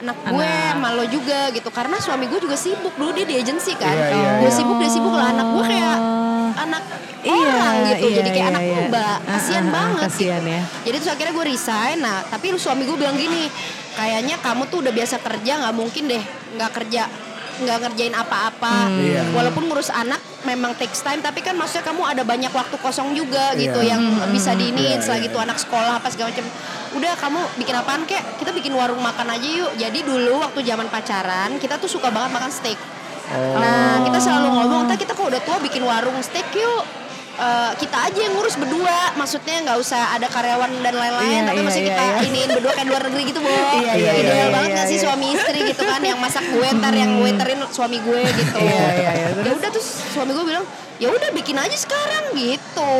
anak 0.00 0.16
gue 0.24 0.50
sama 0.72 0.88
lo 0.96 1.04
juga 1.06 1.40
gitu. 1.52 1.68
Karena 1.68 1.96
suami 2.00 2.24
gue 2.32 2.40
juga 2.40 2.56
sibuk 2.56 2.94
dulu 2.96 3.12
dia 3.12 3.26
di 3.28 3.36
agensi 3.36 3.76
kan. 3.76 3.92
Iya, 3.92 4.08
iya, 4.08 4.30
gue 4.40 4.48
iya. 4.48 4.56
sibuk 4.56 4.76
dia 4.80 4.88
sibuk 4.88 5.12
lah. 5.12 5.36
Anak 5.36 5.46
gue 5.52 5.64
kayak 5.68 5.96
anak 6.54 6.82
Iya, 7.22 7.38
orang 7.38 7.74
gitu 7.86 8.06
iya, 8.08 8.16
jadi 8.18 8.28
kayak 8.28 8.42
iya, 8.42 8.50
anak 8.50 8.62
iya. 8.62 8.80
mbak 8.90 9.06
Ah, 9.06 9.18
kasihan 9.30 9.62
ah, 9.62 9.62
ah, 9.62 9.72
banget 9.72 10.02
kasihan 10.10 10.42
gitu. 10.42 10.50
ya. 10.50 10.62
jadi 10.82 10.96
terus 10.98 11.10
akhirnya 11.10 11.32
gue 11.32 11.46
resign 11.46 11.96
nah 11.98 12.18
tapi 12.26 12.46
suami 12.56 12.82
gue 12.82 12.96
bilang 12.96 13.14
gini 13.14 13.42
kayaknya 13.92 14.36
kamu 14.38 14.62
tuh 14.66 14.78
udah 14.80 14.92
biasa 14.92 15.16
kerja 15.18 15.52
nggak 15.60 15.74
mungkin 15.74 16.02
deh 16.08 16.24
nggak 16.58 16.70
kerja 16.72 17.02
nggak 17.52 17.78
ngerjain 17.78 18.16
apa-apa 18.16 18.88
Iya. 18.90 19.22
walaupun 19.30 19.68
ngurus 19.68 19.92
anak 19.92 20.18
memang 20.42 20.74
takes 20.74 20.98
time 20.98 21.20
tapi 21.20 21.38
kan 21.38 21.54
maksudnya 21.54 21.84
kamu 21.84 22.02
ada 22.02 22.22
banyak 22.24 22.50
waktu 22.50 22.74
kosong 22.80 23.12
juga 23.12 23.52
gitu 23.54 23.78
Iya. 23.78 23.94
yang 23.94 24.02
bisa 24.32 24.50
diiniin 24.52 24.98
Iya, 24.98 25.04
selagi 25.04 25.28
iya. 25.28 25.30
itu 25.30 25.38
anak 25.38 25.58
sekolah 25.60 26.00
apa 26.00 26.08
segala 26.08 26.32
macam 26.32 26.48
udah 26.92 27.12
kamu 27.14 27.40
bikin 27.56 27.74
apaan 27.74 28.02
kek 28.02 28.20
kita 28.36 28.50
bikin 28.50 28.72
warung 28.72 28.98
makan 28.98 29.30
aja 29.30 29.46
yuk 29.46 29.70
jadi 29.76 29.98
dulu 30.00 30.42
waktu 30.42 30.60
zaman 30.62 30.88
pacaran 30.88 31.56
kita 31.56 31.76
tuh 31.76 31.86
suka 31.86 32.10
banget 32.10 32.32
makan 32.32 32.50
steak 32.50 32.80
Oh. 33.32 33.56
nah 33.56 33.96
kita 34.02 34.18
tua 35.42 35.58
bikin 35.58 35.82
warung 35.82 36.18
steak 36.22 36.54
yuk 36.54 37.01
eh, 37.34 37.70
kita 37.76 37.98
aja 38.02 38.18
yang 38.18 38.34
ngurus 38.34 38.54
berdua 38.54 39.14
maksudnya 39.14 39.56
nggak 39.62 39.78
usah 39.78 40.12
ada 40.12 40.26
karyawan 40.26 40.70
dan 40.80 40.94
lain-lain 40.94 41.30
Iya, 41.32 41.42
tapi 41.46 41.58
iya, 41.58 41.66
masih 41.66 41.80
iya, 41.80 41.88
kita 41.88 42.02
iya. 42.02 42.16
iniin 42.26 42.50
berdua 42.52 42.72
kayak 42.72 42.88
luar 42.88 43.02
negeri 43.08 43.22
gitu 43.28 43.40
Bo 43.40 43.48
Iya, 43.48 43.92
iya, 43.94 44.12
ideal 44.14 44.36
iya, 44.36 44.46
banget 44.50 44.68
iya, 44.68 44.76
nggak 44.76 44.86
sih 44.86 44.98
iya. 44.98 45.04
suami 45.04 45.26
istri 45.30 45.58
gitu 45.64 45.82
kan 45.82 46.00
yang 46.00 46.18
masak 46.18 46.44
gue 46.44 46.66
ntar 46.74 46.92
yang 46.92 47.12
waiterin 47.18 47.60
suami 47.70 47.98
gue 47.98 48.20
gitu 48.32 48.58
Iya, 48.58 48.86
iya, 48.92 49.10
iya. 49.16 49.26
ya 49.32 49.52
udah 49.54 49.70
terus 49.70 49.88
suami 50.12 50.32
gue 50.32 50.44
bilang 50.44 50.66
ya 51.00 51.10
udah 51.10 51.30
bikin 51.34 51.58
aja 51.58 51.74
sekarang 51.74 52.30
gitu 52.32 52.92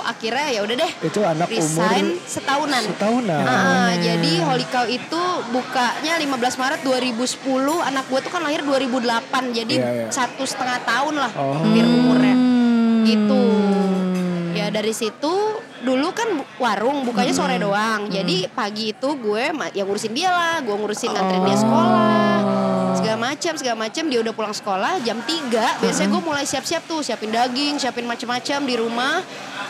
akhirnya 0.00 0.48
ya 0.48 0.60
udah 0.62 0.76
deh 0.80 0.92
Itu 1.04 1.20
anak 1.20 1.44
umur 1.44 1.60
resign 1.60 2.04
setahunan 2.24 2.82
setahunan. 2.88 3.42
Ah, 3.44 3.92
jadi 4.00 4.32
Holy 4.40 4.64
Cow 4.64 4.88
itu 4.88 5.22
bukanya 5.50 6.16
15 6.16 6.30
Maret 6.56 6.80
2010 6.80 7.36
anak 7.82 8.04
gue 8.08 8.18
tuh 8.18 8.32
kan 8.32 8.40
lahir 8.40 8.64
2008 8.64 9.52
jadi 9.52 9.74
Iya, 9.76 9.90
iya. 9.92 10.06
satu 10.08 10.42
setengah 10.42 10.80
tahun 10.82 11.14
lah 11.18 11.30
Oh. 11.36 11.52
hampir 11.58 11.84
umurnya 11.84 12.32
Hmm. 12.32 12.49
Gitu. 13.10 13.44
Ya 14.50 14.66
dari 14.68 14.90
situ 14.90 15.34
dulu 15.80 16.12
kan 16.12 16.28
warung 16.58 17.02
bukanya 17.02 17.32
sore 17.32 17.56
Hmm. 17.56 17.64
doang. 17.64 18.00
Jadi 18.06 18.50
pagi 18.50 18.92
itu 18.92 19.08
gue 19.16 19.50
yang 19.72 19.86
ngurusin 19.86 20.12
dia 20.12 20.28
lah 20.28 20.56
gue 20.60 20.74
ngurusin 20.74 21.08
Oh. 21.08 21.14
nganterin 21.14 21.44
dia 21.44 21.58
sekolah 21.58 22.36
segala 22.90 23.16
macam 23.22 23.52
segala 23.54 23.76
macam 23.78 24.04
dia 24.06 24.18
udah 24.20 24.34
pulang 24.34 24.52
sekolah 24.52 25.00
jam 25.00 25.22
3 25.22 25.78
biasanya 25.78 26.08
Hmm. 26.10 26.16
gue 26.18 26.22
mulai 26.26 26.44
siap-siap 26.44 26.82
tuh 26.84 27.00
siapin 27.00 27.30
daging 27.30 27.78
siapin 27.78 28.04
macam-macam 28.04 28.58
di 28.62 28.74
rumah. 28.76 29.22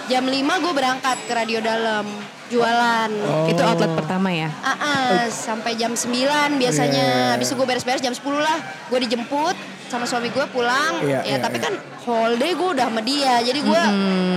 Jam 0.09 0.27
5 0.27 0.59
gue 0.59 0.73
berangkat 0.73 1.17
ke 1.29 1.33
radio 1.33 1.63
dalam 1.63 2.09
jualan 2.51 3.11
Itu 3.47 3.63
outlet 3.63 3.93
pertama 3.95 4.29
ya. 4.29 4.51
Ah, 4.61 4.75
ah, 4.75 5.15
sampai 5.31 5.79
jam 5.79 5.95
9 5.95 6.59
biasanya. 6.59 7.07
Iya. 7.31 7.33
Habis 7.39 7.47
itu 7.49 7.55
gue 7.55 7.67
beres-beres 7.67 8.03
jam 8.03 8.13
10 8.13 8.27
lah. 8.37 8.59
Gue 8.91 8.99
dijemput 9.01 9.55
sama 9.87 10.07
suami 10.07 10.31
gue 10.31 10.47
pulang. 10.51 11.03
Iya, 11.03 11.23
ya 11.27 11.35
iya, 11.35 11.37
tapi 11.39 11.59
iya. 11.59 11.67
kan 11.67 11.75
whole 12.07 12.39
day 12.39 12.55
gue 12.55 12.69
udah 12.75 12.87
sama 12.87 13.03
dia. 13.03 13.43
Jadi 13.43 13.61
gue 13.61 13.83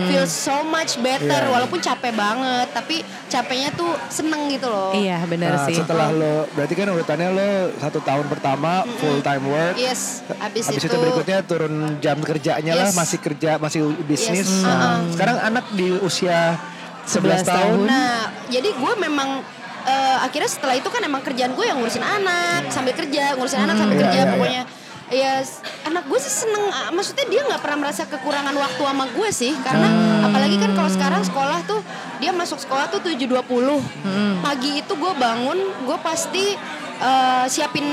feel 0.10 0.26
so 0.26 0.66
much 0.66 0.98
better 0.98 1.42
Iya. 1.46 1.50
walaupun 1.50 1.78
capek 1.78 2.14
banget, 2.14 2.68
tapi 2.74 2.96
capeknya 3.30 3.70
tuh 3.74 3.94
seneng 4.10 4.50
gitu 4.50 4.66
loh. 4.66 4.94
Iya 4.94 5.22
benar 5.26 5.58
Nah, 5.58 5.66
sih. 5.70 5.78
setelah 5.78 6.10
lo 6.10 6.50
berarti 6.54 6.74
kan 6.74 6.88
urutannya 6.90 7.30
lo 7.30 7.50
satu 7.78 8.02
tahun 8.02 8.26
pertama 8.30 8.82
full 8.98 9.22
time 9.22 9.46
work. 9.46 9.76
Yes, 9.78 10.26
habis, 10.38 10.70
Habis 10.70 10.82
itu, 10.82 10.90
itu, 10.90 10.98
berikutnya 10.98 11.38
turun 11.46 11.98
jam 12.02 12.18
kerjanya 12.18 12.74
lah 12.74 12.90
Yes. 12.90 12.98
masih 12.98 13.18
kerja 13.22 13.58
masih 13.58 13.94
bisnis. 14.06 14.50
Yes. 14.50 14.66
Nah, 14.66 14.74
Uh-uh. 14.74 14.98
Sekarang 15.14 15.38
anak 15.38 15.66
di 15.74 15.94
usia 16.02 16.58
11 17.06 17.44
11 17.44 17.44
tahun. 17.46 17.78
Nah, 17.84 18.16
jadi 18.48 18.70
gue 18.70 18.94
memang 18.98 19.44
eh, 19.84 20.18
akhirnya 20.22 20.48
setelah 20.48 20.74
itu 20.74 20.88
kan 20.88 21.00
emang 21.00 21.20
kerjaan 21.20 21.52
gue 21.52 21.66
yang 21.66 21.76
ngurusin 21.76 22.00
anak 22.00 22.70
sambil 22.70 22.94
kerja, 22.94 23.36
ngurusin 23.36 23.60
anak 23.60 23.76
sambil 23.76 23.96
Iya, 23.96 24.02
kerja 24.02 24.16
iya, 24.16 24.24
iya. 24.24 24.32
pokoknya. 24.32 24.64
Ya 25.12 25.34
s- 25.40 25.60
anak 25.84 26.08
gue 26.08 26.16
sih 26.18 26.32
seneng, 26.34 26.64
maksudnya 26.90 27.28
dia 27.28 27.44
nggak 27.44 27.60
pernah 27.60 27.78
merasa 27.82 28.02
kekurangan 28.04 28.56
waktu 28.56 28.82
sama 28.82 29.06
gue 29.06 29.30
sih, 29.30 29.52
karena 29.60 29.86
Hmm. 29.86 30.26
apalagi 30.26 30.56
kan 30.58 30.72
kalau 30.72 30.88
sekarang 30.88 31.22
sekolah 31.22 31.60
tuh 31.64 31.84
dia 32.18 32.32
masuk 32.32 32.58
sekolah 32.58 32.88
tuh 32.88 33.04
7.20 33.04 33.78
Hmm. 34.02 34.40
pagi 34.40 34.80
itu 34.80 34.90
gue 34.90 35.14
bangun, 35.14 35.60
gue 35.84 35.98
pasti 36.00 36.56
eh, 37.04 37.46
siapin 37.48 37.84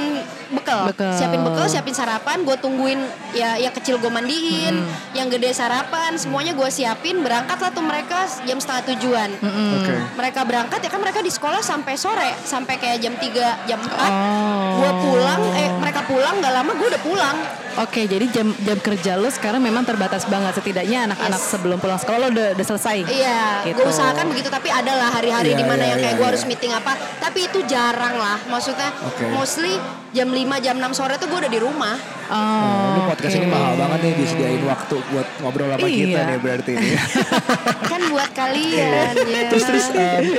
bekal, 0.50 0.86
Bekal. 0.86 1.10
siapin 1.12 1.40
bekal, 1.40 1.66
siapin 1.66 1.90
sarapan, 1.92 2.42
gue 2.42 2.56
tungguin 2.56 2.98
ya 3.30 3.54
yang 3.54 3.70
kecil 3.72 3.98
gue 3.98 4.08
mandiin, 4.08 4.74
Hmm. 4.76 4.90
yang 5.12 5.26
gede 5.26 5.50
sarapan, 5.50 6.14
semuanya 6.14 6.50
gue 6.52 6.66
siapin, 6.68 7.18
berangkatlah 7.20 7.70
tuh 7.70 7.82
mereka 7.82 8.18
jam 8.40 8.58
setengah 8.58 8.82
tujuan 8.88 9.30
Oke. 9.36 9.94
mereka 10.14 10.40
berangkat 10.42 10.78
ya 10.80 10.88
kan 10.88 11.00
mereka 11.00 11.20
di 11.20 11.28
sekolah 11.28 11.58
sampai 11.60 11.94
sore 11.94 12.34
sampai 12.40 12.74
kayak 12.76 12.98
jam 12.98 13.14
3 13.14 13.30
jam 13.64 13.78
4 13.78 13.90
Oh. 13.90 14.78
gue 14.78 14.90
pulang 15.00 15.40
eh 15.54 15.70
mereka 15.72 16.00
pulang 16.02 16.34
nggak 16.36 16.52
lama 16.52 16.70
gue 16.72 16.88
udah 16.88 17.02
pulang 17.02 17.36
Oke, 17.80 18.04
jadi 18.04 18.28
jam 18.28 18.52
jam 18.60 18.76
kerja 18.76 19.16
lo 19.16 19.26
sekarang 19.26 19.58
memang 19.58 19.82
terbatas 19.82 20.28
banget. 20.28 20.52
Setidaknya 20.52 21.08
anak-anak 21.08 21.40
Yes. 21.40 21.48
sebelum 21.48 21.80
pulang 21.80 21.96
sekolah 21.96 22.18
lo 22.18 22.28
udah, 22.28 22.48
udah 22.52 22.66
selesai. 22.66 22.96
iya 23.08 23.64
Gitu. 23.64 23.76
gue 23.76 23.86
usahakan 23.86 24.28
begitu 24.28 24.48
tapi 24.48 24.68
ada 24.68 24.92
lah 24.92 25.08
hari-hari 25.10 25.52
Iya, 25.52 25.58
di 25.58 25.64
mana 25.64 25.82
iya, 25.82 25.90
yang 25.90 25.98
kayak 25.98 26.12
iya, 26.12 26.18
gue 26.18 26.26
iya. 26.26 26.30
harus 26.32 26.44
meeting 26.44 26.72
apa 26.72 26.92
tapi 27.18 27.38
itu 27.44 27.58
jarang 27.64 28.14
lah 28.14 28.36
maksudnya 28.46 28.90
Oke. 29.00 29.24
mostly 29.32 29.76
jam 30.10 30.26
5 30.26 30.36
jam 30.58 30.74
6 30.74 30.90
sore 30.92 31.14
tuh 31.16 31.26
gue 31.26 31.38
udah 31.38 31.52
di 31.52 31.60
rumah. 31.62 31.94
Oh, 32.30 32.94
ini 32.94 33.00
podcast 33.10 33.34
ini 33.34 33.46
oke. 33.46 33.54
mahal 33.54 33.74
banget 33.74 33.98
nih 34.00 34.12
disediain 34.14 34.62
waktu 34.62 34.96
buat 35.10 35.26
ngobrol 35.42 35.66
sama 35.66 35.82
kita 35.82 36.14
Iya. 36.14 36.28
nih 36.30 36.38
berarti. 36.38 36.72
Ini. 36.78 36.90
kan 37.90 38.00
buat 38.06 38.30
kalian 38.30 39.14
ya. 39.18 39.40
Terus 39.50 39.64
terus 39.66 39.86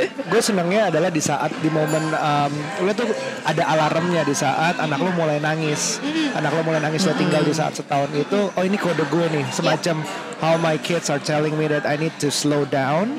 gue 0.07 0.41
senengnya 0.41 0.87
adalah 0.87 1.07
di 1.07 1.19
saat 1.19 1.51
di 1.59 1.67
momen 1.67 2.03
em, 2.11 2.53
lo 2.83 2.91
tuh 2.91 3.11
ada 3.43 3.63
alarmnya 3.67 4.23
di 4.23 4.31
saat 4.31 4.79
anak 4.79 4.99
lo 4.99 5.11
mulai 5.11 5.39
nangis. 5.39 5.99
Anak 6.31 6.51
lo 6.51 6.63
mulai 6.63 6.79
nangis 6.79 7.03
lo 7.03 7.11
tinggal 7.13 7.43
di 7.43 7.51
saat 7.51 7.75
setahun 7.75 8.07
itu 8.11 8.39
oh 8.49 8.63
ini 8.63 8.75
kode 8.75 9.03
gue 9.07 9.25
nih 9.29 9.43
semacam 9.51 9.99
how 10.39 10.55
my 10.57 10.79
kids 10.79 11.07
are 11.07 11.19
telling 11.19 11.55
me 11.55 11.67
that 11.67 11.83
I 11.83 11.95
need 11.95 12.15
to 12.19 12.31
slow 12.31 12.63
down. 12.63 13.11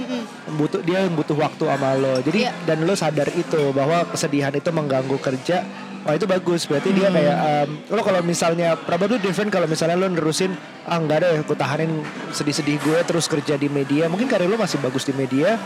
Butuh 0.48 0.80
dia 0.80 1.04
butuh 1.08 1.36
waktu 1.36 1.64
sama 1.64 1.92
lo. 1.92 2.20
Jadi 2.20 2.44
Iya. 2.44 2.52
dan 2.64 2.84
lo 2.84 2.92
sadar 2.92 3.28
itu 3.30 3.68
bahwa 3.72 4.08
kesedihan 4.08 4.52
itu 4.52 4.68
mengganggu 4.68 5.16
kerja 5.16 5.60
Wah 6.02 6.18
itu 6.18 6.26
bagus, 6.26 6.66
berarti 6.66 6.90
dia 6.90 7.14
kayak 7.14 7.36
em, 7.46 7.70
lo 7.94 8.02
kalau 8.02 8.18
misalnya 8.26 8.74
probably 8.74 9.22
different 9.22 9.54
kalau 9.54 9.70
misalnya 9.70 9.94
lo 9.94 10.10
nerusin 10.10 10.50
ah 10.82 10.98
enggak 10.98 11.22
deh, 11.22 11.46
aku 11.46 11.54
tahanin 11.54 12.02
sedih-sedih 12.34 12.82
gue 12.82 12.98
terus 13.06 13.30
kerja 13.30 13.54
di 13.54 13.70
media, 13.70 14.10
mungkin 14.10 14.26
karir 14.26 14.50
lo 14.50 14.58
masih 14.58 14.82
bagus 14.82 15.06
di 15.06 15.14
media, 15.14 15.62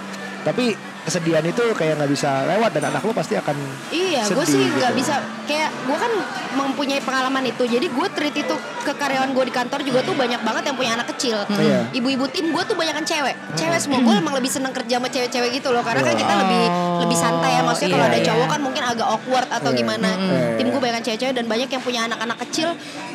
tapi 0.46 0.78
kesedihan 1.02 1.42
itu 1.42 1.59
kayak 1.74 1.98
nggak 1.98 2.11
bisa 2.14 2.46
lewat 2.46 2.70
dan 2.78 2.94
anak 2.94 3.02
lo 3.02 3.11
pasti 3.11 3.35
akan 3.35 3.59
Iya, 3.90 4.30
gue 4.30 4.46
sih 4.46 4.62
nggak 4.62 4.94
gitu. 4.94 5.00
bisa 5.02 5.14
kayak 5.50 5.74
gue 5.74 5.96
kan 5.98 6.12
mempunyai 6.54 7.02
pengalaman 7.02 7.50
itu. 7.50 7.66
Jadi 7.66 7.90
gue 7.90 8.06
treat 8.14 8.35
itu 8.35 8.54
ke 8.87 8.92
karyawan 8.94 9.35
gue 9.35 9.44
di 9.50 9.54
kantor 9.54 9.82
juga 9.82 10.06
tuh 10.06 10.14
banyak 10.14 10.38
banget 10.46 10.62
yang 10.70 10.76
punya 10.78 10.92
anak 10.94 11.11
kecil. 11.14 11.42
Iya. 11.50 11.90
Ibu-ibu 11.90 12.30
tim 12.30 12.54
gue 12.54 12.62
tuh 12.62 12.78
banyak 12.78 12.94
kan 12.94 13.02
cewek. 13.02 13.35
Cewek 13.59 13.78
semua 13.82 13.98
gue 14.06 14.14
emang 14.14 14.35
lebih 14.38 14.50
seneng 14.50 14.70
kerja 14.70 15.02
sama 15.02 15.11
cewek-cewek 15.11 15.50
gitu 15.59 15.74
loh. 15.74 15.82
Karena 15.82 16.06
kan 16.06 16.14
kita 16.14 16.35
lebih 16.46 16.62
lebih 17.02 17.18
santai 17.18 17.50
ya. 17.59 17.62
Maksudnya 17.66 17.90
kalau 17.90 18.06
iya, 18.06 18.12
ada 18.14 18.18
iya. 18.22 18.26
cowok 18.30 18.46
kan 18.46 18.61
mungkin 18.62 18.82
agak 18.87 19.06
awkward 19.06 19.48
atau 19.50 19.70
Iya. 19.74 19.78
gimana. 19.82 20.11
Mm. 20.14 20.54
Tim 20.62 20.66
gue 20.70 20.80
banyak 20.82 21.02
cewek-cewek 21.02 21.35
dan 21.35 21.46
banyak 21.50 21.68
yang 21.74 21.82
punya 21.82 22.00
anak-anak 22.06 22.38
kecil. 22.46 22.68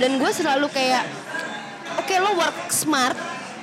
Dan 0.04 0.20
gue 0.20 0.32
selalu 0.36 0.68
kayak, 0.68 1.08
oke 1.96 2.14
lo 2.20 2.32
work 2.36 2.58
smart, 2.68 3.16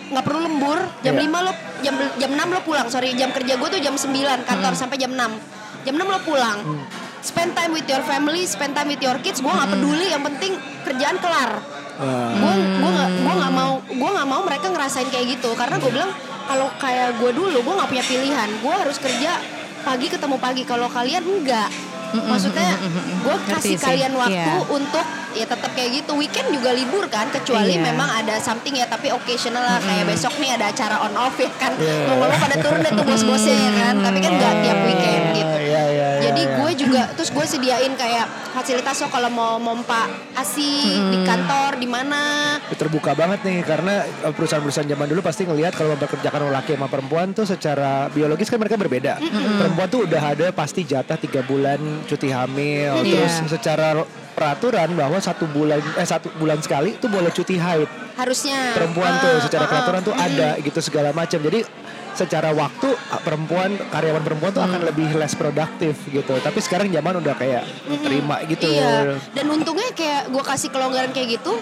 nggak 0.09 0.25
perlu 0.25 0.40
lembur. 0.44 0.79
Jam 1.05 1.14
Iya. 1.16 1.29
5 1.29 1.47
lo 1.47 1.53
jam 1.85 1.94
jam 2.18 2.31
6 2.35 2.49
lo 2.55 2.61
pulang. 2.64 2.87
Sorry, 2.88 3.14
jam 3.14 3.31
kerja 3.31 3.55
gue 3.57 3.68
tuh 3.68 3.81
jam 3.81 3.94
9 3.94 4.44
kantor 4.49 4.73
sampai 4.75 4.97
jam 4.99 5.12
6. 5.12 5.37
Jam 5.85 5.94
6 5.94 6.09
lo 6.09 6.21
pulang. 6.25 6.59
Spend 7.18 7.51
time 7.53 7.75
with 7.75 7.88
your 7.90 8.01
family, 8.07 8.47
spend 8.47 8.73
time 8.73 8.88
with 8.88 9.03
your 9.03 9.18
kids. 9.21 9.42
Gue 9.42 9.51
nggak 9.51 9.71
peduli, 9.75 10.07
yang 10.11 10.23
penting 10.23 10.57
kerjaan 10.87 11.18
kelar. 11.18 11.61
Gue 12.38 12.53
gue 12.55 12.90
nggak 12.94 13.11
gue 13.27 13.35
nggak 13.42 13.53
mau 13.53 13.73
gue 13.83 14.11
nggak 14.14 14.29
mau 14.29 14.40
mereka 14.47 14.66
ngerasain 14.71 15.09
kayak 15.11 15.38
gitu 15.38 15.51
karena 15.59 15.83
gue 15.83 15.90
bilang 15.90 16.14
kalau 16.47 16.71
kayak 16.79 17.18
gue 17.18 17.31
dulu 17.35 17.59
gue 17.59 17.75
nggak 17.75 17.90
punya 17.90 18.05
pilihan. 18.07 18.49
Gue 18.62 18.75
harus 18.75 18.97
kerja 19.03 19.37
pagi 19.83 20.07
ketemu 20.07 20.37
pagi. 20.38 20.62
Kalau 20.62 20.87
kalian 20.87 21.27
enggak. 21.27 21.68
Maksudnya 22.09 22.81
gue 23.21 23.37
Ngerti 23.37 23.53
kasih 23.53 23.77
sih, 23.77 23.85
kalian 23.85 24.12
waktu 24.16 24.55
iya. 24.57 24.64
untuk 24.64 25.07
ya 25.37 25.44
tetap 25.44 25.71
kayak 25.77 25.90
gitu. 26.03 26.16
Weekend 26.16 26.49
juga 26.51 26.73
libur 26.73 27.05
kan 27.12 27.29
kecuali 27.29 27.77
Iya. 27.77 27.85
memang 27.92 28.09
ada 28.09 28.40
something 28.40 28.73
ya 28.73 28.88
tapi 28.88 29.12
occasional 29.12 29.61
lah 29.61 29.79
kayak 29.83 30.09
besok 30.09 30.33
nih 30.40 30.57
ada 30.57 30.73
acara 30.73 30.97
on 31.05 31.12
off 31.18 31.37
ya 31.37 31.51
kan. 31.61 31.77
Iya. 31.77 32.09
Ngomong-ngomong 32.09 32.40
pada 32.40 32.57
turun 32.64 32.81
deh 32.81 32.92
tuh 32.97 33.05
bos-bosnya 33.05 33.57
ya 33.57 33.71
kan. 33.77 33.94
Tapi 34.01 34.18
kan 34.25 34.33
nggak 34.40 34.55
tiap 34.64 34.79
weekend 34.88 35.25
gitu. 35.37 35.58
Iya, 35.79 35.88
iya, 35.88 36.09
iya, 36.11 36.23
Jadi 36.27 36.43
iya. 36.43 36.57
gue 36.59 36.71
juga 36.77 37.03
terus 37.14 37.31
gue 37.31 37.45
sediain 37.45 37.93
kayak 37.95 38.27
fasilitas 38.51 38.99
lo 38.99 39.09
kalau 39.09 39.31
mau 39.31 39.55
mompa 39.57 40.07
asi 40.35 40.71
di 41.09 41.19
kantor 41.23 41.79
di 41.79 41.87
mana. 41.87 42.21
terbuka 42.71 43.11
banget 43.12 43.43
nih 43.43 43.62
karena 43.62 43.95
eh, 44.07 44.31
perusahaan-perusahaan 44.31 44.87
zaman 44.87 45.07
dulu 45.07 45.21
pasti 45.21 45.43
ngelihat 45.43 45.75
kalau 45.75 45.95
mempekerjakan 45.95 46.47
laki 46.49 46.75
sama 46.75 46.87
perempuan 46.87 47.31
tuh 47.33 47.43
secara 47.43 48.07
biologis 48.09 48.47
kan 48.47 48.59
mereka 48.59 48.75
berbeda. 48.75 49.19
Perempuan 49.59 49.88
tuh 49.88 50.07
udah 50.07 50.23
ada 50.23 50.47
pasti 50.51 50.83
jatah 50.83 51.14
tiga 51.14 51.43
bulan 51.43 51.79
cuti 52.07 52.31
hamil, 52.31 53.03
terus 53.03 53.35
Iya. 53.38 53.51
secara 53.51 53.88
peraturan 54.33 54.95
bahwa 54.95 55.19
satu 55.19 55.51
bulan 55.51 55.83
eh 55.99 56.07
satu 56.07 56.31
bulan 56.38 56.62
sekali 56.62 56.95
itu 56.95 57.11
boleh 57.11 57.35
cuti 57.35 57.59
haid. 57.59 57.91
Harusnya 58.14 58.75
Perempuan 58.75 59.11
Ah, 59.11 59.23
tuh 59.23 59.35
secara 59.43 59.62
ah, 59.62 59.67
ah. 59.67 59.71
peraturan 59.75 60.03
tuh 60.03 60.14
ada 60.14 60.49
gitu 60.59 60.79
segala 60.79 61.11
macam. 61.11 61.38
Jadi 61.38 61.67
secara 62.18 62.50
waktu 62.50 62.88
ah, 63.09 63.20
perempuan 63.20 63.78
karyawan 63.88 64.20
perempuan 64.20 64.50
tuh 64.50 64.61
akan 64.61 64.81
lebih 64.85 65.14
less 65.14 65.33
produktif 65.33 65.94
gitu. 66.04 66.35
Tapi 66.37 66.59
sekarang 66.59 66.90
zaman 66.90 67.14
udah 67.16 67.35
kayak 67.35 67.62
terima 68.02 68.42
gitu. 68.44 68.66
Iya. 68.66 69.14
Dan 69.31 69.46
untungnya 69.48 69.87
kayak 69.92 70.28
gue 70.28 70.42
kasih 70.42 70.68
kelonggaran 70.68 71.11
kayak 71.11 71.38
gitu. 71.38 71.54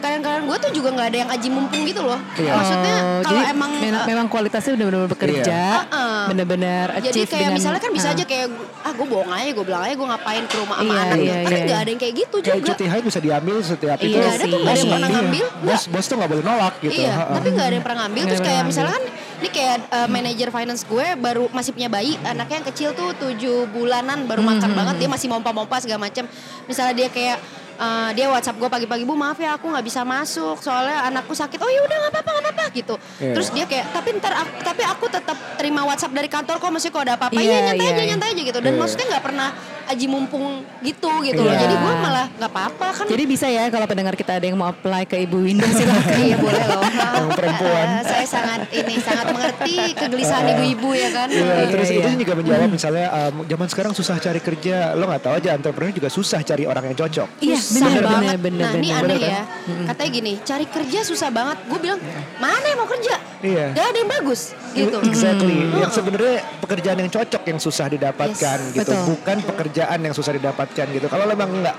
Kadang-kadang 0.00 0.48
gue 0.48 0.56
tuh 0.58 0.70
juga 0.72 0.88
nggak 0.90 1.06
ada 1.06 1.18
yang 1.18 1.30
aji 1.30 1.48
mumpung 1.48 1.82
gitu 1.84 2.00
loh. 2.00 2.16
Iya. 2.34 2.52
Maksudnya 2.54 2.96
Oh, 3.00 3.20
kalau 3.20 3.42
emang 3.44 3.70
memang, 3.76 4.00
eh, 4.00 4.06
memang 4.08 4.26
kualitasnya 4.26 4.72
benar-benar 4.72 5.06
bekerja, 5.06 5.44
Iya. 5.44 5.64
Uh-uh. 5.84 6.24
benar-benar 6.26 6.86
jadi 6.96 7.20
kayak 7.20 7.32
dengan 7.32 7.52
misalnya 7.52 7.80
kan 7.80 7.92
bisa 7.92 8.08
ah. 8.08 8.14
aja 8.14 8.24
kayak 8.24 8.48
ah 8.80 8.92
gue 8.92 9.04
bohong 9.04 9.28
aja 9.28 9.50
gue 9.50 9.60
bilang 9.60 9.82
aja 9.82 9.92
gue 9.92 10.08
ngapain 10.08 10.44
ke 10.46 10.56
rumah 10.56 10.76
sama 10.78 10.88
Iya, 10.88 11.00
anak 11.02 11.18
iya, 11.18 11.34
tapi 11.36 11.52
iya. 11.52 11.64
nggak 11.66 11.80
ada 11.80 11.90
yang 11.90 12.00
kayak 12.00 12.14
gitu 12.16 12.36
Kayak 12.40 12.56
juga 12.56 12.68
cuti 12.70 12.84
haid 12.86 13.04
bisa 13.04 13.20
diambil 13.20 13.56
setiap 13.60 13.98
Iya 13.98 14.08
itu. 14.08 14.16
Ada 14.16 14.24
tuh, 14.24 14.30
nggak 14.32 14.40
ada 14.40 14.48
bos 14.48 14.56
yang 14.56 14.64
nggak- 14.80 14.88
pernah 14.88 15.08
iya. 15.10 15.16
ngambil. 15.16 15.46
Bos 15.60 15.82
bos 15.86 16.04
tuh 16.06 16.16
nggak 16.16 16.30
boleh 16.30 16.44
nolak 16.46 16.74
gitu. 16.80 16.92
iya 16.96 17.12
tapi 17.30 17.48
nggak 17.50 17.66
ada 17.66 17.74
yang 17.74 17.84
pernah 17.84 17.98
ngambil 18.00 18.22
terus 18.24 18.40
ada 18.40 18.46
kayak 18.46 18.56
yang 18.56 18.68
misalnya 18.70 18.92
kan 18.96 19.04
Ini 19.40 19.48
kayak 19.48 19.76
uh, 19.88 20.08
manajer 20.12 20.48
finance 20.52 20.84
gue 20.84 21.06
baru 21.16 21.48
masih 21.48 21.72
punya 21.72 21.88
bayi, 21.88 22.20
anaknya 22.28 22.60
yang 22.60 22.68
kecil 22.68 22.88
tuh 22.92 23.16
tujuh 23.16 23.72
bulanan 23.72 24.28
baru 24.28 24.44
makan 24.44 24.76
banget, 24.76 25.00
dia 25.00 25.08
masih 25.08 25.32
mompa-mompa 25.32 25.80
segala 25.80 26.04
macam. 26.04 26.28
Misalnya 26.68 26.92
dia 26.92 27.08
kayak 27.08 27.40
uh, 27.80 28.10
dia 28.12 28.28
WhatsApp 28.28 28.60
gue 28.60 28.68
pagi-pagi 28.68 29.08
bu 29.08 29.16
maaf 29.16 29.40
ya 29.40 29.56
aku 29.56 29.72
nggak 29.72 29.84
bisa 29.84 30.04
masuk 30.04 30.60
soalnya 30.60 31.08
anakku 31.08 31.32
sakit 31.32 31.56
oh 31.56 31.70
ya 31.72 31.80
udah 31.88 31.96
nggak 31.96 32.12
apa-apa 32.12 32.30
nggak 32.30 32.44
apa-apa 32.44 32.64
gitu 32.76 32.94
Iya. 33.20 33.32
terus 33.36 33.48
dia 33.56 33.64
kayak 33.64 33.86
tapi 33.96 34.08
ntar 34.20 34.32
aku, 34.36 34.52
tapi 34.60 34.82
aku 34.84 35.04
tetap 35.08 35.36
terima 35.56 35.80
WhatsApp 35.88 36.12
dari 36.12 36.28
kantor 36.28 36.56
kok 36.60 36.68
masih 36.68 36.92
kalau 36.92 37.04
ada 37.08 37.14
apa-apa 37.16 37.40
Iya, 37.40 37.48
iya 37.48 37.58
nyantai 37.64 37.80
iya, 37.80 37.90
aja 37.90 38.02
iya. 38.04 38.08
nyantai 38.12 38.28
aja 38.36 38.42
gitu 38.44 38.60
dan 38.60 38.72
Iya. 38.76 38.80
maksudnya 38.84 39.06
nggak 39.16 39.24
pernah 39.24 39.48
aji 39.90 40.06
mumpung 40.06 40.46
gitu 40.80 41.10
gitu 41.20 41.40
loh 41.40 41.50
Iya. 41.50 41.60
jadi 41.60 41.74
gue 41.76 41.94
malah 41.96 42.26
nggak 42.32 42.50
apa-apa 42.50 42.86
kan 42.92 43.04
Jadi 43.06 43.22
bisa 43.24 43.46
ya 43.46 43.66
kalau 43.66 43.84
pendengar 43.84 44.14
kita 44.14 44.32
ada 44.32 44.44
yang 44.44 44.54
mau 44.54 44.68
apply 44.68 45.02
ke 45.04 45.18
Ibu 45.20 45.38
Winda 45.40 45.66
silakan. 45.68 46.14
iya 46.16 46.36
boleh 46.36 46.64
loh 46.64 46.82
Yang 47.20 47.28
perempuan. 47.34 47.86
Eh, 47.90 48.04
saya 48.04 48.26
sangat 48.26 48.60
ini 48.70 48.94
sangat 48.98 49.26
mengerti 49.28 49.76
kegelisahan 49.92 50.44
ibu-ibu 50.48 50.90
ya 50.92 51.08
kan 51.10 51.28
Iya, 51.28 51.42
Iya, 51.42 51.64
terus 51.68 51.88
iya. 51.88 51.98
itu 52.00 52.08
juga 52.18 52.32
menjawab 52.34 52.68
misalnya 52.70 53.06
um, 53.10 53.34
zaman 53.44 53.66
sekarang 53.68 53.92
susah 53.92 54.16
cari 54.16 54.40
kerja, 54.40 54.76
lo 54.92 55.04
nggak 55.04 55.22
tahu 55.22 55.34
aja 55.36 55.48
entrepreneur 55.52 55.90
juga 55.92 56.08
susah 56.08 56.40
cari 56.40 56.64
orang 56.64 56.84
yang 56.86 56.96
cocok. 56.96 57.28
Iya, 57.40 57.58
bener, 57.58 57.90
banget. 58.00 58.06
bener, 58.06 58.36
bener, 58.38 58.62
nah 58.62 58.72
ini 58.72 58.88
bener. 58.88 58.94
aneh 58.94 59.08
Bener 59.10 59.18
kan? 59.18 59.30
ya. 59.30 59.42
Katanya 59.88 60.10
gini, 60.12 60.32
cari 60.40 60.66
kerja 60.66 60.98
susah 61.02 61.28
banget. 61.28 61.56
Gue 61.66 61.78
bilang, 61.80 61.98
mana 62.36 62.64
yang 62.64 62.78
mau 62.78 62.88
kerja? 62.88 63.14
Iya. 63.40 63.66
Gak 63.72 63.86
ada 63.86 63.98
yang 63.98 64.10
bagus 64.12 64.40
gitu. 64.70 64.96
Exactly. 65.02 65.56
Yang 65.72 65.90
sebenarnya 65.92 66.34
pekerjaan 66.60 66.98
yang 66.98 67.10
cocok 67.10 67.42
yang 67.44 67.58
susah 67.58 67.86
didapatkan 67.88 68.58
Yes, 68.60 68.72
gitu, 68.72 68.86
betul. 68.86 69.02
bukan 69.10 69.36
pekerjaan 69.42 69.78
yang 69.88 70.12
susah 70.12 70.32
didapatkan 70.34 70.86
gitu. 70.90 71.06
Kalau 71.06 71.24
memang 71.24 71.48
enggak, 71.48 71.76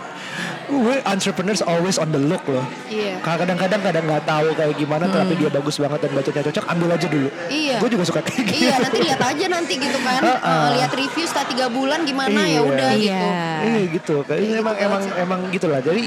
we 0.71 0.97
entrepreneurs 1.03 1.59
always 1.61 1.99
on 1.99 2.09
the 2.09 2.17
look 2.17 2.41
loh. 2.47 2.63
Iya. 2.87 3.19
Kadang-kadang 3.19 3.81
kadang 3.83 4.03
nggak 4.07 4.23
tahu 4.23 4.47
kayak 4.55 4.75
gimana, 4.75 5.05
tapi 5.05 5.33
dia 5.35 5.49
bagus 5.51 5.75
banget 5.77 5.99
dan 6.01 6.11
bacanya 6.15 6.43
cocok, 6.47 6.65
ambil 6.71 6.89
aja 6.95 7.07
dulu. 7.07 7.29
Iya. 7.47 7.75
Gue 7.77 7.89
juga 7.91 8.03
suka 8.07 8.21
kayak 8.23 8.43
gitu. 8.47 8.63
Iya 8.63 8.75
nanti 8.79 8.99
lihat 9.03 9.21
aja 9.21 9.45
nanti 9.51 9.73
gitu 9.75 9.97
kan. 10.01 10.21
Heeh. 10.23 10.39
Eh, 10.41 10.69
lihat 10.79 10.91
review 10.95 11.25
setelah 11.27 11.47
tiga 11.49 11.65
bulan 11.67 11.99
gimana 12.03 12.39
Iya. 12.41 12.55
ya 12.55 12.61
udah 12.63 12.89
Iya. 12.91 12.97
gitu. 12.97 13.27
Iya 13.67 13.81
gitu. 13.91 14.15
Kayak 14.23 14.39
Kayak 14.41 14.59
emang 14.61 14.75
gitu 14.75 14.85
emang 14.87 15.01
sih. 15.01 15.11
emang 15.19 15.39
gitulah. 15.51 15.79
Jadi 15.83 16.01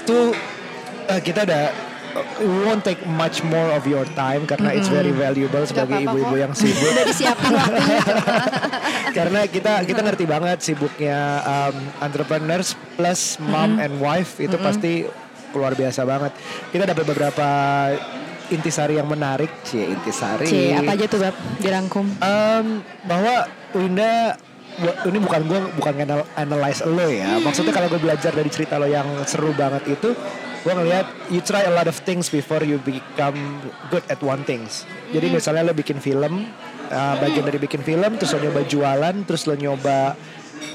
itu 0.00 0.18
eh, 1.06 1.20
kita 1.22 1.40
udah 1.46 1.64
we 2.40 2.58
won't 2.66 2.82
take 2.82 3.02
much 3.06 3.42
more 3.46 3.70
of 3.74 3.84
your 3.86 4.04
time 4.18 4.44
karena 4.48 4.74
it's 4.74 4.88
very 4.88 5.12
valuable 5.12 5.62
sebagai 5.64 6.02
ibu-ibu 6.04 6.36
yang 6.36 6.52
sibuk. 6.52 6.90
Udah 6.90 7.04
disiapin 7.06 7.52
waktunya. 7.52 8.00
karena 9.18 9.40
kita 9.46 9.72
kita 9.84 10.00
ngerti 10.00 10.24
banget 10.26 10.58
sibuknya 10.62 11.18
um, 11.42 11.74
entrepreneurs 12.00 12.78
plus 12.94 13.36
mom 13.42 13.78
and 13.78 13.98
wife 13.98 14.38
itu 14.38 14.56
pasti 14.60 15.06
luar 15.54 15.74
biasa 15.74 16.06
banget. 16.06 16.32
Kita 16.70 16.84
dapat 16.86 17.04
beberapa 17.06 17.48
intisari 18.50 18.98
yang 18.98 19.06
menarik, 19.06 19.50
cie 19.62 19.86
intisari. 19.94 20.46
C, 20.46 20.54
apa 20.74 20.98
aja 20.98 21.06
tuh 21.06 21.18
Bab? 21.22 21.34
Dirangkum. 21.62 22.06
Em, 22.18 22.66
bahwa 23.06 23.46
Winda 23.74 24.34
ini 24.80 25.18
bukan 25.20 25.40
gue 25.46 25.60
bukan 25.76 25.94
anal- 26.02 26.30
analyze 26.34 26.80
lo 26.86 27.06
ya. 27.06 27.38
Maksudnya 27.38 27.74
kalau 27.74 27.86
gue 27.90 28.00
belajar 28.02 28.32
dari 28.34 28.50
cerita 28.50 28.78
lo 28.78 28.86
yang 28.90 29.06
seru 29.26 29.54
banget 29.54 29.86
itu, 29.98 30.14
gue 30.60 30.72
ngeliat 30.72 31.06
you 31.32 31.40
try 31.40 31.64
a 31.64 31.72
lot 31.72 31.88
of 31.88 31.96
things 32.04 32.28
before 32.28 32.60
you 32.60 32.76
become 32.84 33.36
good 33.88 34.04
at 34.12 34.20
one 34.20 34.44
things. 34.44 34.84
Jadi 35.10 35.32
misalnya 35.32 35.66
lo 35.66 35.74
bikin 35.74 35.98
film, 35.98 36.44
uh, 36.92 37.14
bagian 37.18 37.44
dari 37.48 37.56
bikin 37.56 37.80
film, 37.80 38.20
terus 38.20 38.36
lo 38.36 38.40
nyoba 38.44 38.62
jualan, 38.68 39.16
terus 39.24 39.48
lo 39.48 39.56
nyoba 39.56 40.14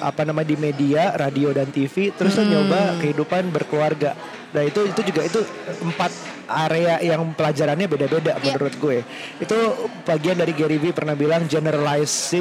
apa 0.02 0.22
nama 0.28 0.42
di 0.42 0.58
media, 0.58 1.14
radio 1.16 1.54
dan 1.54 1.70
TV, 1.70 2.12
terus 2.18 2.36
lo 2.36 2.44
nyoba 2.44 2.98
kehidupan 3.00 3.54
berkeluarga. 3.54 4.18
Nah 4.52 4.64
itu 4.66 4.90
itu 4.90 5.02
juga 5.14 5.22
itu 5.24 5.40
empat 5.86 6.12
area 6.48 6.98
yang 7.00 7.22
pelajarannya 7.32 7.86
beda-beda 7.86 8.34
Iya. 8.34 8.42
menurut 8.46 8.74
gue. 8.76 8.98
Itu 9.38 9.58
bagian 10.02 10.36
dari 10.36 10.52
Gary 10.52 10.78
Vee 10.78 10.92
pernah 10.92 11.14
bilang 11.14 11.46
generalize 11.46 12.38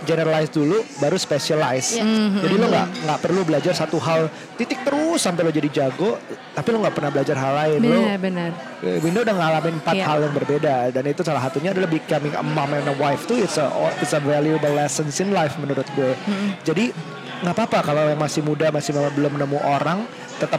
generalize 0.00 0.48
dulu 0.48 0.80
baru 0.96 1.14
specialize. 1.14 1.94
Iya. 1.94 2.04
Jadi 2.38 2.54
lo 2.54 2.66
nggak 2.66 2.86
nggak 3.04 3.18
perlu 3.18 3.40
belajar 3.42 3.72
satu 3.72 3.98
hal 3.98 4.26
titik 4.54 4.82
terus 4.82 5.18
sampai 5.18 5.42
lo 5.42 5.50
jadi 5.50 5.68
jago, 5.68 6.16
tapi 6.52 6.68
lo 6.70 6.80
nggak 6.80 6.94
pernah 6.94 7.10
belajar 7.10 7.36
hal 7.36 7.52
lain. 7.56 7.80
Lo 7.80 7.98
Benar-benar. 7.98 8.50
eh, 8.80 8.98
Winda 8.98 9.20
udah 9.22 9.34
ngalamin 9.34 9.74
empat 9.78 9.94
Iya. 9.94 10.04
hal 10.06 10.18
yang 10.22 10.34
berbeda 10.34 10.74
dan 10.90 11.04
itu 11.04 11.20
salah 11.20 11.42
satunya 11.42 11.70
adalah 11.70 11.86
becoming 11.86 12.32
a 12.32 12.44
mom 12.44 12.70
and 12.70 12.86
a 12.86 12.94
wife 12.94 13.26
tuh 13.26 13.36
it's 13.36 13.58
a 13.58 13.66
it's 13.98 14.12
a 14.12 14.20
valuable 14.20 14.70
lessons 14.70 15.18
in 15.18 15.30
life 15.30 15.58
menurut 15.58 15.86
gue. 15.92 16.12
Jadi 16.62 16.90
nggak 17.38 17.54
apa-apa 17.54 17.78
kalau 17.84 18.02
yang 18.04 18.18
masih 18.18 18.42
muda 18.42 18.70
masih 18.70 18.90
belum 19.14 19.34
nemu 19.34 19.58
orang 19.62 20.02
tetap 20.38 20.58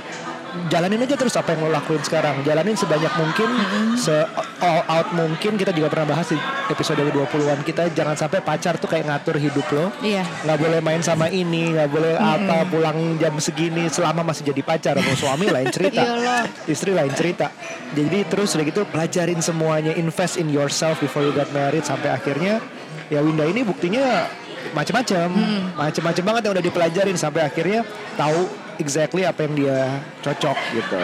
jalanin 0.70 1.02
aja 1.04 1.16
terus 1.16 1.36
apa 1.38 1.54
yang 1.56 1.68
lo 1.68 1.70
lakuin 1.74 2.02
sekarang. 2.02 2.41
Jalanin 2.43 2.76
sebanyak 2.76 3.14
mungkin, 3.18 3.50
se 3.95 4.14
all 4.62 4.82
out 4.88 5.10
mungkin. 5.14 5.56
Kita 5.56 5.72
juga 5.76 5.88
pernah 5.91 6.16
bahas 6.16 6.30
di 6.32 6.38
episode 6.70 7.02
20-an 7.02 7.60
kita 7.66 7.91
jangan 7.93 8.16
sampai 8.16 8.39
pacar 8.43 8.78
tuh 8.78 8.89
kayak 8.89 9.10
ngatur 9.10 9.36
hidup 9.38 9.68
lo. 9.72 9.89
Iya. 10.04 10.24
Nggak 10.45 10.58
boleh 10.60 10.80
main 10.84 11.02
sama 11.02 11.28
ini, 11.32 11.74
nggak 11.74 11.89
boleh 11.89 12.14
apa 12.18 12.66
pulang 12.70 13.18
jam 13.22 13.34
segini 13.41 13.88
selama 13.89 14.22
masih 14.26 14.50
jadi 14.50 14.62
pacar. 14.62 14.93
Mau 15.00 15.16
suami 15.16 15.50
lain 15.50 15.70
cerita 15.76 16.02
Iyalah. 16.02 16.43
istri 16.70 16.91
lain 16.93 17.14
cerita. 17.14 17.50
Jadi 17.93 18.26
terus 18.30 18.54
udah 18.54 18.66
gitu 18.66 18.82
pelajarin 18.89 19.41
semuanya, 19.41 19.93
invest 19.97 20.38
in 20.38 20.50
yourself 20.50 21.02
before 21.02 21.26
you 21.26 21.34
got 21.34 21.50
married 21.52 21.82
sampai 21.84 22.14
akhirnya 22.14 22.62
ya 23.10 23.26
Winda 23.26 23.43
ini 23.50 23.66
buktinya 23.66 24.30
macam-macam, 24.70 25.28
macam-macam 25.74 26.24
banget 26.24 26.41
yang 26.45 26.54
udah 26.54 26.66
dipelajarin 26.66 27.18
sampai 27.18 27.41
akhirnya 27.47 27.82
tahu 28.14 28.68
exactly 28.80 29.28
apa 29.28 29.46
yang 29.46 29.54
dia 29.54 29.78
cocok 30.24 30.58
gitu. 30.74 31.00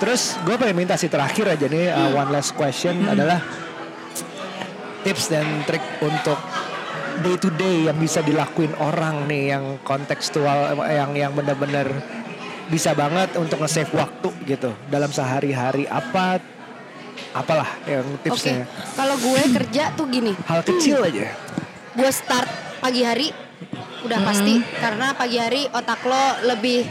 Terus 0.00 0.38
gue 0.42 0.56
pengen 0.58 0.86
minta 0.86 0.94
sih 0.98 1.10
terakhir 1.10 1.54
aja 1.54 1.66
nih 1.66 1.90
uh, 1.90 2.10
one 2.14 2.30
last 2.34 2.54
question 2.54 3.04
adalah 3.06 3.42
tips 5.04 5.30
dan 5.30 5.44
trik 5.68 5.82
untuk 6.02 6.38
day 7.22 7.36
to 7.38 7.50
day 7.54 7.86
yang 7.86 7.98
bisa 8.00 8.18
dilakuin 8.24 8.74
orang 8.82 9.28
nih 9.30 9.54
yang 9.54 9.78
kontekstual 9.86 10.74
yang 10.82 11.14
yang 11.14 11.32
benar-benar 11.36 11.86
bisa 12.66 12.96
banget 12.96 13.36
untuk 13.36 13.60
nge-save 13.60 13.92
waktu 13.94 14.30
gitu. 14.48 14.70
Dalam 14.88 15.12
sehari-hari 15.12 15.84
apa 15.86 16.40
apalah 17.36 17.68
yang 17.86 18.06
tipsnya. 18.24 18.66
Kalau 18.98 19.14
gue 19.20 19.42
kerja 19.52 19.94
tuh 19.94 20.06
gini, 20.10 20.32
hal 20.48 20.64
kecil 20.66 21.04
aja. 21.04 21.30
Gue 21.94 22.10
start 22.10 22.50
pagi 22.82 23.02
hari 23.06 23.28
udah 24.04 24.20
pasti 24.20 24.60
karena 24.76 25.16
pagi 25.16 25.40
hari 25.40 25.64
otak 25.72 26.04
lo 26.04 26.24
lebih 26.44 26.84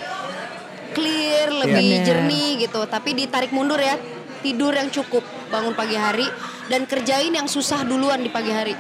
clear, 0.93 1.49
lebih 1.49 2.01
Bener. 2.01 2.05
jernih 2.05 2.49
gitu. 2.66 2.82
Tapi 2.86 3.14
ditarik 3.14 3.53
mundur 3.53 3.78
ya, 3.78 3.97
tidur 4.41 4.74
yang 4.74 4.89
cukup, 4.89 5.22
bangun 5.49 5.74
pagi 5.74 5.97
hari 5.97 6.26
dan 6.68 6.86
kerjain 6.86 7.34
yang 7.34 7.45
susah 7.45 7.86
duluan 7.86 8.22
di 8.22 8.30
pagi 8.30 8.49
hari. 8.51 8.76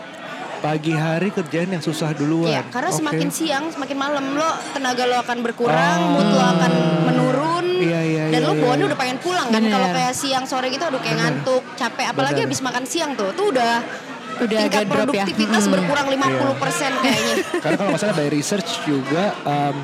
pagi 0.63 0.95
hari 0.95 1.27
kerjaan 1.27 1.75
yang 1.75 1.83
susah 1.83 2.15
duluan 2.15 2.47
Iya, 2.47 2.63
karena 2.71 2.87
Oke. 2.87 3.03
semakin 3.03 3.27
siang, 3.27 3.67
semakin 3.67 3.99
malam 3.99 4.31
lo 4.31 4.47
tenaga 4.71 5.03
lo 5.03 5.19
akan 5.19 5.43
berkurang, 5.43 5.99
Oh. 5.99 6.11
mood 6.15 6.29
lo 6.31 6.39
akan 6.39 6.71
menurun, 7.03 7.67
Iya, 7.83 7.99
iya, 7.99 8.23
dan 8.31 8.39
iya, 8.39 8.47
lo 8.47 8.55
iya, 8.55 8.61
bawaannya 8.63 8.79
iya. 8.79 8.91
udah 8.95 8.99
pengen 9.03 9.17
pulang 9.19 9.47
kan. 9.51 9.59
Bener. 9.59 9.75
Kalau 9.75 9.87
kayak 9.91 10.13
siang 10.15 10.47
sore 10.47 10.71
gitu, 10.71 10.87
aduh 10.87 11.03
kayak 11.03 11.19
ngantuk, 11.19 11.67
capek, 11.75 12.15
apalagi 12.15 12.39
Bener. 12.39 12.47
habis 12.47 12.63
makan 12.63 12.83
siang 12.87 13.11
tuh, 13.11 13.35
tuh 13.35 13.51
udah 13.51 13.83
Udah 14.35 14.59
tingkat 14.59 14.71
agak 14.73 14.83
drop 14.85 14.93
ya. 14.93 15.23
produktivitas 15.23 15.63
Hmm. 15.63 15.73
berkurang 15.73 16.07
50% 16.07 16.93
kayaknya. 16.99 17.35
karena 17.63 17.75
kalau 17.75 17.91
masalah 17.91 18.13
by 18.13 18.27
research 18.27 18.69
juga 18.83 19.23
um, 19.43 19.75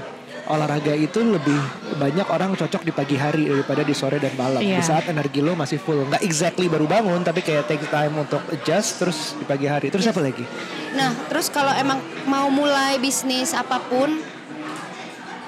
olahraga 0.48 0.92
itu 0.92 1.20
lebih 1.22 1.62
banyak 1.96 2.26
orang 2.26 2.56
cocok 2.56 2.82
di 2.82 2.90
pagi 2.90 3.14
hari 3.14 3.46
daripada 3.46 3.82
di 3.82 3.94
sore 3.94 4.18
dan 4.18 4.34
malam 4.34 4.58
di 4.58 4.72
Iya. 4.72 4.82
saat 4.82 5.06
energi 5.06 5.40
lo 5.40 5.54
masih 5.54 5.78
full 5.78 6.02
nggak 6.04 6.20
exactly 6.20 6.66
baru 6.66 6.86
bangun 6.86 7.22
tapi 7.22 7.40
kayak 7.40 7.66
take 7.66 7.86
time 7.88 8.18
untuk 8.18 8.42
adjust 8.50 8.98
terus 8.98 9.36
di 9.36 9.46
pagi 9.46 9.66
hari 9.66 9.88
terus 9.88 10.06
apa 10.06 10.20
lagi 10.20 10.42
Nah, 10.90 11.14
terus 11.28 11.48
kalau 11.48 11.70
emang 11.72 11.98
mau 12.26 12.50
mulai 12.50 12.98
bisnis 12.98 13.54
apa 13.54 13.78
pun, 13.80 14.18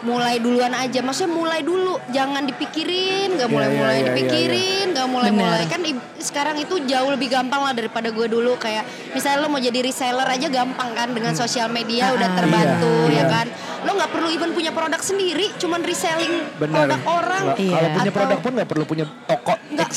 mulai 0.02 0.38
duluan 0.38 0.74
aja. 0.74 0.99
Maksudnya 0.99 1.32
mulai 1.32 1.62
dulu, 1.62 1.97
jangan 2.10 2.43
dipikirin, 2.43 3.38
nggak 3.38 3.47
Iya, 3.47 3.54
mulai-mulai 3.54 3.91
iya, 3.91 4.02
iya, 4.02 4.08
dipikirin, 4.08 4.86
nggak 4.91 5.08
mulai-mulai. 5.08 5.62
Benar. 5.64 5.72
Kan 5.72 5.82
i- 5.86 6.04
sekarang 6.18 6.56
itu 6.58 6.76
jauh 6.86 7.10
lebih 7.10 7.30
gampang 7.30 7.62
lah 7.62 7.74
daripada 7.74 8.10
gue 8.10 8.28
dulu. 8.28 8.58
Kayak 8.58 8.84
misalnya 9.12 9.39
lo 9.39 9.47
mau 9.47 9.58
jadi 9.58 9.80
reseller 9.80 10.26
aja 10.26 10.47
gampang 10.47 10.89
kan 10.91 11.10
dengan 11.12 11.34
sosial 11.34 11.70
media 11.70 12.10
Ah, 12.10 12.18
udah 12.18 12.30
iya, 12.30 12.38
terbantu 12.38 12.93
iya. 13.08 13.18
ya 13.18 13.26
kan. 13.30 13.47
Lo 13.82 13.91
nggak 13.93 14.12
perlu 14.12 14.28
even 14.30 14.52
punya 14.52 14.70
produk 14.70 15.02
sendiri, 15.02 15.49
cuman 15.58 15.82
reselling 15.82 16.34
benar 16.58 16.86
produk 16.86 17.02
orang. 17.08 17.43
Iya. 17.56 17.72
kalau 17.72 17.89
punya 17.91 18.02
Atau- 18.04 18.18
produk 18.18 18.38
pun 18.38 18.52
nggak 18.54 18.70
perlu 18.70 18.86
punya 18.86 19.06
toko 19.26 19.54
nggak 19.72 19.89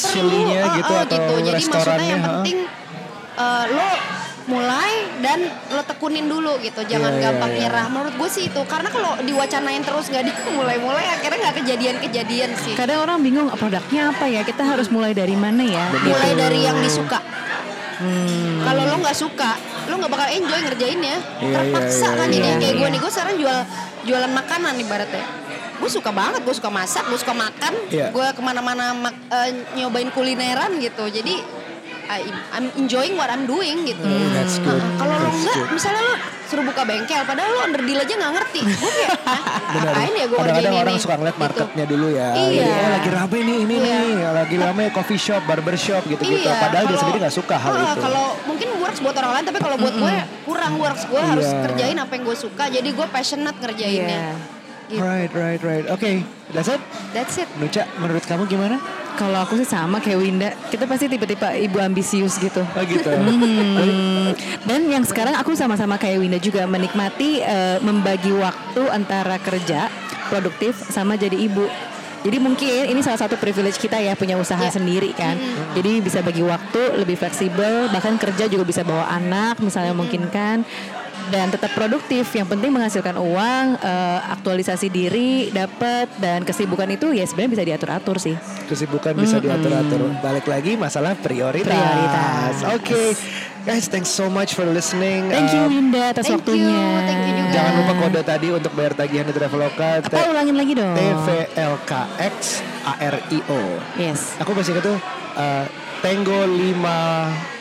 gitu 0.76 0.92
uh, 0.92 0.96
uh, 0.96 1.04
atau 1.04 1.16
gitu. 1.16 1.32
Jadi 1.34 1.44
maksudnya 1.44 1.58
restorannya 1.58 2.08
yang 2.08 2.22
penting 2.22 2.58
uh, 3.34 3.64
lo 3.68 3.88
mulai 4.44 4.92
dan 5.18 5.40
lo 5.68 5.80
tekunin 5.82 6.24
dulu 6.24 6.60
gitu, 6.60 6.84
jangan 6.84 7.10
Iya, 7.10 7.18
iya, 7.18 7.24
gampang 7.24 7.50
iya. 7.50 7.58
nyerah. 7.64 7.86
Menurut 7.88 8.14
gue 8.14 8.28
sih 8.28 8.44
itu, 8.44 8.60
karena 8.64 8.88
kalau 8.88 9.16
diwacanain 9.18 9.80
terus 9.80 10.06
nggak 10.06 10.24
dimulai-mulai, 10.26 11.06
akhirnya 11.16 11.38
nggak 11.42 11.56
kejadian-kejadian 11.58 12.50
sih. 12.58 12.74
Kadang 12.74 13.00
orang 13.00 13.18
bingung 13.18 13.48
produknya 13.50 14.10
apa 14.10 14.24
ya? 14.26 14.40
Kita 14.40 14.62
harus 14.62 14.88
mulai 14.88 15.12
dari 15.12 15.32
mana 15.34 15.60
ya? 15.60 15.84
Mulai 15.94 16.30
Gitu. 16.30 16.38
dari 16.38 16.58
yang 16.60 16.76
disuka. 16.78 17.18
Hmm. 17.94 18.60
Kalau 18.60 18.82
lo 18.84 18.96
nggak 19.00 19.16
suka, 19.16 19.50
lo 19.86 19.94
nggak 19.96 20.12
bakal 20.12 20.28
enjoy 20.28 20.60
ngerjainnya. 20.62 21.16
Iya, 21.38 21.52
Terpaksa 21.54 22.06
iya, 22.06 22.18
kan 22.18 22.26
iya, 22.26 22.34
jadi 22.34 22.48
iya, 22.48 22.56
kayak 22.58 22.74
gue 22.74 22.82
iya. 22.82 22.92
nih, 22.92 23.00
gue 23.00 23.10
sekarang 23.10 23.34
jual 23.38 23.58
jualan 24.04 24.32
makanan 24.34 24.74
ibaratnya. 24.76 25.24
Gue 25.74 25.90
suka 25.90 26.10
banget, 26.10 26.40
gue 26.42 26.54
suka 26.54 26.68
masak, 26.68 27.02
gue 27.06 27.16
suka 27.16 27.32
makan, 27.32 27.72
Iya. 27.88 28.10
gue 28.10 28.26
ke 28.30 28.40
mana-mana 28.40 28.92
mak- 28.92 29.24
eh, 29.26 29.50
nyobain 29.74 30.10
kulineran 30.10 30.76
gitu. 30.78 31.06
Jadi 31.06 31.40
I, 32.06 32.20
I'm 32.50 32.68
enjoying 32.76 33.14
what 33.14 33.26
I'm 33.26 33.44
doing 33.44 33.84
gitu. 33.84 34.02
Hmm, 34.02 34.30
that's 34.32 34.56
good. 34.58 34.76
Heeh, 34.76 34.96
Kalau 34.96 35.14
lo 35.14 35.28
enggak, 35.30 35.56
good. 35.56 35.68
misalnya 35.72 36.02
lo 36.02 36.14
suruh 36.44 36.60
buka 36.62 36.82
bengkel, 36.82 37.22
padahal 37.24 37.48
lo 37.48 37.60
under 37.62 37.80
deal 37.80 37.96
aja 37.96 38.12
nggak 38.12 38.32
ngerti. 38.34 38.60
Gue 38.62 38.90
kayak, 38.92 39.10
"Hah, 39.22 39.40
Benar. 39.74 39.84
ngapain 39.88 40.12
ya 40.12 40.24
gue 40.24 40.36
ngerjain 40.36 40.72
orang 40.74 40.86
ini?" 40.90 41.00
suka 41.00 41.14
ngeliat 41.16 41.32
Gitu. 41.32 41.42
marketnya 41.42 41.84
dulu 41.84 42.06
ya. 42.08 42.28
Iya. 42.30 42.44
Jadi, 42.44 42.70
oh 42.76 42.90
lagi 42.90 43.10
rame 43.10 43.38
nih 43.40 43.56
ini 43.58 43.74
Iya. 43.74 43.82
nih, 43.96 44.12
lagi 44.34 44.56
rame 44.58 44.84
coffee 44.90 45.18
shop, 45.18 45.42
barber 45.44 45.76
shop 45.76 46.02
gitu-gitu. 46.04 46.44
Iya, 46.44 46.54
Padahal 46.58 46.84
dia 46.84 46.88
kalau- 46.88 47.00
sendiri 47.00 47.18
nggak 47.18 47.34
suka 47.34 47.56
hal 47.56 47.72
Heeh, 47.72 47.88
itu. 47.90 48.00
Kalau 48.02 48.24
mungkin 48.44 48.68
works 48.78 49.00
buat 49.00 49.16
orang 49.16 49.32
lain, 49.32 49.44
tapi 49.44 49.58
kalau 49.58 49.76
buat 49.76 49.94
gue 49.94 50.14
kurang 50.44 50.72
works. 50.76 51.02
Gue 51.06 51.20
harus 51.20 51.46
Iya. 51.46 51.60
kerjain 51.64 51.96
apa 51.96 52.12
yang 52.12 52.24
gue 52.24 52.36
suka. 52.38 52.64
Jadi 52.68 52.88
gue 52.90 53.06
passionate 53.08 53.56
ngerjainnya. 53.58 54.24
Gitu. 54.84 55.00
Right, 55.00 55.32
right, 55.32 55.60
right. 55.60 55.86
Oke, 55.88 56.20
that's 56.50 56.68
it. 56.68 56.76
That's 57.10 57.34
it. 57.34 57.48
Nuca, 57.56 57.88
menurut 57.96 58.20
kamu 58.22 58.44
gimana? 58.44 58.76
Kalau 59.14 59.38
aku 59.38 59.54
sih 59.54 59.64
sama 59.64 60.02
kayak 60.02 60.18
Winda, 60.18 60.50
kita 60.68 60.84
pasti 60.84 61.06
tipe-tipe 61.06 61.46
ibu 61.62 61.78
ambisius 61.78 62.34
gitu. 62.36 62.66
Oh 62.66 62.82
gitu. 62.82 63.06
Hmm, 63.06 64.34
dan 64.66 64.90
yang 64.90 65.06
sekarang 65.06 65.38
aku 65.38 65.54
sama-sama 65.54 65.94
kayak 65.94 66.18
Winda 66.18 66.36
juga 66.36 66.66
menikmati 66.66 67.38
eh, 67.38 67.78
membagi 67.78 68.34
waktu 68.34 68.82
antara 68.90 69.38
kerja 69.38 69.86
produktif 70.26 70.74
sama 70.74 71.14
jadi 71.14 71.38
ibu. 71.38 71.62
Jadi 72.24 72.40
mungkin 72.40 72.88
ini 72.88 73.04
salah 73.04 73.20
satu 73.20 73.36
privilege 73.36 73.76
kita 73.76 74.00
ya 74.00 74.16
punya 74.16 74.34
usaha 74.34 74.56
Ya. 74.58 74.72
sendiri 74.72 75.12
kan. 75.12 75.36
Jadi 75.76 76.00
bisa 76.00 76.18
bagi 76.18 76.40
waktu 76.40 76.96
lebih 76.96 77.14
fleksibel, 77.14 77.92
bahkan 77.92 78.16
kerja 78.16 78.48
juga 78.48 78.64
bisa 78.64 78.80
bawa 78.80 79.12
anak 79.12 79.60
misalnya 79.60 79.92
mungkin 79.92 80.32
kan 80.32 80.64
dan 81.28 81.48
tetap 81.48 81.72
produktif. 81.72 82.28
Yang 82.30 82.48
penting 82.50 82.70
menghasilkan 82.70 83.16
uang, 83.16 83.66
eh, 83.76 84.20
aktualisasi 84.30 84.88
diri, 84.88 85.48
dapat 85.48 86.08
dan 86.18 86.42
kesibukan 86.42 86.88
itu 86.88 87.12
ya 87.12 87.24
sebenarnya 87.24 87.52
bisa 87.52 87.64
diatur-atur 87.64 88.16
sih. 88.18 88.36
Kesibukan 88.66 89.14
bisa 89.14 89.38
diatur-atur. 89.38 90.18
Balik 90.18 90.44
lagi 90.44 90.74
masalah 90.74 91.14
prioritas. 91.14 91.70
Prioritas. 91.70 92.54
Oke. 92.72 93.02
Guys, 93.64 93.88
thanks 93.88 94.12
so 94.12 94.28
much 94.28 94.52
for 94.52 94.68
listening. 94.68 95.32
Thank 95.32 95.48
you 95.48 95.64
Um, 95.64 95.72
Winda 95.88 96.12
atas 96.12 96.28
thank 96.28 96.44
you, 96.44 96.68
waktunya. 96.68 96.84
thank 97.08 97.20
you 97.24 97.32
juga. 97.32 97.52
Jangan 97.56 97.72
lupa 97.74 97.92
kode 97.96 98.20
tadi 98.20 98.48
untuk 98.52 98.72
bayar 98.76 98.92
tagihan 98.92 99.24
di 99.24 99.32
Traveloka. 99.32 99.88
Apa 100.04 100.28
ulangin 100.28 100.52
lagi 100.52 100.72
dong? 100.76 100.92
TVLKX 100.92 102.34
ARIO. 102.84 103.60
Yes. 103.96 104.36
Aku 104.36 104.52
masih 104.52 104.76
ingat 104.76 104.84
tuh 104.84 104.98
uh, 105.34 105.64
Tango 106.04 106.44
5 106.44 106.76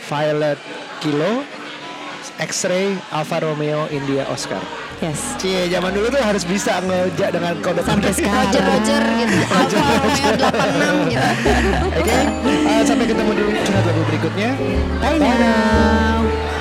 Violet 0.04 0.60
Kilo 1.00 1.34
X-ray 2.42 2.98
Alfa 3.14 3.44
Romeo 3.44 3.86
India 3.94 4.26
Oscar. 4.30 4.62
Yes. 5.04 5.36
Cie, 5.36 5.68
zaman 5.68 5.92
dulu 5.92 6.08
tuh 6.08 6.24
harus 6.24 6.48
bisa 6.48 6.80
ngejak 6.80 7.36
dengan 7.36 7.60
kode 7.60 7.84
Sampai 7.84 8.16
sekarang. 8.16 8.50
Roger 8.56 8.64
Roger 8.64 9.04
gitu. 9.20 9.36
Alfa 9.60 9.80
Romeo 9.84 10.34
86 10.40 11.12
gitu. 11.12 11.28
Oke, 12.00 12.18
uh, 12.72 12.82
sampai 12.88 13.06
ketemu 13.12 13.32
di 13.36 13.42
curhat 13.68 13.84
lagu 13.84 14.02
berikutnya. 14.08 14.50
Bye 15.04 15.20
now. 15.20 16.53